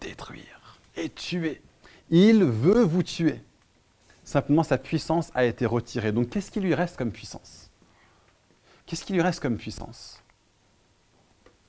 détruire 0.01 0.79
et 0.97 1.09
tuer. 1.09 1.61
Il 2.11 2.45
veut 2.45 2.83
vous 2.83 3.03
tuer. 3.03 3.41
Simplement, 4.25 4.63
sa 4.63 4.79
puissance 4.79 5.31
a 5.35 5.45
été 5.45 5.67
retirée. 5.67 6.13
Donc, 6.13 6.31
qu'est-ce 6.31 6.51
qui 6.51 6.61
lui 6.61 6.75
reste 6.75 6.97
comme 6.97 7.11
puissance? 7.11 7.71
Qu'est-ce 8.87 9.05
qui 9.05 9.13
lui 9.13 9.23
reste 9.23 9.41
comme 9.41 9.57
puissance? 9.57 10.23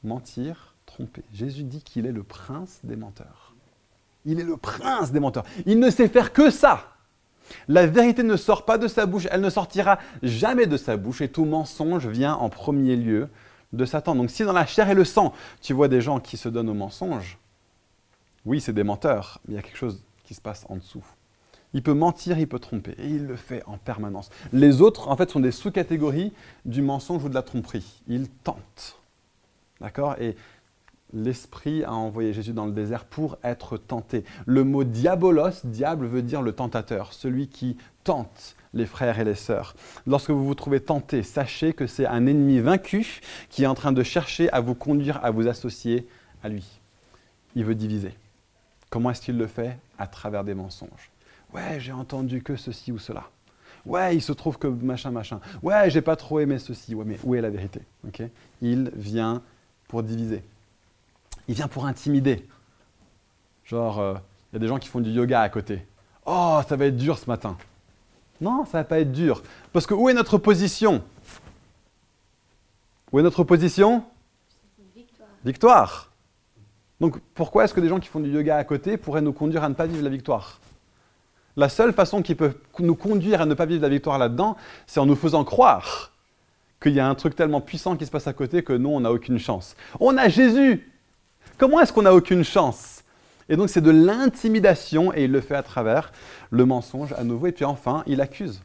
Mentir, 0.04 0.76
tromper. 0.86 1.24
Jésus 1.34 1.64
dit 1.64 1.82
qu'il 1.82 2.06
est 2.06 2.12
le 2.12 2.24
prince 2.24 2.80
des 2.84 2.96
menteurs. 2.96 3.56
Il 4.26 4.40
est 4.40 4.44
le 4.44 4.58
prince 4.58 5.12
des 5.12 5.20
menteurs. 5.20 5.46
Il 5.66 5.80
ne 5.80 5.90
sait 5.90 6.08
faire 6.08 6.32
que 6.32 6.50
ça. 6.50 6.93
La 7.68 7.86
vérité 7.86 8.24
ne 8.24 8.36
sort 8.38 8.66
pas 8.66 8.78
de 8.78 8.88
sa 8.88 9.06
bouche, 9.06 9.28
elle 9.32 9.42
ne 9.42 9.50
sortira 9.50 10.00
jamais 10.22 10.66
de 10.66 10.78
sa 10.78 10.98
bouche, 10.98 11.22
et 11.22 11.30
tout 11.30 11.46
mensonge 11.46 12.08
vient 12.08 12.36
en 12.36 12.50
premier 12.50 12.96
lieu 12.96 13.30
de 13.74 13.86
Satan. 13.86 14.16
Donc 14.16 14.30
si 14.30 14.44
dans 14.44 14.54
la 14.54 14.66
chair 14.66 14.90
et 14.90 14.96
le 14.96 15.06
sang, 15.06 15.34
tu 15.62 15.74
vois 15.74 15.88
des 15.88 16.02
gens 16.02 16.20
qui 16.20 16.38
se 16.38 16.50
donnent 16.50 16.70
au 16.70 16.74
mensonge, 16.76 17.38
oui, 18.46 18.62
c'est 18.62 18.74
des 18.74 18.84
menteurs, 18.84 19.40
mais 19.48 19.54
il 19.54 19.56
y 19.56 19.60
a 19.60 19.62
quelque 19.62 19.78
chose 19.78 20.04
qui 20.24 20.34
se 20.34 20.42
passe 20.42 20.66
en 20.70 20.76
dessous. 20.76 21.04
Il 21.74 21.82
peut 21.82 21.94
mentir, 21.94 22.38
il 22.38 22.48
peut 22.48 22.60
tromper, 22.60 22.92
et 23.00 23.08
il 23.08 23.26
le 23.26 23.36
fait 23.36 23.64
en 23.66 23.78
permanence. 23.78 24.30
Les 24.52 24.82
autres, 24.82 25.08
en 25.08 25.18
fait, 25.18 25.32
sont 25.32 25.40
des 25.40 25.52
sous-catégories 25.52 26.32
du 26.66 26.82
mensonge 26.82 27.24
ou 27.24 27.30
de 27.30 27.34
la 27.34 27.42
tromperie. 27.42 28.02
Ils 28.08 28.30
tentent. 28.30 29.00
D'accord? 29.82 30.16
Et 30.20 30.36
l'Esprit 31.14 31.84
a 31.84 31.94
envoyé 31.94 32.34
Jésus 32.34 32.54
dans 32.54 32.66
le 32.66 32.72
désert 32.72 33.06
pour 33.06 33.38
être 33.44 33.78
tenté. 33.78 34.24
Le 34.46 34.64
mot 34.64 34.84
diabolos, 34.84 35.66
diable, 35.66 36.08
veut 36.08 36.22
dire 36.22 36.42
le 36.42 36.52
tentateur, 36.52 37.14
celui 37.14 37.48
qui 37.48 37.78
tente 38.04 38.56
les 38.74 38.86
frères 38.86 39.20
et 39.20 39.24
les 39.24 39.36
sœurs. 39.36 39.76
Lorsque 40.08 40.32
vous 40.32 40.46
vous 40.46 40.56
trouvez 40.56 40.80
tenté, 40.80 41.24
sachez 41.24 41.74
que 41.74 41.86
c'est 41.86 42.08
un 42.08 42.26
ennemi 42.26 42.60
vaincu 42.60 43.22
qui 43.50 43.64
est 43.64 43.68
en 43.68 43.76
train 43.76 43.92
de 43.92 44.04
chercher 44.04 44.52
à 44.52 44.60
vous 44.60 44.76
conduire 44.76 45.24
à 45.24 45.32
vous 45.32 45.48
associer 45.48 46.08
à 46.44 46.50
lui. 46.50 46.66
Il 47.56 47.64
veut 47.66 47.76
diviser. 47.76 48.16
Comment 48.90 49.12
est-ce 49.12 49.22
qu'il 49.22 49.38
le 49.38 49.48
fait? 49.48 49.78
À 50.00 50.08
travers 50.08 50.44
des 50.44 50.56
mensonges. 50.56 51.12
Ouais, 51.54 51.80
j'ai 51.80 51.92
entendu 51.92 52.42
que 52.42 52.56
ceci 52.56 52.92
ou 52.92 52.98
cela. 52.98 53.26
Ouais, 53.86 54.16
il 54.16 54.22
se 54.22 54.32
trouve 54.32 54.58
que 54.58 54.68
machin, 54.68 55.12
machin. 55.12 55.40
Ouais, 55.62 55.90
j'ai 55.90 56.02
pas 56.02 56.16
trop 56.16 56.40
aimé 56.40 56.58
ceci. 56.58 56.96
Ouais, 56.96 57.06
mais 57.06 57.20
où 57.24 57.36
est 57.36 57.42
la 57.42 57.52
vérité? 57.52 57.82
Il 58.62 58.92
vient 58.96 59.44
pour 59.88 60.02
diviser 60.02 60.44
il 61.48 61.56
vient 61.56 61.68
pour 61.68 61.86
intimider. 61.86 62.48
Genre, 63.66 63.96
il 63.98 64.02
euh, 64.02 64.14
y 64.54 64.56
a 64.58 64.60
des 64.60 64.68
gens 64.68 64.80
qui 64.80 64.90
font 64.90 65.00
du 65.00 65.10
yoga 65.10 65.42
à 65.42 65.50
côté. 65.50 65.86
Oh, 66.26 66.60
ça 66.68 66.76
va 66.76 66.86
être 66.86 66.98
dur 66.98 67.18
ce 67.18 67.30
matin. 67.30 67.58
Non, 68.42 68.66
ça 68.66 68.80
va 68.80 68.84
pas 68.84 69.00
être 69.00 69.12
dur. 69.12 69.44
Parce 69.72 69.86
que 69.86 69.94
où 69.94 70.10
est 70.10 70.14
notre 70.14 70.38
position? 70.38 71.04
Où 73.12 73.20
est 73.20 73.24
notre 73.24 73.44
position? 73.44 74.04
Victoire. 74.96 75.30
Victoire. 75.46 76.12
Donc 77.00 77.20
pourquoi 77.34 77.66
est-ce 77.66 77.74
que 77.74 77.82
des 77.82 77.90
gens 77.90 78.00
qui 78.00 78.10
font 78.10 78.20
du 78.20 78.30
yoga 78.30 78.58
à 78.58 78.64
côté 78.64 78.98
pourraient 78.98 79.22
nous 79.22 79.34
conduire 79.34 79.64
à 79.64 79.70
ne 79.70 79.74
pas 79.74 79.86
vivre 79.86 80.04
la 80.04 80.10
victoire? 80.10 80.60
La 81.56 81.70
seule 81.70 81.94
façon 81.94 82.22
qui 82.22 82.34
peut 82.34 82.54
nous 82.80 82.96
conduire 82.96 83.42
à 83.42 83.46
ne 83.46 83.54
pas 83.54 83.66
vivre 83.66 83.82
la 83.82 83.90
victoire 83.90 84.18
là-dedans, 84.18 84.58
c'est 84.88 85.00
en 85.00 85.06
nous 85.06 85.16
faisant 85.16 85.44
croire 85.44 86.12
qu'il 86.82 86.94
y 86.94 87.00
a 87.00 87.08
un 87.08 87.16
truc 87.16 87.36
tellement 87.36 87.62
puissant 87.62 87.96
qui 87.96 88.06
se 88.06 88.12
passe 88.12 88.28
à 88.28 88.34
côté 88.34 88.64
que 88.64 88.74
nous, 88.74 88.90
on 88.90 89.02
n'a 89.02 89.12
aucune 89.12 89.38
chance. 89.38 89.76
On 90.00 90.18
a 90.18 90.30
Jésus 90.30 90.93
Comment 91.58 91.80
est-ce 91.80 91.94
qu'on 91.94 92.04
n'a 92.04 92.14
aucune 92.14 92.44
chance? 92.44 93.04
Et 93.50 93.56
donc 93.56 93.70
c'est 93.70 93.82
de 93.82 93.92
l'intimidation 93.92 95.14
et 95.14 95.26
il 95.26 95.32
le 95.32 95.42
fait 95.42 95.56
à 95.56 95.64
travers 95.64 96.12
le 96.50 96.66
mensonge 96.66 97.14
à 97.14 97.24
nouveau. 97.24 97.48
Et 97.48 97.52
puis 97.52 97.66
enfin, 97.66 98.04
il 98.08 98.22
accuse. 98.22 98.62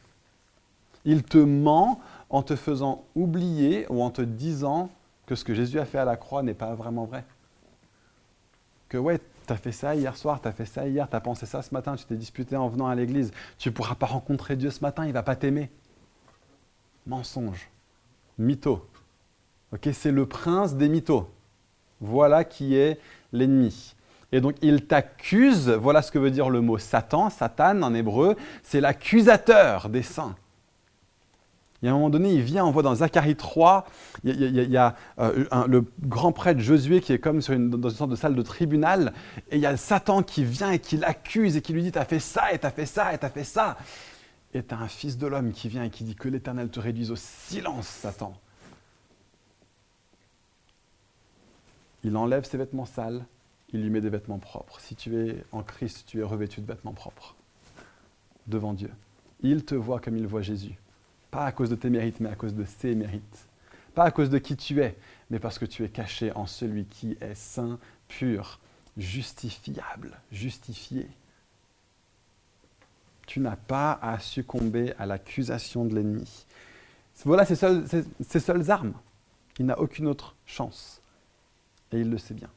Il 1.05 1.23
te 1.23 1.37
ment 1.37 2.01
en 2.29 2.43
te 2.43 2.55
faisant 2.55 3.05
oublier 3.15 3.85
ou 3.89 4.01
en 4.01 4.09
te 4.09 4.21
disant 4.21 4.89
que 5.25 5.35
ce 5.35 5.43
que 5.43 5.53
Jésus 5.53 5.79
a 5.79 5.85
fait 5.85 5.97
à 5.97 6.05
la 6.05 6.17
croix 6.17 6.43
n'est 6.43 6.53
pas 6.53 6.73
vraiment 6.75 7.05
vrai. 7.05 7.23
Que 8.87 8.97
ouais, 8.97 9.19
tu 9.45 9.53
as 9.53 9.57
fait 9.57 9.71
ça 9.71 9.95
hier 9.95 10.15
soir, 10.17 10.41
tu 10.41 10.47
as 10.47 10.51
fait 10.51 10.65
ça 10.65 10.87
hier, 10.87 11.09
tu 11.09 11.15
as 11.15 11.21
pensé 11.21 11.45
ça 11.45 11.61
ce 11.61 11.73
matin, 11.73 11.95
tu 11.95 12.05
t'es 12.05 12.15
disputé 12.15 12.55
en 12.55 12.67
venant 12.67 12.87
à 12.87 12.95
l'église, 12.95 13.31
tu 13.57 13.69
ne 13.69 13.73
pourras 13.73 13.95
pas 13.95 14.07
rencontrer 14.07 14.55
Dieu 14.55 14.71
ce 14.71 14.81
matin, 14.81 15.05
il 15.05 15.09
ne 15.09 15.13
va 15.13 15.23
pas 15.23 15.35
t'aimer. 15.35 15.69
Mensonge. 17.05 17.69
Mytho. 18.37 18.87
Ok, 19.71 19.89
c'est 19.93 20.11
le 20.11 20.25
prince 20.25 20.75
des 20.75 20.89
mythos. 20.89 21.29
Voilà 22.01 22.43
qui 22.43 22.75
est 22.75 22.99
l'ennemi. 23.31 23.95
Et 24.31 24.41
donc 24.41 24.55
il 24.61 24.85
t'accuse, 24.85 25.69
voilà 25.69 26.01
ce 26.01 26.11
que 26.11 26.19
veut 26.19 26.31
dire 26.31 26.49
le 26.49 26.61
mot 26.61 26.77
Satan, 26.77 27.29
Satan 27.29 27.81
en 27.81 27.93
hébreu, 27.93 28.35
c'est 28.63 28.79
l'accusateur 28.79 29.89
des 29.89 30.03
saints. 30.03 30.35
Et 31.81 31.87
à 31.87 31.91
un 31.91 31.93
moment 31.93 32.09
donné, 32.09 32.33
il 32.33 32.41
vient, 32.41 32.65
on 32.65 32.71
voit 32.71 32.83
dans 32.83 32.95
Zacharie 32.95 33.37
3, 33.37 33.85
il 34.25 34.69
y 34.69 34.77
a, 34.77 34.95
euh, 35.19 35.45
le 35.65 35.85
grand 36.01 36.33
prêtre 36.33 36.59
Josué 36.59 36.99
qui 36.99 37.13
est 37.13 37.19
comme 37.19 37.39
dans 37.39 37.89
une 37.89 37.95
sorte 37.95 38.11
de 38.11 38.17
salle 38.17 38.35
de 38.35 38.41
tribunal, 38.41 39.13
et 39.49 39.55
il 39.55 39.61
y 39.61 39.65
a 39.65 39.77
Satan 39.77 40.21
qui 40.21 40.43
vient 40.43 40.71
et 40.71 40.79
qui 40.79 40.97
l'accuse 40.97 41.55
et 41.55 41.61
qui 41.61 41.71
lui 41.71 41.81
dit 41.81 41.91
T'as 41.93 42.03
fait 42.03 42.19
ça, 42.19 42.51
et 42.51 42.59
t'as 42.59 42.71
fait 42.71 42.85
ça, 42.85 43.13
et 43.13 43.17
t'as 43.17 43.29
fait 43.29 43.45
ça. 43.45 43.77
Et 44.53 44.61
t'as 44.61 44.77
un 44.77 44.87
fils 44.87 45.17
de 45.17 45.27
l'homme 45.27 45.53
qui 45.53 45.69
vient 45.69 45.83
et 45.83 45.89
qui 45.89 46.03
dit 46.03 46.15
Que 46.15 46.27
l'Éternel 46.27 46.69
te 46.69 46.81
réduise 46.81 47.11
au 47.11 47.15
silence, 47.15 47.87
Satan. 47.87 48.33
Il 52.03 52.15
enlève 52.15 52.45
ses 52.45 52.57
vêtements 52.57 52.85
sales, 52.85 53.25
il 53.71 53.81
lui 53.81 53.89
met 53.89 54.01
des 54.01 54.09
vêtements 54.09 54.39
propres. 54.39 54.79
Si 54.79 54.95
tu 54.95 55.15
es 55.17 55.43
en 55.51 55.63
Christ, 55.63 56.05
tu 56.07 56.19
es 56.19 56.23
revêtu 56.23 56.61
de 56.61 56.65
vêtements 56.65 56.93
propres 56.93 57.35
devant 58.47 58.73
Dieu. 58.73 58.91
Il 59.41 59.63
te 59.65 59.75
voit 59.75 59.99
comme 59.99 60.17
il 60.17 60.27
voit 60.27 60.41
Jésus. 60.41 60.77
Pas 61.31 61.45
à 61.45 61.51
cause 61.51 61.69
de 61.69 61.75
tes 61.75 61.89
mérites, 61.89 62.19
mais 62.19 62.29
à 62.29 62.35
cause 62.35 62.55
de 62.55 62.65
ses 62.65 62.95
mérites. 62.95 63.47
Pas 63.93 64.05
à 64.05 64.11
cause 64.11 64.29
de 64.29 64.37
qui 64.37 64.55
tu 64.55 64.81
es, 64.81 64.97
mais 65.29 65.39
parce 65.39 65.59
que 65.59 65.65
tu 65.65 65.83
es 65.83 65.89
caché 65.89 66.31
en 66.33 66.45
celui 66.45 66.85
qui 66.85 67.17
est 67.21 67.35
saint, 67.35 67.79
pur, 68.07 68.59
justifiable, 68.97 70.19
justifié. 70.31 71.07
Tu 73.27 73.39
n'as 73.39 73.55
pas 73.55 73.99
à 74.01 74.19
succomber 74.19 74.93
à 74.97 75.05
l'accusation 75.05 75.85
de 75.85 75.93
l'ennemi. 75.95 76.45
Voilà 77.25 77.45
ses 77.45 77.55
seules, 77.55 78.71
armes. 78.71 78.93
Il 79.59 79.65
n'a 79.65 79.79
aucune 79.79 80.07
autre 80.07 80.35
chance. 80.45 81.01
Et 81.91 81.99
il 81.99 82.09
le 82.09 82.17
sait 82.17 82.33
bien. 82.33 82.49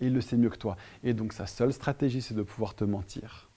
Et 0.00 0.06
il 0.06 0.14
le 0.14 0.20
sait 0.20 0.36
mieux 0.36 0.50
que 0.50 0.56
toi. 0.56 0.76
Et 1.02 1.14
donc 1.14 1.32
sa 1.32 1.46
seule 1.46 1.72
stratégie, 1.72 2.22
c'est 2.22 2.34
de 2.34 2.42
pouvoir 2.42 2.74
te 2.74 2.84
mentir. 2.84 3.48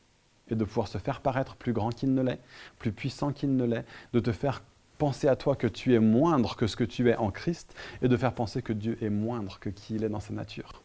Et 0.49 0.55
de 0.55 0.65
pouvoir 0.65 0.88
se 0.88 0.97
faire 0.97 1.21
paraître 1.21 1.55
plus 1.55 1.73
grand 1.73 1.89
qu'il 1.89 2.13
ne 2.13 2.21
l'est, 2.21 2.39
plus 2.79 2.91
puissant 2.91 3.31
qu'il 3.31 3.55
ne 3.55 3.63
l'est, 3.63 3.86
de 4.11 4.19
te 4.19 4.31
faire 4.31 4.61
penser 4.97 5.27
à 5.27 5.36
toi 5.36 5.55
que 5.55 5.67
tu 5.67 5.93
es 5.93 5.99
moindre 5.99 6.55
que 6.55 6.67
ce 6.67 6.75
que 6.75 6.84
tu 6.84 7.09
es 7.09 7.15
en 7.15 7.31
Christ, 7.31 7.75
et 8.01 8.07
de 8.07 8.17
faire 8.17 8.34
penser 8.34 8.61
que 8.61 8.73
Dieu 8.73 8.97
est 9.01 9.09
moindre 9.09 9.59
que 9.59 9.69
qui 9.69 9.95
il 9.95 10.03
est 10.03 10.09
dans 10.09 10.19
sa 10.19 10.34
nature. 10.34 10.81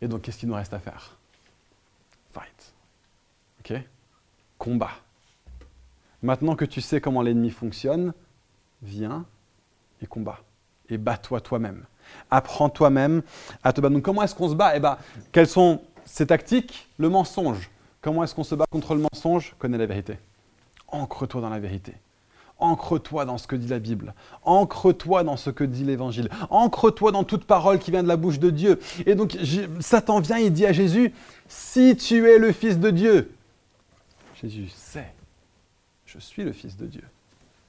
Et 0.00 0.08
donc, 0.08 0.22
qu'est-ce 0.22 0.38
qu'il 0.38 0.48
nous 0.48 0.54
reste 0.54 0.72
à 0.72 0.78
faire? 0.78 1.18
Fight. 2.32 2.74
OK? 3.60 3.74
Combat. 4.58 4.90
Maintenant 6.22 6.56
que 6.56 6.64
tu 6.64 6.80
sais 6.80 7.00
comment 7.00 7.22
l'ennemi 7.22 7.50
fonctionne, 7.50 8.12
viens 8.82 9.26
et 10.02 10.06
combat. 10.06 10.40
Et 10.88 10.98
bats-toi 10.98 11.40
toi-même. 11.40 11.86
Apprends 12.30 12.68
toi-même 12.68 13.22
à 13.62 13.72
te 13.72 13.80
battre. 13.80 13.94
Donc, 13.94 14.02
comment 14.02 14.22
est-ce 14.22 14.34
qu'on 14.34 14.48
se 14.48 14.54
bat? 14.54 14.76
Eh 14.76 14.80
bien, 14.80 14.96
quelles 15.32 15.48
sont 15.48 15.80
ces 16.04 16.26
tactiques? 16.26 16.88
Le 16.98 17.08
mensonge. 17.08 17.70
Comment 18.00 18.24
est-ce 18.24 18.34
qu'on 18.34 18.44
se 18.44 18.54
bat 18.54 18.66
contre 18.70 18.94
le 18.94 19.02
mensonge? 19.12 19.54
Connais 19.58 19.78
la 19.78 19.86
vérité. 19.86 20.18
Ancre-toi 20.88 21.40
dans 21.40 21.50
la 21.50 21.60
vérité. 21.60 21.94
Ancre-toi 22.58 23.24
dans 23.24 23.38
ce 23.38 23.46
que 23.46 23.56
dit 23.56 23.68
la 23.68 23.78
Bible. 23.78 24.14
Ancre-toi 24.44 25.24
dans 25.24 25.36
ce 25.36 25.48
que 25.48 25.64
dit 25.64 25.84
l'Évangile. 25.84 26.28
Ancre-toi 26.50 27.10
dans 27.10 27.24
toute 27.24 27.44
parole 27.44 27.78
qui 27.78 27.90
vient 27.90 28.02
de 28.02 28.08
la 28.08 28.16
bouche 28.16 28.38
de 28.38 28.50
Dieu. 28.50 28.78
Et 29.06 29.14
donc 29.14 29.36
Satan 29.80 30.20
vient 30.20 30.36
et 30.36 30.50
dit 30.50 30.66
à 30.66 30.72
Jésus, 30.72 31.14
si 31.48 31.96
tu 31.96 32.28
es 32.28 32.38
le 32.38 32.52
Fils 32.52 32.78
de 32.78 32.90
Dieu, 32.90 33.32
Jésus 34.42 34.68
sait, 34.74 35.12
je 36.04 36.18
suis 36.18 36.44
le 36.44 36.52
Fils 36.52 36.76
de 36.76 36.86
Dieu. 36.86 37.04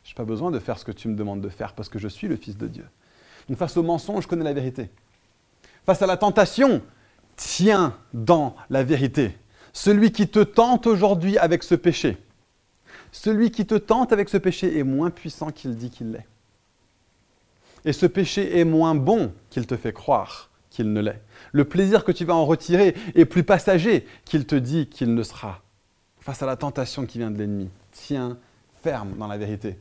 Je 0.04 0.12
n'ai 0.12 0.16
pas 0.16 0.26
besoin 0.26 0.52
de 0.52 0.60
faire 0.60 0.78
ce 0.78 0.84
que 0.84 0.92
tu 0.92 1.08
me 1.08 1.16
demandes 1.16 1.42
de 1.42 1.50
faire 1.50 1.74
parce 1.74 1.88
que 1.88 2.00
je 2.00 2.10
suis 2.10 2.28
le 2.28 2.36
Fils 2.36 2.58
de 2.58 2.68
Dieu. 2.68 2.86
Face 3.56 3.78
au 3.78 3.84
mensonge, 3.84 4.28
connais 4.28 4.44
la 4.44 4.54
vérité. 4.54 4.90
Face 5.86 6.02
à 6.02 6.08
la 6.08 6.18
tentation, 6.18 6.82
tiens 7.36 7.96
dans 8.14 8.56
la 8.70 8.84
vérité. 8.84 9.38
Celui 9.74 10.12
qui 10.12 10.28
te 10.28 10.40
tente 10.40 10.88
aujourd'hui 10.88 11.38
avec 11.38 11.64
ce 11.64 11.76
péché, 11.76 12.18
celui 13.12 13.52
qui 13.52 13.66
te 13.66 13.76
tente 13.76 14.14
avec 14.14 14.30
ce 14.30 14.38
péché 14.38 14.78
est 14.78 14.84
moins 14.84 15.10
puissant 15.10 15.52
qu'il 15.52 15.76
dit 15.76 15.90
qu'il 15.90 16.12
l'est. 16.12 16.28
Et 17.84 17.94
ce 17.94 18.06
péché 18.06 18.60
est 18.60 18.66
moins 18.66 18.96
bon 18.96 19.34
qu'il 19.50 19.66
te 19.66 19.76
fait 19.76 19.94
croire 19.94 20.50
qu'il 20.70 20.94
ne 20.94 21.02
l'est. 21.02 21.22
Le 21.52 21.66
plaisir 21.66 22.06
que 22.06 22.12
tu 22.12 22.26
vas 22.26 22.36
en 22.36 22.46
retirer 22.46 22.96
est 23.16 23.26
plus 23.26 23.44
passager 23.44 24.06
qu'il 24.24 24.46
te 24.46 24.56
dit 24.56 24.88
qu'il 24.88 25.14
ne 25.14 25.24
sera. 25.24 25.62
Face 26.20 26.44
à 26.44 26.46
la 26.46 26.56
tentation 26.56 27.06
qui 27.06 27.18
vient 27.18 27.32
de 27.32 27.38
l'ennemi, 27.38 27.70
tiens 27.92 28.38
ferme 28.84 29.18
dans 29.18 29.28
la 29.28 29.38
vérité. 29.38 29.78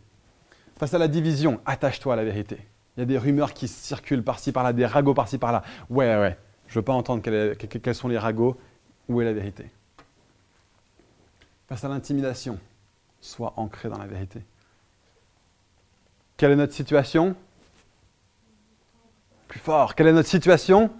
Face 0.78 0.94
à 0.94 0.98
la 0.98 1.08
division, 1.08 1.60
attache-toi 1.66 2.14
à 2.14 2.16
la 2.16 2.24
vérité. 2.24 2.58
Il 2.97 3.01
y 3.01 3.03
a 3.03 3.07
des 3.07 3.18
rumeurs 3.18 3.55
qui 3.55 3.68
circulent 3.68 4.24
par-ci, 4.24 4.53
par-là, 4.53 4.72
des 4.72 4.86
ragots 4.86 5.14
par-ci, 5.14 5.38
par-là. 5.38 5.62
Ouais, 5.88 6.16
ouais, 6.18 6.36
je 6.66 6.78
veux 6.78 6.84
pas 6.84 6.93
entendre 6.93 7.22
quels 7.22 7.95
sont 7.95 8.09
les 8.09 8.18
ragots. 8.18 8.57
Où 9.09 9.20
est 9.20 9.24
la 9.24 9.32
vérité 9.32 9.68
Face 11.68 11.84
à 11.84 11.88
l'intimidation, 11.88 12.59
soit 13.20 13.55
ancré 13.57 13.88
dans 13.88 13.99
la 13.99 14.07
vérité. 14.07 14.43
Quelle 16.36 16.53
est 16.53 16.57
notre 16.57 16.72
situation? 16.72 17.34
Plus 19.49 19.61
fort. 19.61 19.95
Quelle 19.95 20.07
est 20.07 20.12
notre 20.12 20.28
situation? 20.28 20.91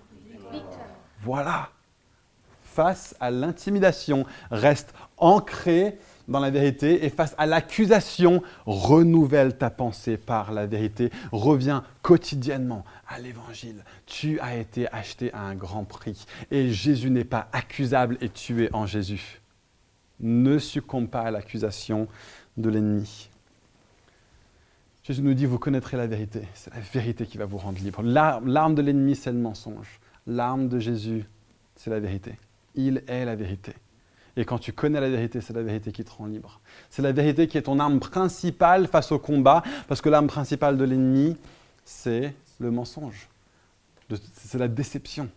Voilà. 1.21 1.71
Face 2.63 3.17
à 3.21 3.31
l'intimidation, 3.31 4.27
reste 4.51 4.93
ancré 5.19 5.99
dans 6.31 6.41
la 6.41 6.51
vérité 6.51 7.05
et 7.05 7.11
face 7.11 7.35
à 7.37 7.45
l'accusation, 7.45 8.43
renouvelle 8.65 9.59
ta 9.59 9.69
pensée 9.69 10.17
par 10.17 10.53
la 10.53 10.67
vérité. 10.67 11.11
Reviens 11.33 11.85
quotidiennement 12.03 12.85
à 13.09 13.19
l'évangile. 13.19 13.85
Tu 14.07 14.41
as 14.41 14.57
été 14.57 14.91
acheté 14.93 15.33
à 15.35 15.43
un 15.43 15.55
grand 15.55 15.85
prix 15.85 16.25
et 16.51 16.71
Jésus 16.71 17.11
n'est 17.11 17.25
pas 17.25 17.49
accusable 17.53 18.17
et 18.21 18.29
tu 18.29 18.65
es 18.65 18.75
en 18.75 18.87
Jésus. 18.87 19.41
Ne 20.21 20.59
succombe 20.59 21.09
pas 21.09 21.23
à 21.23 21.31
l'accusation 21.31 22.07
de 22.57 22.71
l'ennemi. 22.71 23.29
Jésus 25.03 25.23
nous 25.23 25.35
dit, 25.35 25.47
vous 25.47 25.59
connaîtrez 25.59 25.97
la 25.97 26.07
vérité. 26.07 26.43
C'est 26.55 26.73
la 26.73 26.81
vérité 26.81 27.27
qui 27.27 27.39
va 27.39 27.47
vous 27.47 27.59
rendre 27.59 27.79
libre. 27.81 28.03
L'arme 28.03 28.75
de 28.75 28.83
l'ennemi, 28.83 29.17
c'est 29.17 29.33
le 29.33 29.39
mensonge. 29.39 29.99
L'arme 30.27 30.69
de 30.69 30.79
Jésus, 30.79 31.25
c'est 31.75 31.91
la 31.91 31.99
vérité. 31.99 32.35
Il 32.77 33.03
est 33.09 33.25
la 33.25 33.35
vérité. 33.35 33.73
Et 34.41 34.47
quand 34.47 34.59
tu 34.59 34.73
connais 34.73 35.03
la 35.03 35.11
vérité, 35.11 35.43
c'est 35.43 35.53
la 35.53 35.61
vérité 35.61 35.93
qui 35.93 36.03
te 36.03 36.11
rend 36.11 36.25
libre. 36.25 36.61
C'est 36.89 37.03
la 37.03 37.13
vérité 37.13 37.47
qui 37.47 37.59
est 37.59 37.63
ton 37.63 37.79
arme 37.79 38.01
principale 38.01 38.87
face 38.87 39.13
au 39.13 39.19
combat, 39.19 39.63
parce 39.87 40.01
que 40.01 40.09
l'arme 40.09 40.29
principale 40.29 40.79
de 40.79 40.85
l'ennemi, 40.85 41.37
c'est 41.85 42.35
le 42.59 42.71
mensonge. 42.71 43.29
C'est 44.33 44.57
la 44.57 44.69
déception. 44.69 45.29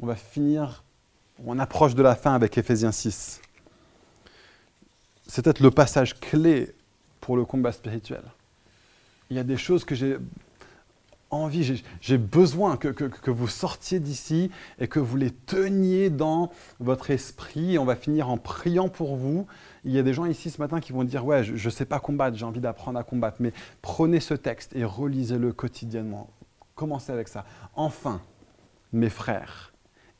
On 0.00 0.06
va 0.06 0.16
finir 0.16 0.84
on 1.46 1.58
approche 1.58 1.94
de 1.94 2.02
la 2.02 2.14
fin 2.14 2.34
avec 2.34 2.58
Ephésiens 2.58 2.92
6. 2.92 3.40
C'est 5.26 5.42
peut-être 5.42 5.60
le 5.60 5.70
passage 5.70 6.18
clé 6.20 6.74
pour 7.22 7.38
le 7.38 7.46
combat 7.46 7.72
spirituel. 7.72 8.22
Il 9.30 9.36
y 9.36 9.40
a 9.40 9.44
des 9.44 9.56
choses 9.56 9.84
que 9.86 9.94
j'ai 9.94 10.18
j'ai 12.00 12.18
besoin 12.18 12.76
que, 12.76 13.30
vous 13.30 13.48
sortiez 13.48 14.00
d'ici 14.00 14.50
et 14.78 14.88
que 14.88 14.98
vous 14.98 15.16
les 15.16 15.30
teniez 15.30 16.10
dans 16.10 16.50
votre 16.80 17.10
esprit. 17.10 17.78
On 17.78 17.84
va 17.84 17.96
finir 17.96 18.30
en 18.30 18.38
priant 18.38 18.88
pour 18.88 19.16
vous. 19.16 19.46
Il 19.84 19.92
y 19.92 19.98
a 19.98 20.02
des 20.02 20.14
gens 20.14 20.26
ici 20.26 20.50
ce 20.50 20.60
matin 20.60 20.80
qui 20.80 20.92
vont 20.92 21.04
dire, 21.04 21.24
ouais, 21.24 21.44
je 21.44 21.52
ne 21.52 21.70
sais 21.70 21.84
pas 21.84 22.00
combattre, 22.00 22.36
j'ai 22.36 22.44
envie 22.44 22.60
d'apprendre 22.60 22.98
à 22.98 23.02
combattre. 23.02 23.38
Mais 23.40 23.52
prenez 23.82 24.20
ce 24.20 24.34
texte 24.34 24.74
et 24.74 24.84
relisez-le 24.84 25.52
quotidiennement. 25.52 26.30
Commencez 26.74 27.12
avec 27.12 27.28
ça. 27.28 27.44
Enfin, 27.74 28.20
mes 28.92 29.10
frères 29.10 29.72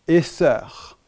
et 0.07 0.23
sœurs, 0.23 0.99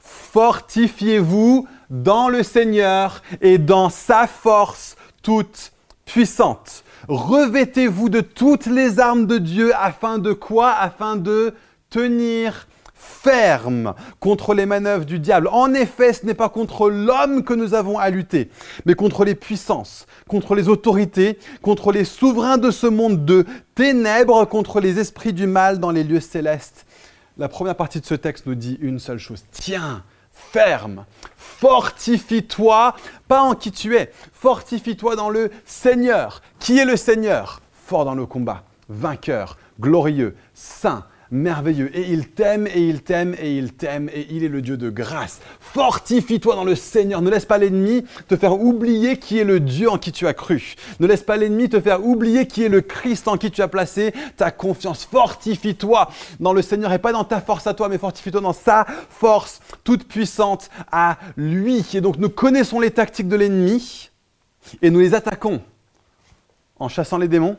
Fortifiez-vous 0.00 1.68
dans 1.90 2.28
le 2.28 2.42
Seigneur 2.42 3.22
et 3.40 3.58
dans 3.58 3.90
sa 3.90 4.26
force 4.26 4.96
toute 5.22 5.72
puissante. 6.06 6.84
Revêtez-vous 7.08 8.08
de 8.08 8.20
toutes 8.20 8.66
les 8.66 9.00
armes 9.00 9.26
de 9.26 9.38
Dieu 9.38 9.72
afin 9.76 10.18
de 10.18 10.32
quoi? 10.32 10.72
Afin 10.72 11.16
de 11.16 11.54
tenir 11.88 12.66
ferme 12.94 13.94
contre 14.20 14.54
les 14.54 14.66
manœuvres 14.66 15.06
du 15.06 15.18
diable. 15.18 15.48
En 15.50 15.72
effet, 15.72 16.12
ce 16.12 16.26
n'est 16.26 16.34
pas 16.34 16.50
contre 16.50 16.90
l'homme 16.90 17.44
que 17.44 17.54
nous 17.54 17.72
avons 17.74 17.98
à 17.98 18.10
lutter, 18.10 18.50
mais 18.84 18.94
contre 18.94 19.24
les 19.24 19.34
puissances, 19.34 20.06
contre 20.28 20.54
les 20.54 20.68
autorités, 20.68 21.38
contre 21.62 21.92
les 21.92 22.04
souverains 22.04 22.58
de 22.58 22.70
ce 22.70 22.86
monde 22.86 23.24
de 23.24 23.46
ténèbres, 23.74 24.44
contre 24.44 24.80
les 24.80 24.98
esprits 24.98 25.32
du 25.32 25.46
mal 25.46 25.80
dans 25.80 25.90
les 25.90 26.04
lieux 26.04 26.20
célestes 26.20 26.84
la 27.40 27.48
première 27.48 27.74
partie 27.74 28.00
de 28.00 28.06
ce 28.06 28.14
texte 28.14 28.46
nous 28.46 28.54
dit 28.54 28.78
une 28.82 28.98
seule 28.98 29.18
chose. 29.18 29.42
Tiens, 29.50 30.04
ferme, 30.52 31.04
fortifie-toi, 31.36 32.94
pas 33.28 33.42
en 33.42 33.54
qui 33.54 33.70
tu 33.70 33.96
es, 33.96 34.12
fortifie-toi 34.32 35.16
dans 35.16 35.30
le 35.30 35.50
Seigneur. 35.64 36.42
Qui 36.58 36.78
est 36.78 36.84
le 36.84 36.96
Seigneur? 36.96 37.60
Fort 37.86 38.04
dans 38.04 38.14
le 38.14 38.26
combat, 38.26 38.64
vainqueur, 38.88 39.58
glorieux, 39.78 40.36
saint, 40.54 41.04
merveilleux. 41.30 41.90
Et 41.96 42.10
il 42.10 42.28
t'aime, 42.28 42.66
et 42.66 42.80
il 42.80 43.02
t'aime, 43.02 43.34
et 43.40 43.56
il 43.56 43.72
t'aime, 43.72 44.08
et 44.12 44.26
il 44.30 44.44
est 44.44 44.48
le 44.48 44.62
Dieu 44.62 44.76
de 44.76 44.90
grâce. 44.90 45.40
Fortifie-toi 45.60 46.54
dans 46.54 46.64
le 46.64 46.74
Seigneur. 46.74 47.22
Ne 47.22 47.30
laisse 47.30 47.44
pas 47.44 47.58
l'ennemi 47.58 48.04
te 48.28 48.36
faire 48.36 48.60
oublier 48.60 49.18
qui 49.18 49.38
est 49.38 49.44
le 49.44 49.60
Dieu 49.60 49.90
en 49.90 49.98
qui 49.98 50.12
tu 50.12 50.26
as 50.26 50.34
cru. 50.34 50.74
Ne 50.98 51.06
laisse 51.06 51.22
pas 51.22 51.36
l'ennemi 51.36 51.68
te 51.68 51.80
faire 51.80 52.04
oublier 52.04 52.46
qui 52.46 52.64
est 52.64 52.68
le 52.68 52.80
Christ 52.80 53.28
en 53.28 53.36
qui 53.36 53.50
tu 53.50 53.62
as 53.62 53.68
placé 53.68 54.12
ta 54.36 54.50
confiance. 54.50 55.04
Fortifie-toi 55.04 56.10
dans 56.40 56.52
le 56.52 56.62
Seigneur 56.62 56.92
et 56.92 56.98
pas 56.98 57.12
dans 57.12 57.24
ta 57.24 57.40
force 57.40 57.66
à 57.66 57.74
toi, 57.74 57.88
mais 57.88 57.98
fortifie-toi 57.98 58.40
dans 58.40 58.52
sa 58.52 58.86
force 59.08 59.60
toute 59.84 60.06
puissante 60.06 60.70
à 60.90 61.18
lui. 61.36 61.84
Et 61.94 62.00
donc 62.00 62.18
nous 62.18 62.30
connaissons 62.30 62.80
les 62.80 62.90
tactiques 62.90 63.28
de 63.28 63.36
l'ennemi 63.36 64.10
et 64.82 64.90
nous 64.90 65.00
les 65.00 65.14
attaquons 65.14 65.60
en 66.78 66.88
chassant 66.88 67.18
les 67.18 67.28
démons, 67.28 67.56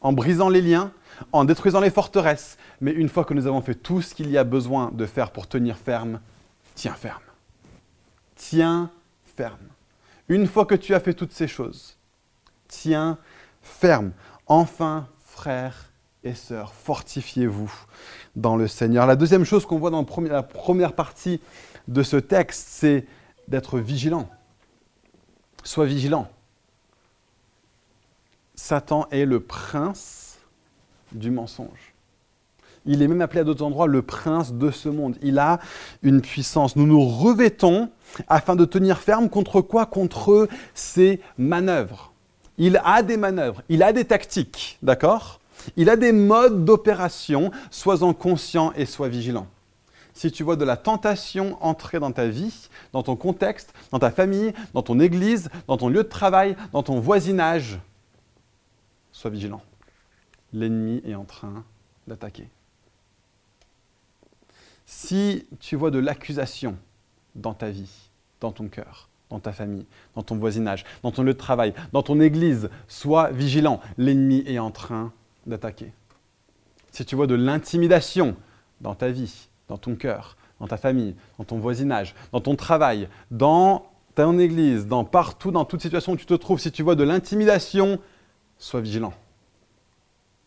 en 0.00 0.12
brisant 0.12 0.48
les 0.48 0.60
liens, 0.60 0.90
en 1.30 1.44
détruisant 1.44 1.80
les 1.80 1.90
forteresses. 1.90 2.58
Mais 2.82 2.90
une 2.90 3.08
fois 3.08 3.24
que 3.24 3.32
nous 3.32 3.46
avons 3.46 3.62
fait 3.62 3.76
tout 3.76 4.02
ce 4.02 4.12
qu'il 4.12 4.28
y 4.28 4.36
a 4.36 4.42
besoin 4.42 4.90
de 4.92 5.06
faire 5.06 5.30
pour 5.30 5.46
tenir 5.46 5.78
ferme, 5.78 6.20
tiens 6.74 6.94
ferme. 6.94 7.22
Tiens 8.34 8.90
ferme. 9.36 9.68
Une 10.28 10.48
fois 10.48 10.66
que 10.66 10.74
tu 10.74 10.92
as 10.92 10.98
fait 10.98 11.14
toutes 11.14 11.30
ces 11.32 11.46
choses, 11.46 11.96
tiens 12.66 13.18
ferme. 13.62 14.10
Enfin, 14.48 15.06
frères 15.24 15.92
et 16.24 16.34
sœurs, 16.34 16.74
fortifiez-vous 16.74 17.72
dans 18.34 18.56
le 18.56 18.66
Seigneur. 18.66 19.06
La 19.06 19.14
deuxième 19.14 19.44
chose 19.44 19.64
qu'on 19.64 19.78
voit 19.78 19.90
dans 19.90 20.04
la 20.28 20.42
première 20.42 20.94
partie 20.94 21.40
de 21.86 22.02
ce 22.02 22.16
texte, 22.16 22.66
c'est 22.68 23.06
d'être 23.46 23.78
vigilant. 23.78 24.28
Sois 25.62 25.86
vigilant. 25.86 26.28
Satan 28.56 29.06
est 29.12 29.24
le 29.24 29.38
prince 29.38 30.40
du 31.12 31.30
mensonge. 31.30 31.91
Il 32.84 33.02
est 33.02 33.08
même 33.08 33.20
appelé 33.20 33.40
à 33.40 33.44
d'autres 33.44 33.64
endroits 33.64 33.86
le 33.86 34.02
prince 34.02 34.52
de 34.52 34.70
ce 34.70 34.88
monde. 34.88 35.16
Il 35.22 35.38
a 35.38 35.60
une 36.02 36.20
puissance. 36.20 36.74
Nous 36.76 36.86
nous 36.86 37.04
revêtons 37.04 37.90
afin 38.28 38.56
de 38.56 38.64
tenir 38.64 38.98
ferme 38.98 39.28
contre 39.28 39.60
quoi? 39.60 39.86
Contre 39.86 40.48
ses 40.74 41.20
manœuvres. 41.38 42.12
Il 42.58 42.80
a 42.84 43.02
des 43.02 43.16
manœuvres, 43.16 43.62
il 43.68 43.82
a 43.82 43.92
des 43.92 44.04
tactiques, 44.04 44.78
d'accord? 44.82 45.40
Il 45.76 45.88
a 45.88 45.96
des 45.96 46.12
modes 46.12 46.64
d'opération. 46.64 47.50
Sois-en 47.70 48.12
conscient 48.12 48.72
et 48.76 48.84
sois 48.84 49.08
vigilant. 49.08 49.46
Si 50.14 50.30
tu 50.30 50.42
vois 50.42 50.56
de 50.56 50.64
la 50.64 50.76
tentation 50.76 51.56
entrer 51.62 51.98
dans 51.98 52.12
ta 52.12 52.26
vie, 52.26 52.68
dans 52.92 53.02
ton 53.02 53.16
contexte, 53.16 53.72
dans 53.90 53.98
ta 53.98 54.10
famille, 54.10 54.52
dans 54.74 54.82
ton 54.82 55.00
église, 55.00 55.48
dans 55.66 55.78
ton 55.78 55.88
lieu 55.88 56.02
de 56.02 56.08
travail, 56.08 56.56
dans 56.72 56.82
ton 56.82 57.00
voisinage, 57.00 57.78
sois 59.12 59.30
vigilant. 59.30 59.62
L'ennemi 60.52 61.00
est 61.06 61.14
en 61.14 61.24
train 61.24 61.64
d'attaquer. 62.06 62.48
Si 64.94 65.46
tu 65.58 65.74
vois 65.74 65.90
de 65.90 65.98
l'accusation 65.98 66.76
dans 67.34 67.54
ta 67.54 67.70
vie, 67.70 68.10
dans 68.40 68.52
ton 68.52 68.68
cœur, 68.68 69.08
dans 69.30 69.40
ta 69.40 69.50
famille, 69.50 69.86
dans 70.14 70.22
ton 70.22 70.36
voisinage, 70.36 70.84
dans 71.02 71.10
ton 71.10 71.22
lieu 71.22 71.32
de 71.32 71.38
travail, 71.38 71.72
dans 71.94 72.02
ton 72.02 72.20
église, 72.20 72.68
sois 72.88 73.30
vigilant. 73.30 73.80
L'ennemi 73.96 74.44
est 74.46 74.58
en 74.58 74.70
train 74.70 75.10
d'attaquer. 75.46 75.92
Si 76.90 77.06
tu 77.06 77.16
vois 77.16 77.26
de 77.26 77.34
l'intimidation 77.34 78.36
dans 78.82 78.94
ta 78.94 79.08
vie, 79.08 79.48
dans 79.66 79.78
ton 79.78 79.96
cœur, 79.96 80.36
dans 80.60 80.68
ta 80.68 80.76
famille, 80.76 81.16
dans 81.38 81.44
ton 81.44 81.58
voisinage, 81.58 82.14
dans 82.30 82.42
ton 82.42 82.54
travail, 82.54 83.08
dans 83.30 83.86
ton 84.14 84.38
église, 84.38 84.86
dans 84.86 85.04
partout, 85.04 85.52
dans 85.52 85.64
toute 85.64 85.80
situation 85.80 86.12
où 86.12 86.16
tu 86.16 86.26
te 86.26 86.34
trouves, 86.34 86.60
si 86.60 86.70
tu 86.70 86.82
vois 86.82 86.96
de 86.96 87.02
l'intimidation, 87.02 87.98
sois 88.58 88.82
vigilant. 88.82 89.14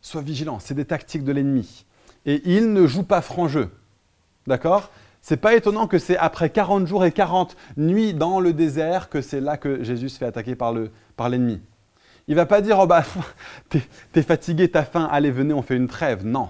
Sois 0.02 0.22
vigilant, 0.22 0.60
c'est 0.60 0.76
des 0.76 0.86
tactiques 0.86 1.24
de 1.24 1.32
l'ennemi. 1.32 1.86
Et 2.28 2.44
il 2.46 2.74
ne 2.74 2.86
joue 2.86 3.04
pas 3.04 3.22
franc 3.22 3.48
jeu. 3.48 3.72
D'accord? 4.48 4.90
C'est 5.22 5.38
pas 5.38 5.56
étonnant 5.56 5.88
que 5.88 5.98
c'est 5.98 6.18
après 6.18 6.52
40 6.52 6.86
jours 6.86 7.04
et 7.04 7.12
40 7.12 7.58
nuits 7.78 8.14
dans 8.14 8.40
le 8.40 8.54
désert 8.54 9.10
que 9.10 9.22
c'est 9.22 9.42
là 9.42 9.58
que 9.58 9.84
Jésus 9.84 10.10
se 10.10 10.20
fait 10.20 10.26
attaquer 10.26 10.56
par 10.56 10.74
l'ennemi. 10.74 10.92
Par 11.16 11.32
il 12.28 12.36
va 12.36 12.46
pas 12.46 12.62
dire 12.62 12.78
oh 12.80 12.88
bah 12.88 13.04
t'es 13.70 13.82
es 14.14 14.22
fatigué, 14.22 14.70
t'as 14.70 14.84
faim, 14.84 15.08
allez 15.12 15.32
venez, 15.32 15.54
on 15.54 15.62
fait 15.62 15.76
une 15.76 15.88
trêve. 15.88 16.26
Non. 16.26 16.50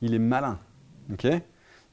Il 0.00 0.14
est 0.14 0.20
malin. 0.20 0.58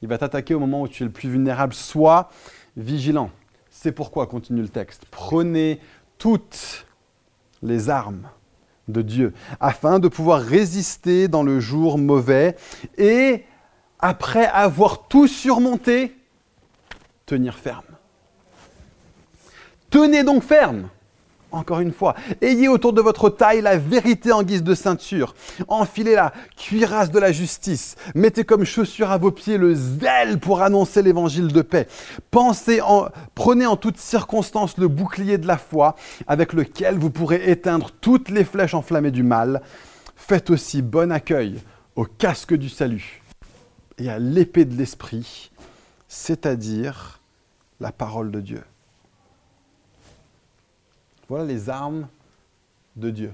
il 0.02 0.08
va 0.08 0.18
t'attaquer 0.18 0.54
au 0.54 0.60
moment 0.60 0.82
où 0.82 0.88
tu 0.88 1.02
es 1.02 1.06
le 1.06 1.12
plus 1.12 1.28
vulnérable. 1.28 1.74
Sois 1.74 2.30
vigilant. 2.76 3.30
C'est 3.70 3.92
pourquoi, 3.92 4.26
continue 4.26 4.62
le 4.62 4.68
texte, 4.68 5.04
prenez 5.10 5.80
toutes 6.18 6.86
les 7.62 7.90
armes 7.90 8.28
de 8.88 9.02
Dieu, 9.02 9.34
afin 9.60 9.98
de 9.98 10.08
pouvoir 10.08 10.40
résister 10.40 11.28
dans 11.28 11.42
le 11.42 11.60
jour 11.60 11.98
mauvais 11.98 12.56
et, 12.98 13.44
après 13.98 14.46
avoir 14.46 15.08
tout 15.08 15.26
surmonté, 15.26 16.16
tenir 17.24 17.56
ferme. 17.56 17.84
Tenez 19.90 20.22
donc 20.22 20.42
ferme. 20.42 20.88
Encore 21.56 21.80
une 21.80 21.92
fois, 21.92 22.14
ayez 22.42 22.68
autour 22.68 22.92
de 22.92 23.00
votre 23.00 23.30
taille 23.30 23.62
la 23.62 23.78
vérité 23.78 24.30
en 24.30 24.42
guise 24.42 24.62
de 24.62 24.74
ceinture. 24.74 25.34
Enfilez 25.68 26.14
la 26.14 26.34
cuirasse 26.54 27.10
de 27.10 27.18
la 27.18 27.32
justice. 27.32 27.96
Mettez 28.14 28.44
comme 28.44 28.64
chaussure 28.64 29.10
à 29.10 29.16
vos 29.16 29.30
pieds 29.30 29.56
le 29.56 29.74
zèle 29.74 30.38
pour 30.38 30.60
annoncer 30.60 31.00
l'évangile 31.02 31.48
de 31.48 31.62
paix. 31.62 31.88
Prenez 32.30 33.66
en 33.66 33.76
toutes 33.76 33.96
circonstances 33.96 34.76
le 34.76 34.88
bouclier 34.88 35.38
de 35.38 35.46
la 35.46 35.56
foi 35.56 35.96
avec 36.26 36.52
lequel 36.52 36.98
vous 36.98 37.10
pourrez 37.10 37.50
éteindre 37.50 37.90
toutes 38.02 38.28
les 38.28 38.44
flèches 38.44 38.74
enflammées 38.74 39.10
du 39.10 39.22
mal. 39.22 39.62
Faites 40.14 40.50
aussi 40.50 40.82
bon 40.82 41.10
accueil 41.10 41.58
au 41.94 42.04
casque 42.04 42.54
du 42.54 42.68
salut 42.68 43.22
et 43.96 44.10
à 44.10 44.18
l'épée 44.18 44.66
de 44.66 44.76
l'esprit, 44.76 45.50
c'est-à-dire 46.06 47.20
la 47.80 47.92
parole 47.92 48.30
de 48.30 48.40
Dieu. 48.40 48.62
Voilà 51.28 51.44
les 51.44 51.68
armes 51.68 52.08
de 52.94 53.10
Dieu. 53.10 53.32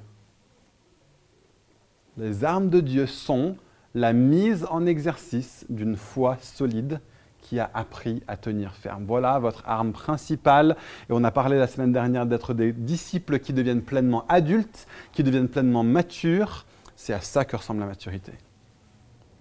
Les 2.17 2.45
armes 2.45 2.69
de 2.69 2.81
Dieu 2.81 3.07
sont 3.07 3.57
la 3.95 4.13
mise 4.13 4.67
en 4.71 4.87
exercice 4.87 5.67
d'une 5.69 5.97
foi 5.97 6.37
solide 6.41 7.01
qui 7.43 7.59
a 7.59 7.71
appris 7.75 8.23
à 8.29 8.37
tenir 8.37 8.75
ferme. 8.75 9.05
Voilà 9.05 9.39
votre 9.39 9.63
arme 9.67 9.93
principale. 9.93 10.77
Et 11.09 11.13
on 11.13 11.25
a 11.25 11.31
parlé 11.31 11.59
la 11.59 11.67
semaine 11.67 11.93
dernière 11.93 12.25
d'être 12.25 12.55
des 12.55 12.73
disciples 12.73 13.39
qui 13.39 13.53
deviennent 13.53 13.83
pleinement 13.83 14.25
adultes, 14.29 14.87
qui 15.13 15.23
deviennent 15.23 15.49
pleinement 15.49 15.83
matures. 15.83 16.65
C'est 16.97 17.13
à 17.13 17.21
ça 17.21 17.45
que 17.45 17.57
ressemble 17.57 17.81
la 17.81 17.87
maturité. 17.87 18.33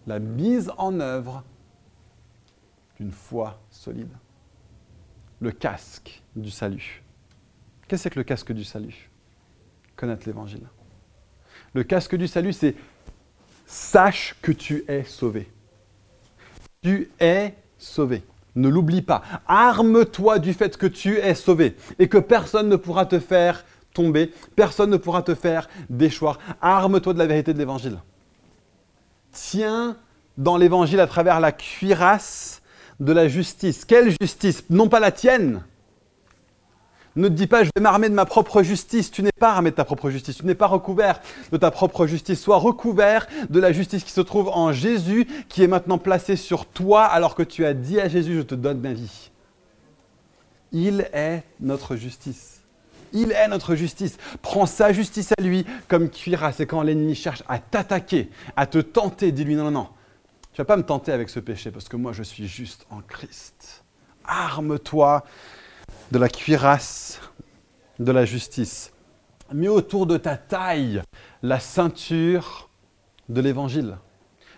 La 0.08 0.20
mise 0.20 0.72
en 0.78 1.00
œuvre 1.00 1.44
d'une 2.98 3.12
foi 3.12 3.62
solide. 3.70 4.12
Le 5.40 5.52
casque 5.52 6.24
du 6.36 6.50
salut. 6.50 7.04
Qu'est-ce 7.92 8.04
que 8.04 8.10
c'est 8.12 8.16
le 8.16 8.24
casque 8.24 8.54
du 8.54 8.64
salut? 8.64 9.10
Connaître 9.98 10.24
l'évangile. 10.26 10.66
Le 11.74 11.84
casque 11.84 12.16
du 12.16 12.26
salut, 12.26 12.54
c'est 12.54 12.74
sache 13.66 14.38
que 14.42 14.54
tu 14.54 14.86
es 14.88 15.04
sauvé. 15.04 15.52
Tu 16.82 17.12
es 17.20 17.54
sauvé. 17.78 18.24
Ne 18.56 18.70
l'oublie 18.70 19.02
pas. 19.02 19.24
Arme-toi 19.46 20.40
du 20.40 20.54
fait 20.54 20.78
que 20.78 20.86
tu 20.86 21.18
es 21.18 21.36
sauvé 21.36 21.76
et 22.00 22.08
que 22.08 22.18
personne 22.18 22.70
ne 22.70 22.78
pourra 22.78 23.06
te 23.06 23.20
faire 23.20 23.66
tomber, 23.94 24.32
personne 24.56 24.90
ne 24.90 24.96
pourra 24.96 25.22
te 25.22 25.36
faire 25.36 25.68
déchoir. 25.90 26.40
Arme-toi 26.62 27.12
de 27.12 27.20
la 27.20 27.28
vérité 27.28 27.52
de 27.52 27.58
l'évangile. 27.58 27.98
Tiens 29.34 29.98
dans 30.38 30.56
l'évangile 30.56 31.02
à 31.02 31.08
travers 31.08 31.42
la 31.42 31.52
cuirasse 31.52 32.62
de 33.02 33.12
la 33.12 33.28
justice. 33.28 33.84
Quelle 33.84 34.16
justice? 34.22 34.64
Non 34.70 34.88
pas 34.88 35.02
la 35.02 35.12
tienne, 35.12 35.66
ne 37.16 37.28
te 37.28 37.34
dis 37.34 37.48
pas, 37.48 37.64
je 37.64 37.70
vais 37.76 37.82
m'armer 37.82 38.10
de 38.10 38.14
ma 38.14 38.26
propre 38.26 38.64
justice. 38.64 39.12
Tu 39.12 39.22
n'es 39.22 39.32
pas 39.38 39.52
armé 39.52 39.72
de 39.72 39.76
ta 39.76 39.84
propre 39.84 40.10
justice. 40.10 40.38
Tu 40.38 40.46
n'es 40.46 40.56
pas 40.56 40.68
recouvert 40.68 41.22
de 41.52 41.58
ta 41.58 41.72
propre 41.72 42.08
justice. 42.08 42.40
Sois 42.40 42.58
recouvert 42.58 43.28
de 43.50 43.60
la 43.60 43.72
justice 43.72 44.04
qui 44.04 44.12
se 44.12 44.22
trouve 44.22 44.50
en 44.50 44.72
Jésus, 44.72 45.28
qui 45.50 45.64
est 45.64 45.68
maintenant 45.68 45.98
placée 45.98 46.36
sur 46.36 46.66
toi, 46.66 47.04
alors 47.04 47.36
que 47.36 47.44
tu 47.44 47.66
as 47.66 47.74
dit 47.74 48.00
à 48.00 48.08
Jésus, 48.08 48.38
je 48.38 48.42
te 48.42 48.56
donne 48.56 48.80
ma 48.80 48.94
vie. 48.94 49.32
Il 50.72 51.08
est 51.14 51.44
notre 51.60 51.98
justice. 51.98 52.62
Il 53.14 53.34
est 53.34 53.48
notre 53.50 53.76
justice. 53.76 54.18
Prends 54.42 54.66
sa 54.66 54.94
justice 54.94 55.34
à 55.38 55.42
lui 55.42 55.66
comme 55.90 56.10
cuirasse. 56.10 56.56
C'est 56.58 56.66
quand 56.66 56.82
l'ennemi 56.82 57.16
cherche 57.16 57.44
à 57.50 57.60
t'attaquer, 57.60 58.30
à 58.56 58.66
te 58.66 58.78
tenter. 58.78 59.34
Dis-lui 59.34 59.56
non, 59.56 59.66
non, 59.66 59.72
non. 59.72 59.90
Tu 60.54 60.62
ne 60.62 60.64
vas 60.64 60.66
pas 60.66 60.78
me 60.78 60.84
tenter 60.84 61.12
avec 61.12 61.30
ce 61.30 61.40
péché 61.40 61.72
parce 61.72 61.88
que 61.88 61.96
moi 61.96 62.14
je 62.14 62.24
suis 62.24 62.48
juste 62.48 62.86
en 62.90 63.02
Christ. 63.02 63.84
Arme-toi 64.26 65.24
de 66.12 66.20
la 66.20 66.30
cuirasse 66.30 67.20
de 68.00 68.12
la 68.12 68.26
justice. 68.26 68.92
Mets 69.54 69.68
autour 69.68 70.06
de 70.06 70.18
ta 70.18 70.38
taille 70.38 71.02
la 71.42 71.60
ceinture 71.60 72.70
de 73.30 73.42
l'évangile. 73.42 73.98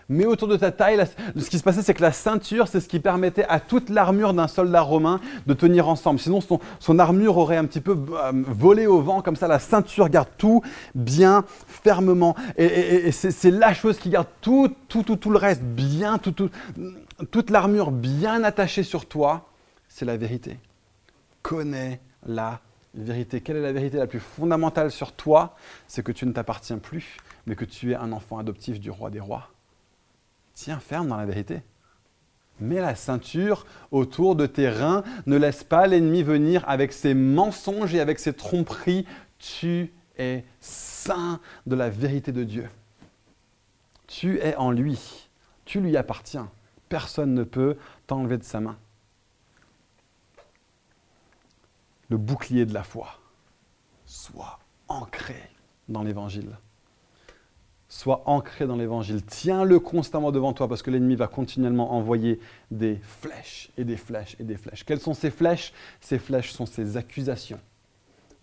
Mets 0.09 0.25
autour 0.25 0.47
de 0.47 0.57
ta 0.57 0.71
taille, 0.71 1.01
ce 1.35 1.49
qui 1.49 1.57
se 1.57 1.63
passait, 1.63 1.81
c'est 1.81 1.93
que 1.93 2.01
la 2.01 2.11
ceinture, 2.11 2.67
c'est 2.67 2.81
ce 2.81 2.89
qui 2.89 2.99
permettait 2.99 3.45
à 3.45 3.59
toute 3.59 3.89
l'armure 3.89 4.33
d'un 4.33 4.47
soldat 4.47 4.81
romain 4.81 5.21
de 5.47 5.53
tenir 5.53 5.87
ensemble. 5.87 6.19
Sinon, 6.19 6.39
son, 6.79 6.99
armure 6.99 7.37
aurait 7.37 7.57
un 7.57 7.65
petit 7.65 7.79
peu 7.79 7.91
euh, 7.91 8.31
volé 8.33 8.85
au 8.85 9.01
vent, 9.01 9.21
comme 9.21 9.37
ça, 9.37 9.47
la 9.47 9.59
ceinture 9.59 10.09
garde 10.09 10.27
tout 10.37 10.61
bien 10.93 11.45
fermement. 11.67 12.35
Et, 12.57 13.11
c'est 13.11 13.51
la 13.51 13.73
chose 13.73 13.97
qui 13.97 14.09
garde 14.09 14.27
tout, 14.41 14.69
tout, 14.89 15.03
tout, 15.03 15.15
tout 15.15 15.29
le 15.29 15.37
reste 15.37 15.63
bien, 15.63 16.19
toute 16.19 17.49
l'armure 17.49 17.91
bien 17.91 18.43
attachée 18.43 18.83
sur 18.83 19.05
toi, 19.05 19.47
c'est 19.87 20.05
la 20.05 20.17
vérité 20.17 20.59
connais 21.43 22.01
la 22.25 22.61
vérité. 22.95 23.41
Quelle 23.41 23.57
est 23.57 23.61
la 23.61 23.73
vérité 23.73 23.97
la 23.97 24.07
plus 24.07 24.19
fondamentale 24.19 24.89
sur 24.89 25.11
toi? 25.11 25.55
C'est 25.87 26.01
que 26.01 26.11
tu 26.11 26.25
ne 26.25 26.31
t'appartiens 26.31 26.79
plus, 26.79 27.17
mais 27.45 27.55
que 27.55 27.65
tu 27.65 27.91
es 27.91 27.95
un 27.95 28.11
enfant 28.11 28.39
adoptif 28.39 28.79
du 28.79 28.89
roi 28.89 29.11
des 29.11 29.19
rois. 29.19 29.51
Tiens 30.55 30.79
ferme 30.79 31.07
dans 31.07 31.17
la 31.17 31.25
vérité. 31.25 31.61
Mets 32.59 32.81
la 32.81 32.95
ceinture 32.95 33.65
autour 33.91 34.35
de 34.35 34.45
tes 34.45 34.69
reins. 34.69 35.03
Ne 35.25 35.37
laisse 35.37 35.63
pas 35.63 35.85
l'ennemi 35.87 36.23
venir 36.23 36.63
avec 36.67 36.93
ses 36.93 37.13
mensonges 37.13 37.93
et 37.93 37.99
avec 37.99 38.19
ses 38.19 38.33
tromperies. 38.33 39.05
Tu 39.39 39.91
es 40.17 40.45
saint 40.59 41.39
de 41.65 41.75
la 41.75 41.89
vérité 41.89 42.31
de 42.31 42.43
Dieu. 42.43 42.69
Tu 44.07 44.39
es 44.39 44.55
en 44.55 44.71
lui. 44.71 45.29
Tu 45.65 45.81
lui 45.81 45.97
appartiens. 45.97 46.49
Personne 46.89 47.33
ne 47.33 47.43
peut 47.43 47.77
t'enlever 48.05 48.37
de 48.37 48.43
sa 48.43 48.59
main. 48.59 48.77
Le 52.09 52.17
bouclier 52.17 52.65
de 52.65 52.73
la 52.73 52.83
foi. 52.83 53.19
Sois 54.05 54.59
ancré 54.87 55.41
dans 55.87 56.03
l'Évangile. 56.03 56.57
Sois 57.89 58.23
ancré 58.25 58.65
dans 58.65 58.75
l'évangile. 58.75 59.23
Tiens-le 59.23 59.79
constamment 59.79 60.31
devant 60.31 60.53
toi 60.53 60.67
parce 60.67 60.81
que 60.81 60.89
l'ennemi 60.89 61.15
va 61.15 61.27
continuellement 61.27 61.93
envoyer 61.93 62.39
des 62.71 62.95
flèches 63.03 63.69
et 63.77 63.83
des 63.83 63.97
flèches 63.97 64.35
et 64.39 64.43
des 64.43 64.57
flèches. 64.57 64.83
Quelles 64.83 64.99
sont 64.99 65.13
ces 65.13 65.29
flèches? 65.29 65.73
Ces 66.01 66.17
flèches 66.17 66.53
sont 66.53 66.65
ces 66.65 66.97
accusations 66.97 67.59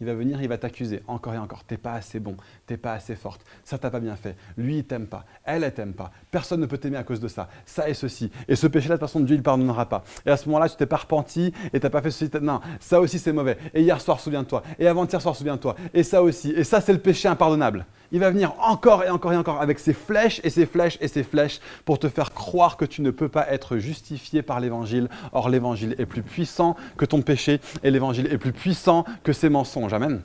il 0.01 0.07
va 0.07 0.15
venir, 0.15 0.41
il 0.41 0.49
va 0.49 0.59
t'accuser 0.59 1.03
encore 1.07 1.35
et 1.35 1.39
encore. 1.39 1.65
T'es 1.65 1.77
pas 1.77 1.93
assez 1.93 2.21
bon, 2.21 2.37
t'es 2.67 2.77
pas 2.77 2.95
assez 2.95 3.17
forte, 3.17 3.45
ça 3.65 3.79
t'a 3.79 3.91
pas 3.91 4.01
bien 4.01 4.17
fait. 4.17 4.37
Lui, 4.57 4.79
il 4.79 4.85
t'aime 4.85 5.07
pas, 5.07 5.25
elle, 5.45 5.65
elle 5.65 5.75
t'aime 5.75 5.93
pas. 5.93 6.11
Personne 6.31 6.61
ne 6.61 6.67
peut 6.67 6.79
t'aimer 6.79 6.97
à 6.97 7.05
cause 7.05 7.21
de 7.21 7.29
ça. 7.29 7.49
Ça 7.67 7.89
et 7.89 7.95
ceci. 7.95 8.31
Et 8.49 8.57
ce 8.57 8.67
péché-là, 8.67 8.97
de 8.97 9.01
toute 9.01 9.09
façon, 9.09 9.21
Dieu, 9.21 9.37
il 9.37 9.43
pardonnera 9.43 9.87
pas. 9.87 10.05
Et 10.27 10.31
à 10.31 10.37
ce 10.37 10.47
moment-là, 10.49 10.69
tu 10.69 10.77
t'es 10.77 10.87
pas 10.87 10.97
repenti 10.97 11.53
et 11.73 11.81
t'as 11.81 11.91
pas 11.91 12.03
fait 12.03 12.11
ceci. 12.11 12.31
Non, 12.41 12.61
ça 12.79 13.01
aussi, 13.01 13.19
c'est 13.19 13.33
mauvais. 13.33 13.59
Et 13.75 13.83
hier 13.83 14.01
soir, 14.01 14.21
souviens-toi. 14.21 14.63
Et 14.79 14.87
avant-hier 14.87 15.21
soir, 15.21 15.37
souviens-toi. 15.37 15.77
Et 15.95 16.03
ça 16.03 16.23
aussi. 16.23 16.51
Et 16.51 16.65
ça, 16.65 16.81
c'est 16.81 16.93
le 16.93 17.01
péché 17.01 17.29
impardonnable. 17.29 17.87
Il 18.13 18.19
va 18.19 18.31
venir 18.31 18.55
encore 18.59 19.05
et 19.05 19.11
encore 19.11 19.33
et 19.33 19.37
encore 19.37 19.61
avec 19.61 19.79
ses 19.79 19.93
flèches 19.93 20.41
et 20.43 20.51
ses 20.51 20.67
flèches 20.67 20.99
et 21.01 21.09
ses 21.09 21.23
flèches 21.23 21.61
pour 21.85 21.99
te 21.99 22.09
faire 22.09 22.33
croire 22.33 22.77
que 22.77 22.85
tu 22.85 23.03
ne 23.03 23.11
peux 23.11 23.29
pas 23.29 23.49
être 23.51 23.79
justifié 23.79 24.43
par 24.43 24.59
l'évangile. 24.59 25.09
Or, 25.33 25.49
l'évangile 25.49 25.95
est 25.99 26.07
plus 26.07 26.23
puissant 26.23 26.77
que 26.97 27.05
ton 27.05 27.23
péché 27.23 27.61
et 27.85 27.91
l'évangile 27.91 28.27
est 28.27 28.39
plus 28.39 28.53
puissant 28.53 29.05
que 29.23 29.33
ses 29.33 29.49
mensonges. 29.49 29.93
Amen. 29.93 30.23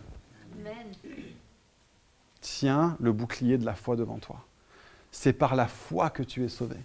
Tiens 2.41 2.95
le 2.99 3.11
bouclier 3.11 3.57
de 3.57 3.65
la 3.65 3.73
foi 3.73 3.95
devant 3.95 4.17
toi. 4.17 4.38
C'est 5.11 5.33
par 5.33 5.55
la 5.55 5.67
foi 5.67 6.09
que 6.09 6.23
tu 6.23 6.43
es 6.43 6.49
sauvé. 6.49 6.77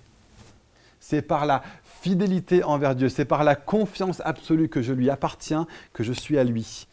C'est 1.00 1.22
par 1.22 1.46
la 1.46 1.62
fidélité 1.84 2.62
envers 2.62 2.94
Dieu, 2.94 3.08
c'est 3.08 3.24
par 3.24 3.44
la 3.44 3.56
confiance 3.56 4.20
absolue 4.24 4.68
que 4.68 4.82
je 4.82 4.92
lui 4.92 5.10
appartiens, 5.10 5.66
que 5.92 6.02
je 6.02 6.12
suis 6.12 6.38
à 6.38 6.44
lui 6.44 6.86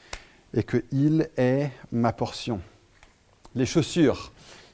et 0.54 0.64
qu'il 0.64 1.30
est 1.38 1.72
ma 1.92 2.14
portion 2.14 2.62
les 3.56 3.66
chaussures 3.66 4.32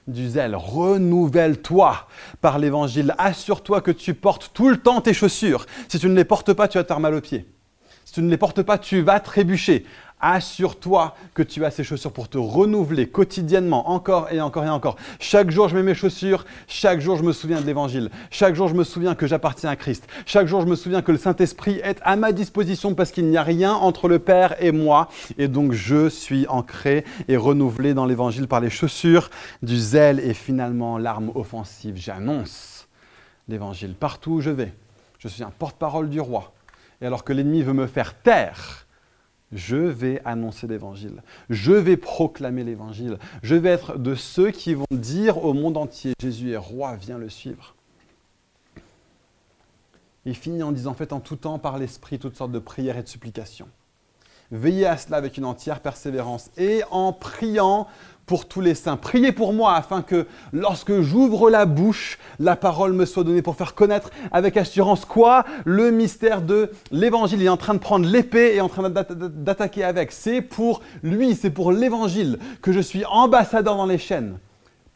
du 0.07 0.29
zèle. 0.29 0.55
Renouvelle-toi 0.55 2.07
par 2.41 2.59
l'évangile. 2.59 3.15
Assure-toi 3.17 3.81
que 3.81 3.91
tu 3.91 4.13
portes 4.13 4.51
tout 4.53 4.69
le 4.69 4.77
temps 4.77 5.01
tes 5.01 5.13
chaussures. 5.13 5.65
Si 5.87 5.99
tu 5.99 6.07
ne 6.07 6.15
les 6.15 6.25
portes 6.25 6.53
pas, 6.53 6.67
tu 6.67 6.77
vas 6.77 6.83
te 6.83 6.89
faire 6.89 6.99
mal 6.99 7.13
aux 7.13 7.21
pieds. 7.21 7.45
Si 8.05 8.13
tu 8.13 8.21
ne 8.21 8.29
les 8.29 8.37
portes 8.37 8.61
pas, 8.61 8.77
tu 8.77 9.01
vas 9.01 9.19
trébucher. 9.19 9.85
Assure-toi 10.25 11.15
que 11.33 11.43
tu 11.43 11.65
as 11.65 11.69
ces 11.69 11.83
chaussures 11.83 12.13
pour 12.13 12.29
te 12.29 12.37
renouveler 12.37 13.09
quotidiennement, 13.09 13.89
encore 13.89 14.31
et 14.31 14.39
encore 14.39 14.63
et 14.63 14.69
encore. 14.69 14.95
Chaque 15.19 15.51
jour, 15.51 15.67
je 15.67 15.75
mets 15.75 15.83
mes 15.83 15.93
chaussures. 15.93 16.45
Chaque 16.65 17.01
jour, 17.01 17.17
je 17.17 17.23
me 17.23 17.33
souviens 17.33 17.59
de 17.59 17.65
l'Évangile. 17.65 18.09
Chaque 18.31 18.55
jour, 18.55 18.69
je 18.69 18.73
me 18.73 18.85
souviens 18.85 19.15
que 19.15 19.27
j'appartiens 19.27 19.69
à 19.69 19.75
Christ. 19.75 20.07
Chaque 20.25 20.47
jour, 20.47 20.61
je 20.61 20.67
me 20.67 20.77
souviens 20.77 21.01
que 21.01 21.11
le 21.11 21.17
Saint-Esprit 21.17 21.81
est 21.83 21.99
à 22.03 22.15
ma 22.15 22.31
disposition 22.31 22.95
parce 22.95 23.11
qu'il 23.11 23.25
n'y 23.25 23.35
a 23.35 23.43
rien 23.43 23.73
entre 23.73 24.07
le 24.07 24.17
Père 24.17 24.55
et 24.63 24.71
moi. 24.71 25.09
Et 25.37 25.49
donc, 25.49 25.73
je 25.73 26.07
suis 26.07 26.47
ancré 26.47 27.03
et 27.27 27.35
renouvelé 27.35 27.93
dans 27.93 28.05
l'Évangile 28.05 28.47
par 28.47 28.61
les 28.61 28.69
chaussures 28.69 29.29
du 29.61 29.77
zèle 29.77 30.21
et 30.21 30.33
finalement 30.33 30.97
l'arme 30.97 31.31
offensive. 31.35 31.95
J'annonce 31.97 32.87
l'Évangile 33.49 33.93
partout 33.93 34.35
où 34.35 34.41
je 34.41 34.51
vais. 34.51 34.73
Je 35.19 35.27
suis 35.27 35.43
un 35.43 35.51
porte-parole 35.51 36.09
du 36.09 36.21
roi. 36.21 36.53
Et 37.01 37.05
alors 37.05 37.25
que 37.25 37.33
l'ennemi 37.33 37.61
veut 37.61 37.73
me 37.73 37.87
faire 37.87 38.15
taire, 38.21 38.82
je 39.55 39.77
vais 39.77 40.21
annoncer 40.25 40.67
l'évangile, 40.67 41.23
je 41.49 41.71
vais 41.71 41.97
proclamer 41.97 42.63
l'évangile, 42.63 43.17
je 43.41 43.55
vais 43.55 43.69
être 43.69 43.97
de 43.97 44.15
ceux 44.15 44.51
qui 44.51 44.73
vont 44.73 44.85
dire 44.91 45.43
au 45.43 45.53
monde 45.53 45.77
entier, 45.77 46.13
Jésus 46.21 46.51
est 46.51 46.57
roi, 46.57 46.95
viens 46.95 47.17
le 47.17 47.29
suivre. 47.29 47.75
Il 50.25 50.35
finit 50.35 50.63
en 50.63 50.71
disant, 50.71 50.93
faites 50.93 51.13
en 51.13 51.19
tout 51.19 51.35
temps 51.35 51.59
par 51.59 51.77
l'Esprit 51.77 52.17
toutes 52.17 52.37
sortes 52.37 52.51
de 52.51 52.59
prières 52.59 52.97
et 52.97 53.03
de 53.03 53.07
supplications. 53.07 53.67
Veillez 54.51 54.85
à 54.85 54.97
cela 54.97 55.17
avec 55.17 55.37
une 55.37 55.45
entière 55.45 55.79
persévérance 55.79 56.51
et 56.57 56.83
en 56.91 57.11
priant 57.11 57.87
pour 58.25 58.47
tous 58.47 58.61
les 58.61 58.75
saints. 58.75 58.97
Priez 58.97 59.31
pour 59.31 59.53
moi 59.53 59.75
afin 59.75 60.01
que 60.01 60.27
lorsque 60.53 61.01
j'ouvre 61.01 61.49
la 61.49 61.65
bouche, 61.65 62.17
la 62.39 62.55
parole 62.55 62.93
me 62.93 63.05
soit 63.05 63.23
donnée 63.23 63.41
pour 63.41 63.55
faire 63.55 63.75
connaître 63.75 64.09
avec 64.31 64.57
assurance 64.57 65.05
quoi 65.05 65.45
Le 65.65 65.91
mystère 65.91 66.41
de 66.41 66.71
l'évangile. 66.91 67.41
Il 67.41 67.45
est 67.45 67.49
en 67.49 67.57
train 67.57 67.73
de 67.73 67.79
prendre 67.79 68.07
l'épée 68.07 68.55
et 68.55 68.61
en 68.61 68.69
train 68.69 68.89
d'attaquer 68.89 69.83
avec. 69.83 70.11
C'est 70.11 70.41
pour 70.41 70.81
lui, 71.01 71.35
c'est 71.35 71.49
pour 71.49 71.71
l'évangile 71.71 72.39
que 72.61 72.71
je 72.71 72.79
suis 72.79 73.05
ambassadeur 73.05 73.75
dans 73.75 73.85
les 73.85 73.97
chaînes. 73.97 74.37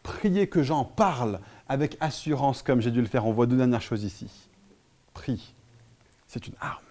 Priez 0.03 0.47
que 0.47 0.63
j'en 0.63 0.85
parle 0.85 1.39
avec 1.67 1.97
assurance 1.99 2.61
comme 2.61 2.81
j'ai 2.81 2.91
dû 2.91 3.01
le 3.01 3.07
faire. 3.07 3.25
On 3.25 3.33
voit 3.33 3.45
deux 3.45 3.57
dernières 3.57 3.81
choses 3.81 4.03
ici. 4.03 4.27
Prie. 5.13 5.53
C'est 6.27 6.47
une 6.47 6.55
arme 6.61 6.83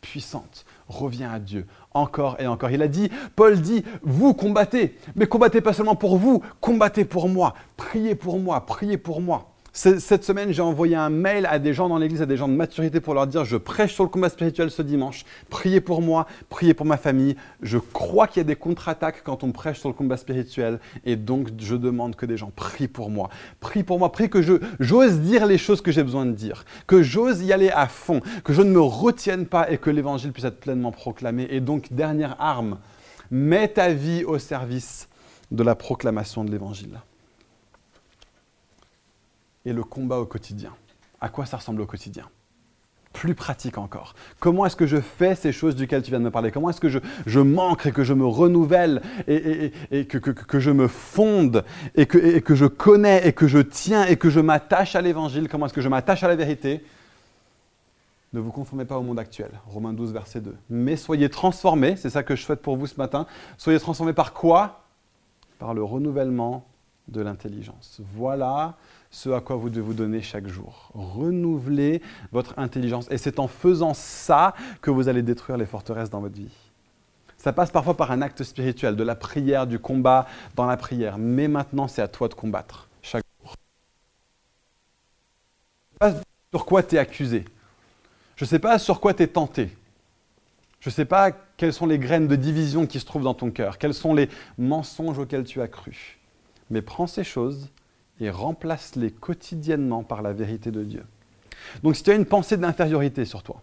puissante 0.00 0.66
reviens 0.98 1.32
à 1.32 1.38
Dieu 1.38 1.66
encore 1.92 2.36
et 2.40 2.46
encore. 2.46 2.70
Il 2.70 2.82
a 2.82 2.88
dit, 2.88 3.10
Paul 3.36 3.60
dit, 3.60 3.84
vous 4.02 4.34
combattez, 4.34 4.98
mais 5.14 5.26
combattez 5.26 5.60
pas 5.60 5.72
seulement 5.72 5.96
pour 5.96 6.18
vous, 6.18 6.42
combattez 6.60 7.04
pour 7.04 7.28
moi, 7.28 7.54
priez 7.76 8.14
pour 8.14 8.38
moi, 8.38 8.66
priez 8.66 8.98
pour 8.98 9.20
moi. 9.20 9.53
Cette 9.76 10.22
semaine, 10.22 10.52
j'ai 10.52 10.62
envoyé 10.62 10.94
un 10.94 11.10
mail 11.10 11.46
à 11.46 11.58
des 11.58 11.74
gens 11.74 11.88
dans 11.88 11.98
l'église, 11.98 12.22
à 12.22 12.26
des 12.26 12.36
gens 12.36 12.46
de 12.46 12.52
maturité 12.52 13.00
pour 13.00 13.12
leur 13.12 13.26
dire 13.26 13.44
je 13.44 13.56
prêche 13.56 13.92
sur 13.92 14.04
le 14.04 14.08
combat 14.08 14.28
spirituel 14.28 14.70
ce 14.70 14.82
dimanche. 14.82 15.24
Priez 15.50 15.80
pour 15.80 16.00
moi, 16.00 16.28
priez 16.48 16.74
pour 16.74 16.86
ma 16.86 16.96
famille. 16.96 17.34
Je 17.60 17.78
crois 17.78 18.28
qu'il 18.28 18.36
y 18.36 18.40
a 18.42 18.44
des 18.44 18.54
contre-attaques 18.54 19.22
quand 19.24 19.42
on 19.42 19.50
prêche 19.50 19.80
sur 19.80 19.88
le 19.88 19.94
combat 19.96 20.16
spirituel 20.16 20.78
et 21.04 21.16
donc 21.16 21.48
je 21.58 21.74
demande 21.74 22.14
que 22.14 22.24
des 22.24 22.36
gens 22.36 22.52
prient 22.54 22.86
pour 22.86 23.10
moi. 23.10 23.30
Prient 23.58 23.82
pour 23.82 23.98
moi, 23.98 24.12
prient 24.12 24.30
que 24.30 24.42
j'ose 24.78 25.18
dire 25.18 25.44
les 25.44 25.58
choses 25.58 25.80
que 25.80 25.90
j'ai 25.90 26.04
besoin 26.04 26.24
de 26.24 26.32
dire, 26.32 26.64
que 26.86 27.02
j'ose 27.02 27.42
y 27.42 27.52
aller 27.52 27.70
à 27.70 27.88
fond, 27.88 28.20
que 28.44 28.52
je 28.52 28.62
ne 28.62 28.70
me 28.70 28.80
retienne 28.80 29.44
pas 29.44 29.68
et 29.72 29.78
que 29.78 29.90
l'évangile 29.90 30.30
puisse 30.30 30.44
être 30.44 30.60
pleinement 30.60 30.92
proclamé. 30.92 31.48
Et 31.50 31.58
donc, 31.58 31.92
dernière 31.92 32.36
arme, 32.38 32.78
mets 33.32 33.66
ta 33.66 33.88
vie 33.88 34.22
au 34.22 34.38
service 34.38 35.08
de 35.50 35.64
la 35.64 35.74
proclamation 35.74 36.44
de 36.44 36.52
l'évangile 36.52 37.00
et 39.64 39.72
le 39.72 39.84
combat 39.84 40.18
au 40.18 40.26
quotidien. 40.26 40.72
À 41.20 41.28
quoi 41.28 41.46
ça 41.46 41.56
ressemble 41.56 41.80
au 41.80 41.86
quotidien? 41.86 42.28
Plus 43.12 43.34
pratique 43.34 43.78
encore. 43.78 44.14
Comment 44.40 44.66
est-ce 44.66 44.74
que 44.74 44.86
je 44.86 45.00
fais 45.00 45.36
ces 45.36 45.52
choses 45.52 45.76
duquel 45.76 46.02
tu 46.02 46.10
viens 46.10 46.18
de 46.18 46.24
me 46.24 46.30
parler? 46.30 46.50
Comment 46.50 46.70
est-ce 46.70 46.80
que 46.80 46.88
je, 46.88 46.98
je, 47.26 47.38
manque 47.38 47.86
et 47.86 47.92
que 47.92 48.02
je 48.02 48.12
me 48.12 48.26
renouvelle 48.26 49.02
et, 49.28 49.70
que, 50.06 50.18
que, 50.18 50.30
que, 50.30 50.58
je 50.58 50.72
me 50.72 50.88
fonde 50.88 51.64
et 51.94 52.06
que, 52.06 52.18
et 52.18 52.42
que 52.42 52.56
je 52.56 52.66
connais 52.66 53.26
et 53.26 53.32
que 53.32 53.46
je 53.46 53.60
tiens 53.60 54.04
et 54.04 54.16
que 54.16 54.30
je 54.30 54.40
m'attache 54.40 54.96
à 54.96 55.00
l'évangile? 55.00 55.48
Comment 55.48 55.66
est-ce 55.66 55.74
que 55.74 55.80
je 55.80 55.88
m'attache 55.88 56.24
à 56.24 56.28
la 56.28 56.34
vérité? 56.34 56.84
Ne 58.34 58.40
vous 58.40 58.50
conformez 58.50 58.84
pas 58.84 58.98
au 58.98 59.02
monde 59.02 59.20
actuel. 59.20 59.50
Romains 59.68 59.92
12, 59.92 60.12
verset 60.12 60.40
2. 60.40 60.52
Mais 60.68 60.96
soyez 60.96 61.28
transformés, 61.28 61.94
c'est 61.94 62.10
ça 62.10 62.24
que 62.24 62.34
je 62.34 62.42
souhaite 62.42 62.62
pour 62.62 62.76
vous 62.76 62.88
ce 62.88 62.96
matin. 62.96 63.28
Soyez 63.58 63.78
transformés 63.78 64.12
par 64.12 64.32
quoi? 64.32 64.82
Par 65.60 65.72
le 65.72 65.84
renouvellement 65.84 66.66
de 67.08 67.20
l'intelligence. 67.20 68.00
Voilà 68.14 68.74
ce 69.10 69.30
à 69.30 69.40
quoi 69.40 69.56
vous 69.56 69.70
devez 69.70 69.80
vous 69.80 69.94
donner 69.94 70.22
chaque 70.22 70.48
jour. 70.48 70.90
Renouvelez 70.94 72.02
votre 72.32 72.58
intelligence. 72.58 73.06
Et 73.10 73.18
c'est 73.18 73.38
en 73.38 73.48
faisant 73.48 73.94
ça 73.94 74.54
que 74.80 74.90
vous 74.90 75.08
allez 75.08 75.22
détruire 75.22 75.56
les 75.56 75.66
forteresses 75.66 76.10
dans 76.10 76.20
votre 76.20 76.34
vie. 76.34 76.52
Ça 77.36 77.52
passe 77.52 77.70
parfois 77.70 77.96
par 77.96 78.10
un 78.10 78.22
acte 78.22 78.42
spirituel, 78.42 78.96
de 78.96 79.04
la 79.04 79.14
prière, 79.14 79.66
du 79.66 79.78
combat 79.78 80.26
dans 80.56 80.66
la 80.66 80.76
prière. 80.76 81.18
Mais 81.18 81.46
maintenant, 81.46 81.88
c'est 81.88 82.02
à 82.02 82.08
toi 82.08 82.28
de 82.28 82.34
combattre 82.34 82.88
chaque 83.02 83.22
jour. 83.40 83.54
Je 86.00 86.06
ne 86.06 86.10
sais 86.12 86.16
pas 86.16 86.22
sur 86.52 86.64
quoi 86.64 86.82
tu 86.82 86.96
es 86.96 86.98
accusé. 86.98 87.44
Je 88.36 88.44
ne 88.44 88.48
sais 88.48 88.58
pas 88.58 88.78
sur 88.78 88.98
quoi 88.98 89.12
tu 89.12 89.22
es 89.22 89.26
tenté. 89.26 89.70
Je 90.80 90.90
ne 90.90 90.92
sais 90.92 91.04
pas 91.04 91.32
quelles 91.56 91.72
sont 91.72 91.86
les 91.86 91.98
graines 91.98 92.28
de 92.28 92.36
division 92.36 92.86
qui 92.86 93.00
se 93.00 93.06
trouvent 93.06 93.22
dans 93.22 93.34
ton 93.34 93.50
cœur, 93.50 93.78
quels 93.78 93.94
sont 93.94 94.12
les 94.12 94.28
mensonges 94.58 95.18
auxquels 95.18 95.44
tu 95.44 95.62
as 95.62 95.68
cru. 95.68 96.18
Mais 96.70 96.82
prends 96.82 97.06
ces 97.06 97.24
choses 97.24 97.70
et 98.20 98.30
remplace-les 98.30 99.10
quotidiennement 99.10 100.02
par 100.02 100.22
la 100.22 100.32
vérité 100.32 100.70
de 100.70 100.82
Dieu. 100.84 101.04
Donc 101.82 101.96
si 101.96 102.02
tu 102.02 102.10
as 102.10 102.14
une 102.14 102.26
pensée 102.26 102.56
d'infériorité 102.56 103.24
sur 103.24 103.42
toi, 103.42 103.62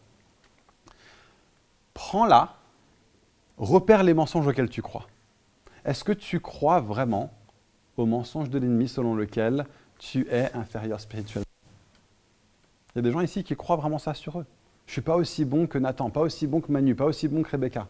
prends-la, 1.94 2.56
repère 3.58 4.04
les 4.04 4.14
mensonges 4.14 4.48
auxquels 4.48 4.70
tu 4.70 4.82
crois. 4.82 5.08
Est-ce 5.86 6.04
que 6.04 6.12
tu 6.12 6.40
crois 6.40 6.80
vraiment 6.80 7.32
au 7.98 8.06
mensonge 8.06 8.50
de 8.50 8.60
l'ennemi 8.60 8.88
selon 8.88 9.16
lequel 9.16 9.66
tu 9.98 10.28
es 10.30 10.52
inférieur 10.54 11.00
spirituellement? 11.00 11.46
Il 12.94 12.98
y 12.98 13.00
a 13.00 13.02
des 13.02 13.12
gens 13.12 13.22
ici 13.22 13.44
qui 13.44 13.56
croient 13.56 13.78
vraiment 13.78 14.00
ça 14.00 14.14
sur 14.14 14.40
eux. 14.40 14.46
Je 14.86 14.92
ne 14.92 14.94
suis 14.94 15.02
pas 15.02 15.16
aussi 15.16 15.46
bon 15.46 15.68
que 15.68 15.78
Nathan, 15.78 16.10
pas 16.10 16.22
aussi 16.22 16.48
bon 16.48 16.60
que 16.60 16.72
Manu, 16.72 16.96
pas 16.96 17.06
aussi 17.06 17.28
bon 17.28 17.44
que 17.44 17.50
Rebecca. 17.50 17.88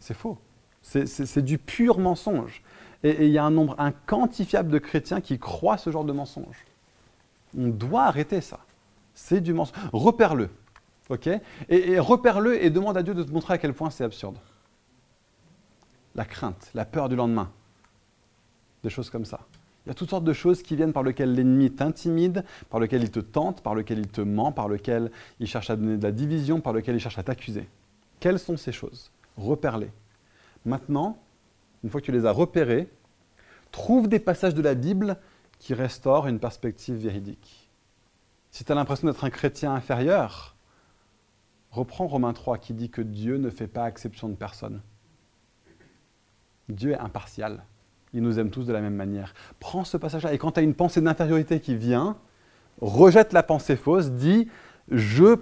C'est 0.00 0.14
faux. 0.14 0.38
C'est 0.82 1.44
du 1.44 1.58
pur 1.58 1.98
mensonge. 1.98 2.62
Et 3.02 3.26
il 3.26 3.32
y 3.32 3.38
a 3.38 3.44
un 3.44 3.50
nombre 3.50 3.74
inquantifiable 3.78 4.70
de 4.70 4.78
chrétiens 4.78 5.20
qui 5.20 5.38
croient 5.38 5.78
ce 5.78 5.90
genre 5.90 6.04
de 6.04 6.12
mensonge. 6.12 6.64
On 7.56 7.68
doit 7.68 8.04
arrêter 8.04 8.40
ça. 8.40 8.60
C'est 9.14 9.40
du 9.40 9.52
mensonge. 9.52 9.76
Repère-le. 9.92 10.50
ok? 11.08 11.28
Et, 11.68 11.98
repère-le 11.98 12.62
et 12.62 12.70
demande 12.70 12.96
à 12.96 13.02
Dieu 13.02 13.14
de 13.14 13.22
te 13.22 13.30
montrer 13.30 13.54
à 13.54 13.58
quel 13.58 13.74
point 13.74 13.90
c'est 13.90 14.04
absurde. 14.04 14.36
La 16.14 16.24
crainte, 16.24 16.70
la 16.74 16.84
peur 16.84 17.08
du 17.08 17.16
lendemain. 17.16 17.50
Des 18.82 18.90
choses 18.90 19.10
comme 19.10 19.24
ça. 19.24 19.40
Il 19.84 19.90
y 19.90 19.92
a 19.92 19.94
toutes 19.94 20.10
sortes 20.10 20.24
de 20.24 20.32
choses 20.32 20.62
qui 20.62 20.74
viennent 20.74 20.92
par 20.92 21.04
lesquelles 21.04 21.32
l'ennemi 21.32 21.70
t'intimide, 21.70 22.44
par 22.70 22.80
lesquelles 22.80 23.02
il 23.02 23.10
te 23.10 23.20
tente, 23.20 23.60
par 23.60 23.74
lesquelles 23.74 24.00
il 24.00 24.08
te 24.08 24.20
ment, 24.20 24.50
par 24.50 24.68
lesquelles 24.68 25.12
il 25.38 25.46
cherche 25.46 25.70
à 25.70 25.76
donner 25.76 25.96
de 25.96 26.02
la 26.02 26.10
division, 26.10 26.60
par 26.60 26.72
lesquelles 26.72 26.96
il 26.96 27.00
cherche 27.00 27.18
à 27.18 27.22
t'accuser. 27.22 27.68
Quelles 28.18 28.40
sont 28.40 28.56
ces 28.56 28.72
choses? 28.72 29.12
Repère-les. 29.36 29.90
Maintenant, 30.64 31.18
une 31.84 31.90
fois 31.90 32.00
que 32.00 32.06
tu 32.06 32.12
les 32.12 32.26
as 32.26 32.32
repérés, 32.32 32.88
trouve 33.70 34.08
des 34.08 34.18
passages 34.18 34.54
de 34.54 34.62
la 34.62 34.74
Bible 34.74 35.18
qui 35.58 35.74
restaure 35.74 36.26
une 36.26 36.38
perspective 36.38 36.96
véridique. 36.96 37.70
Si 38.50 38.64
tu 38.64 38.72
as 38.72 38.74
l'impression 38.74 39.06
d'être 39.06 39.24
un 39.24 39.30
chrétien 39.30 39.74
inférieur, 39.74 40.56
reprends 41.70 42.06
Romains 42.06 42.32
3 42.32 42.58
qui 42.58 42.72
dit 42.72 42.90
que 42.90 43.02
Dieu 43.02 43.36
ne 43.36 43.50
fait 43.50 43.66
pas 43.66 43.88
exception 43.88 44.28
de 44.28 44.34
personne. 44.34 44.80
Dieu 46.68 46.92
est 46.92 46.98
impartial. 46.98 47.64
Il 48.12 48.22
nous 48.22 48.38
aime 48.38 48.50
tous 48.50 48.64
de 48.64 48.72
la 48.72 48.80
même 48.80 48.94
manière. 48.94 49.34
Prends 49.60 49.84
ce 49.84 49.96
passage-là 49.96 50.32
et 50.32 50.38
quand 50.38 50.52
tu 50.52 50.60
as 50.60 50.62
une 50.62 50.74
pensée 50.74 51.00
d'infériorité 51.00 51.60
qui 51.60 51.76
vient, 51.76 52.16
rejette 52.80 53.32
la 53.32 53.42
pensée 53.42 53.76
fausse, 53.76 54.10
dis 54.10 54.48
je, 54.90 55.36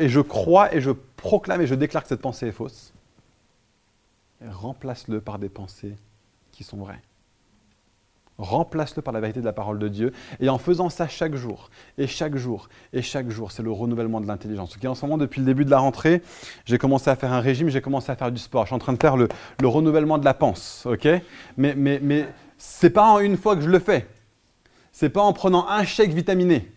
et 0.00 0.08
je 0.08 0.20
crois 0.20 0.74
et 0.74 0.80
je 0.80 0.90
proclame 0.90 1.62
et 1.62 1.66
je 1.66 1.74
déclare 1.74 2.02
que 2.02 2.08
cette 2.08 2.20
pensée 2.20 2.48
est 2.48 2.52
fausse. 2.52 2.92
Remplace-le 4.50 5.20
par 5.20 5.38
des 5.38 5.48
pensées 5.48 5.96
qui 6.50 6.64
sont 6.64 6.78
vraies. 6.78 7.00
Remplace-le 8.38 9.02
par 9.02 9.12
la 9.12 9.20
vérité 9.20 9.40
de 9.40 9.44
la 9.44 9.52
parole 9.52 9.78
de 9.78 9.88
Dieu. 9.88 10.12
Et 10.40 10.48
en 10.48 10.58
faisant 10.58 10.88
ça 10.88 11.06
chaque 11.06 11.34
jour, 11.34 11.70
et 11.98 12.06
chaque 12.06 12.36
jour, 12.36 12.68
et 12.92 13.02
chaque 13.02 13.30
jour, 13.30 13.52
c'est 13.52 13.62
le 13.62 13.70
renouvellement 13.70 14.20
de 14.20 14.26
l'intelligence. 14.26 14.76
En 14.84 14.94
ce 14.94 15.06
moment, 15.06 15.18
depuis 15.18 15.40
le 15.40 15.46
début 15.46 15.64
de 15.64 15.70
la 15.70 15.78
rentrée, 15.78 16.22
j'ai 16.64 16.78
commencé 16.78 17.10
à 17.10 17.16
faire 17.16 17.32
un 17.32 17.40
régime, 17.40 17.68
j'ai 17.68 17.82
commencé 17.82 18.10
à 18.10 18.16
faire 18.16 18.32
du 18.32 18.40
sport. 18.40 18.64
Je 18.64 18.68
suis 18.68 18.74
en 18.74 18.80
train 18.80 18.94
de 18.94 19.00
faire 19.00 19.16
le, 19.16 19.28
renouvellement 19.62 20.18
de 20.18 20.24
la 20.24 20.34
pensée. 20.34 20.88
ok? 20.88 21.08
Mais, 21.56 21.74
mais, 21.76 22.00
mais 22.02 22.26
ce 22.58 22.86
n'est 22.86 22.90
pas 22.90 23.10
en 23.10 23.20
une 23.20 23.36
fois 23.36 23.54
que 23.54 23.62
je 23.62 23.70
le 23.70 23.78
fais. 23.78 24.08
Ce 24.92 25.04
n'est 25.04 25.10
pas 25.10 25.22
en 25.22 25.32
prenant 25.32 25.68
un 25.68 25.84
chèque 25.84 26.12
vitaminé. 26.12 26.70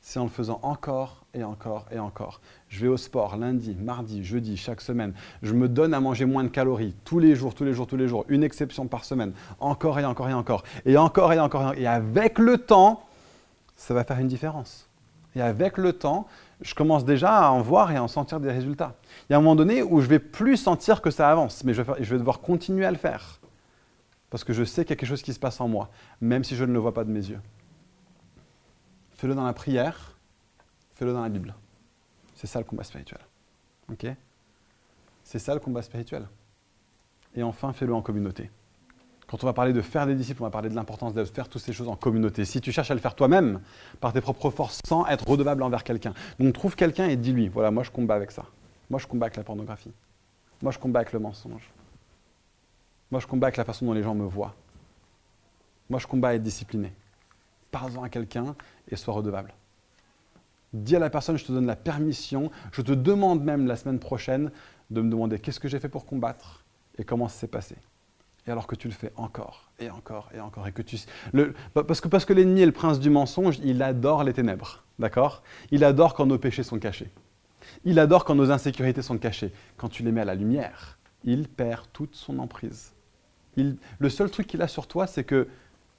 C'est 0.00 0.18
en 0.18 0.24
le 0.24 0.30
faisant 0.30 0.58
encore 0.62 1.17
et 1.34 1.44
encore 1.44 1.86
et 1.90 1.98
encore. 1.98 2.40
Je 2.68 2.80
vais 2.80 2.88
au 2.88 2.96
sport 2.96 3.36
lundi, 3.36 3.76
mardi, 3.78 4.24
jeudi, 4.24 4.56
chaque 4.56 4.80
semaine. 4.80 5.12
Je 5.42 5.52
me 5.52 5.68
donne 5.68 5.94
à 5.94 6.00
manger 6.00 6.24
moins 6.24 6.44
de 6.44 6.48
calories 6.48 6.94
tous 7.04 7.18
les 7.18 7.34
jours, 7.34 7.54
tous 7.54 7.64
les 7.64 7.72
jours, 7.72 7.86
tous 7.86 7.96
les 7.96 8.08
jours. 8.08 8.24
Une 8.28 8.42
exception 8.42 8.86
par 8.86 9.04
semaine. 9.04 9.32
Encore 9.60 9.98
et 9.98 10.04
encore 10.04 10.28
et 10.28 10.34
encore. 10.34 10.64
Et 10.84 10.96
encore 10.96 11.32
et 11.32 11.40
encore. 11.40 11.74
Et 11.74 11.86
avec 11.86 12.38
le 12.38 12.58
temps, 12.58 13.04
ça 13.76 13.94
va 13.94 14.04
faire 14.04 14.18
une 14.18 14.28
différence. 14.28 14.88
Et 15.36 15.42
avec 15.42 15.78
le 15.78 15.92
temps, 15.92 16.26
je 16.62 16.74
commence 16.74 17.04
déjà 17.04 17.46
à 17.46 17.50
en 17.50 17.60
voir 17.60 17.92
et 17.92 17.96
à 17.96 18.02
en 18.02 18.08
sentir 18.08 18.40
des 18.40 18.50
résultats. 18.50 18.94
Il 19.28 19.32
y 19.32 19.34
a 19.34 19.38
un 19.38 19.40
moment 19.40 19.54
donné 19.54 19.82
où 19.82 20.00
je 20.00 20.06
vais 20.06 20.18
plus 20.18 20.56
sentir 20.56 21.00
que 21.02 21.10
ça 21.10 21.30
avance, 21.30 21.62
mais 21.64 21.74
je 21.74 21.82
vais, 21.82 21.92
je 22.00 22.10
vais 22.10 22.18
devoir 22.18 22.40
continuer 22.40 22.84
à 22.84 22.90
le 22.90 22.96
faire. 22.96 23.38
Parce 24.30 24.44
que 24.44 24.52
je 24.52 24.64
sais 24.64 24.84
qu'il 24.84 24.90
y 24.90 24.92
a 24.94 24.96
quelque 24.96 25.08
chose 25.08 25.22
qui 25.22 25.32
se 25.32 25.38
passe 25.38 25.60
en 25.60 25.68
moi, 25.68 25.90
même 26.20 26.44
si 26.44 26.56
je 26.56 26.64
ne 26.64 26.72
le 26.72 26.78
vois 26.78 26.92
pas 26.92 27.04
de 27.04 27.10
mes 27.10 27.24
yeux. 27.24 27.40
Fais-le 29.12 29.34
dans 29.34 29.46
la 29.46 29.52
prière, 29.52 30.17
fais-le 30.98 31.12
dans 31.12 31.22
la 31.22 31.28
Bible. 31.28 31.54
C'est 32.34 32.48
ça 32.48 32.58
le 32.58 32.64
combat 32.64 32.82
spirituel. 32.82 33.20
Ok? 33.90 34.06
C'est 35.22 35.38
ça 35.38 35.54
le 35.54 35.60
combat 35.60 35.82
spirituel. 35.82 36.26
Et 37.34 37.42
enfin, 37.42 37.72
fais-le 37.72 37.94
en 37.94 38.02
communauté. 38.02 38.50
Quand 39.28 39.44
on 39.44 39.46
va 39.46 39.52
parler 39.52 39.72
de 39.72 39.80
faire 39.80 40.06
des 40.06 40.14
disciples, 40.14 40.42
on 40.42 40.46
va 40.46 40.50
parler 40.50 40.70
de 40.70 40.74
l'importance 40.74 41.14
de 41.14 41.24
faire 41.24 41.48
toutes 41.48 41.62
ces 41.62 41.72
choses 41.72 41.88
en 41.88 41.96
communauté. 41.96 42.44
Si 42.44 42.60
tu 42.60 42.72
cherches 42.72 42.90
à 42.90 42.94
le 42.94 43.00
faire 43.00 43.14
toi-même, 43.14 43.60
par 44.00 44.12
tes 44.12 44.20
propres 44.20 44.50
forces, 44.50 44.80
sans 44.86 45.06
être 45.06 45.28
redevable 45.28 45.62
envers 45.62 45.84
quelqu'un, 45.84 46.14
donc 46.40 46.54
trouve 46.54 46.74
quelqu'un 46.74 47.06
et 47.08 47.16
dis-lui, 47.16 47.48
voilà, 47.48 47.70
moi 47.70 47.84
je 47.84 47.90
combats 47.90 48.14
avec 48.14 48.30
ça. 48.30 48.46
Moi 48.90 48.98
je 48.98 49.06
combats 49.06 49.26
avec 49.26 49.36
la 49.36 49.44
pornographie. 49.44 49.92
Moi 50.62 50.72
je 50.72 50.78
combats 50.78 51.00
avec 51.00 51.12
le 51.12 51.20
mensonge. 51.20 51.70
Moi 53.10 53.20
je 53.20 53.26
combats 53.26 53.48
avec 53.48 53.58
la 53.58 53.64
façon 53.64 53.86
dont 53.86 53.92
les 53.92 54.02
gens 54.02 54.14
me 54.14 54.24
voient. 54.24 54.54
Moi 55.90 56.00
je 56.00 56.06
combats 56.06 56.28
à 56.28 56.34
être 56.34 56.42
discipliné. 56.42 56.92
Parle-en 57.70 58.02
à 58.02 58.08
quelqu'un 58.08 58.56
et 58.88 58.96
sois 58.96 59.14
redevable. 59.14 59.52
Dis 60.72 60.96
à 60.96 60.98
la 60.98 61.10
personne, 61.10 61.38
je 61.38 61.44
te 61.44 61.52
donne 61.52 61.66
la 61.66 61.76
permission, 61.76 62.50
je 62.72 62.82
te 62.82 62.92
demande 62.92 63.42
même 63.42 63.66
la 63.66 63.76
semaine 63.76 63.98
prochaine 63.98 64.50
de 64.90 65.00
me 65.00 65.10
demander 65.10 65.38
qu'est-ce 65.38 65.60
que 65.60 65.68
j'ai 65.68 65.80
fait 65.80 65.88
pour 65.88 66.04
combattre 66.04 66.64
et 66.98 67.04
comment 67.04 67.28
ça 67.28 67.38
s'est 67.40 67.48
passé. 67.48 67.76
Et 68.46 68.50
alors 68.50 68.66
que 68.66 68.74
tu 68.74 68.88
le 68.88 68.94
fais 68.94 69.12
encore 69.16 69.70
et 69.78 69.90
encore 69.90 70.30
et 70.34 70.40
encore 70.40 70.66
et 70.66 70.72
que 70.72 70.82
tu 70.82 70.96
parce 71.74 72.00
que 72.00 72.08
parce 72.08 72.24
que 72.24 72.32
l'ennemi 72.32 72.62
est 72.62 72.66
le 72.66 72.72
prince 72.72 72.98
du 72.98 73.10
mensonge, 73.10 73.58
il 73.62 73.82
adore 73.82 74.24
les 74.24 74.32
ténèbres, 74.32 74.84
d'accord? 74.98 75.42
Il 75.70 75.84
adore 75.84 76.14
quand 76.14 76.26
nos 76.26 76.38
péchés 76.38 76.62
sont 76.62 76.78
cachés. 76.78 77.10
Il 77.84 77.98
adore 77.98 78.24
quand 78.24 78.34
nos 78.34 78.50
insécurités 78.50 79.02
sont 79.02 79.18
cachées. 79.18 79.52
Quand 79.76 79.88
tu 79.88 80.02
les 80.02 80.12
mets 80.12 80.22
à 80.22 80.24
la 80.24 80.34
lumière, 80.34 80.98
il 81.24 81.48
perd 81.48 81.86
toute 81.92 82.14
son 82.14 82.38
emprise. 82.38 82.92
Le 83.56 84.08
seul 84.08 84.30
truc 84.30 84.46
qu'il 84.46 84.62
a 84.62 84.68
sur 84.68 84.86
toi, 84.86 85.06
c'est 85.06 85.24
que 85.24 85.48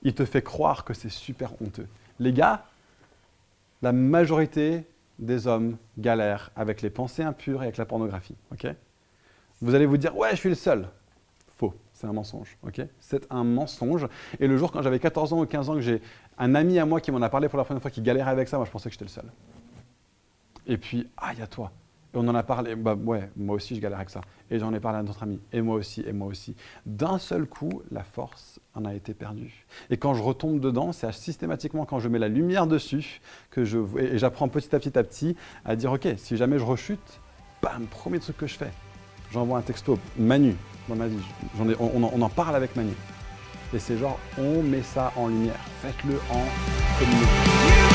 il 0.01 0.13
te 0.13 0.25
fait 0.25 0.41
croire 0.41 0.85
que 0.85 0.93
c'est 0.93 1.09
super 1.09 1.61
honteux. 1.61 1.87
Les 2.19 2.31
gars, 2.33 2.65
la 3.81 3.91
majorité 3.91 4.83
des 5.19 5.47
hommes 5.47 5.77
galèrent 5.97 6.51
avec 6.55 6.81
les 6.81 6.89
pensées 6.89 7.23
impures 7.23 7.61
et 7.61 7.65
avec 7.65 7.77
la 7.77 7.85
pornographie. 7.85 8.35
vous 9.61 9.75
allez 9.75 9.85
vous 9.85 9.97
dire, 9.97 10.15
ouais, 10.17 10.31
je 10.31 10.35
suis 10.35 10.49
le 10.49 10.55
seul. 10.55 10.87
Faux, 11.57 11.73
c'est 11.93 12.07
un 12.07 12.13
mensonge. 12.13 12.57
c'est 12.99 13.27
un 13.29 13.43
mensonge. 13.43 14.07
Et 14.39 14.47
le 14.47 14.57
jour, 14.57 14.71
quand 14.71 14.81
j'avais 14.81 14.99
14 14.99 15.33
ans 15.33 15.41
ou 15.41 15.45
15 15.45 15.69
ans, 15.69 15.73
que 15.75 15.81
j'ai 15.81 16.01
un 16.37 16.55
ami 16.55 16.79
à 16.79 16.85
moi 16.85 17.01
qui 17.01 17.11
m'en 17.11 17.21
a 17.21 17.29
parlé 17.29 17.49
pour 17.49 17.57
la 17.57 17.65
première 17.65 17.81
fois, 17.81 17.91
qui 17.91 18.01
galérait 18.01 18.31
avec 18.31 18.47
ça, 18.47 18.57
moi 18.57 18.65
je 18.65 18.71
pensais 18.71 18.89
que 18.89 18.93
j'étais 18.93 19.05
le 19.05 19.09
seul. 19.09 19.25
Et 20.65 20.77
puis, 20.77 21.09
ah, 21.17 21.33
il 21.33 21.39
y 21.39 21.41
a 21.41 21.47
toi. 21.47 21.71
Et 22.13 22.17
on 22.17 22.27
en 22.27 22.35
a 22.35 22.43
parlé, 22.43 22.75
bah 22.75 22.95
ouais, 22.95 23.29
moi 23.35 23.55
aussi 23.55 23.75
je 23.75 23.81
galère 23.81 23.99
avec 23.99 24.09
ça. 24.09 24.21
Et 24.49 24.59
j'en 24.59 24.73
ai 24.73 24.79
parlé 24.79 24.99
à 24.99 25.03
notre 25.03 25.23
ami, 25.23 25.39
et 25.53 25.61
moi 25.61 25.75
aussi, 25.75 26.03
et 26.07 26.11
moi 26.11 26.27
aussi. 26.27 26.55
D'un 26.85 27.19
seul 27.19 27.45
coup, 27.45 27.83
la 27.91 28.03
force 28.03 28.59
en 28.73 28.85
a 28.85 28.93
été 28.93 29.13
perdue. 29.13 29.65
Et 29.89 29.97
quand 29.97 30.13
je 30.15 30.23
retombe 30.23 30.59
dedans, 30.59 30.91
c'est 30.91 31.11
systématiquement 31.11 31.85
quand 31.85 31.99
je 31.99 32.09
mets 32.09 32.19
la 32.19 32.27
lumière 32.27 32.65
dessus 32.65 33.21
que 33.51 33.63
je 33.63 33.79
et 33.97 34.17
j'apprends 34.17 34.47
petit 34.47 34.75
à 34.75 34.79
petit 34.79 34.97
à 34.97 35.03
petit 35.03 35.35
à 35.65 35.75
dire 35.75 35.91
ok, 35.91 36.07
si 36.17 36.35
jamais 36.35 36.57
je 36.57 36.65
rechute, 36.65 37.19
bam, 37.61 37.85
premier 37.85 38.19
truc 38.19 38.37
que 38.37 38.47
je 38.47 38.55
fais, 38.55 38.71
j'envoie 39.31 39.59
un 39.59 39.61
texto 39.61 39.99
Manu 40.17 40.55
dans 40.89 40.95
on, 41.79 42.21
en 42.21 42.29
parle 42.29 42.55
avec 42.55 42.75
Manu. 42.75 42.93
Et 43.73 43.79
c'est 43.79 43.97
genre 43.97 44.19
on 44.37 44.63
met 44.63 44.81
ça 44.81 45.13
en 45.15 45.27
lumière. 45.27 45.59
Faites-le 45.81 46.15
en 46.31 46.43
communauté. 46.97 47.88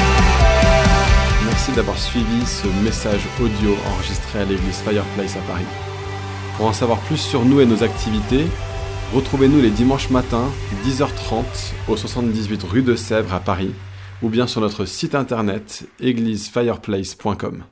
Merci 1.47 1.73
d'avoir 1.73 1.99
suivi 1.99 2.47
ce 2.47 2.67
message 2.83 3.21
audio 3.39 3.77
enregistré 3.93 4.41
à 4.41 4.45
l'église 4.45 4.79
Fireplace 4.79 5.37
à 5.37 5.41
Paris. 5.41 5.67
Pour 6.57 6.67
en 6.67 6.73
savoir 6.73 6.99
plus 7.01 7.19
sur 7.19 7.45
nous 7.45 7.61
et 7.61 7.67
nos 7.67 7.83
activités, 7.83 8.47
retrouvez-nous 9.13 9.61
les 9.61 9.71
dimanches 9.71 10.11
matins, 10.11 10.51
10h30, 10.87 11.45
au 11.89 11.97
78 11.97 12.63
rue 12.63 12.83
de 12.83 12.97
Sèvres 12.97 13.35
à 13.35 13.41
Paris, 13.41 13.73
ou 14.23 14.31
bien 14.31 14.47
sur 14.47 14.63
notre 14.63 14.87
site 14.87 15.15
internet 15.15 15.87
églisefireplace.com. 16.01 17.65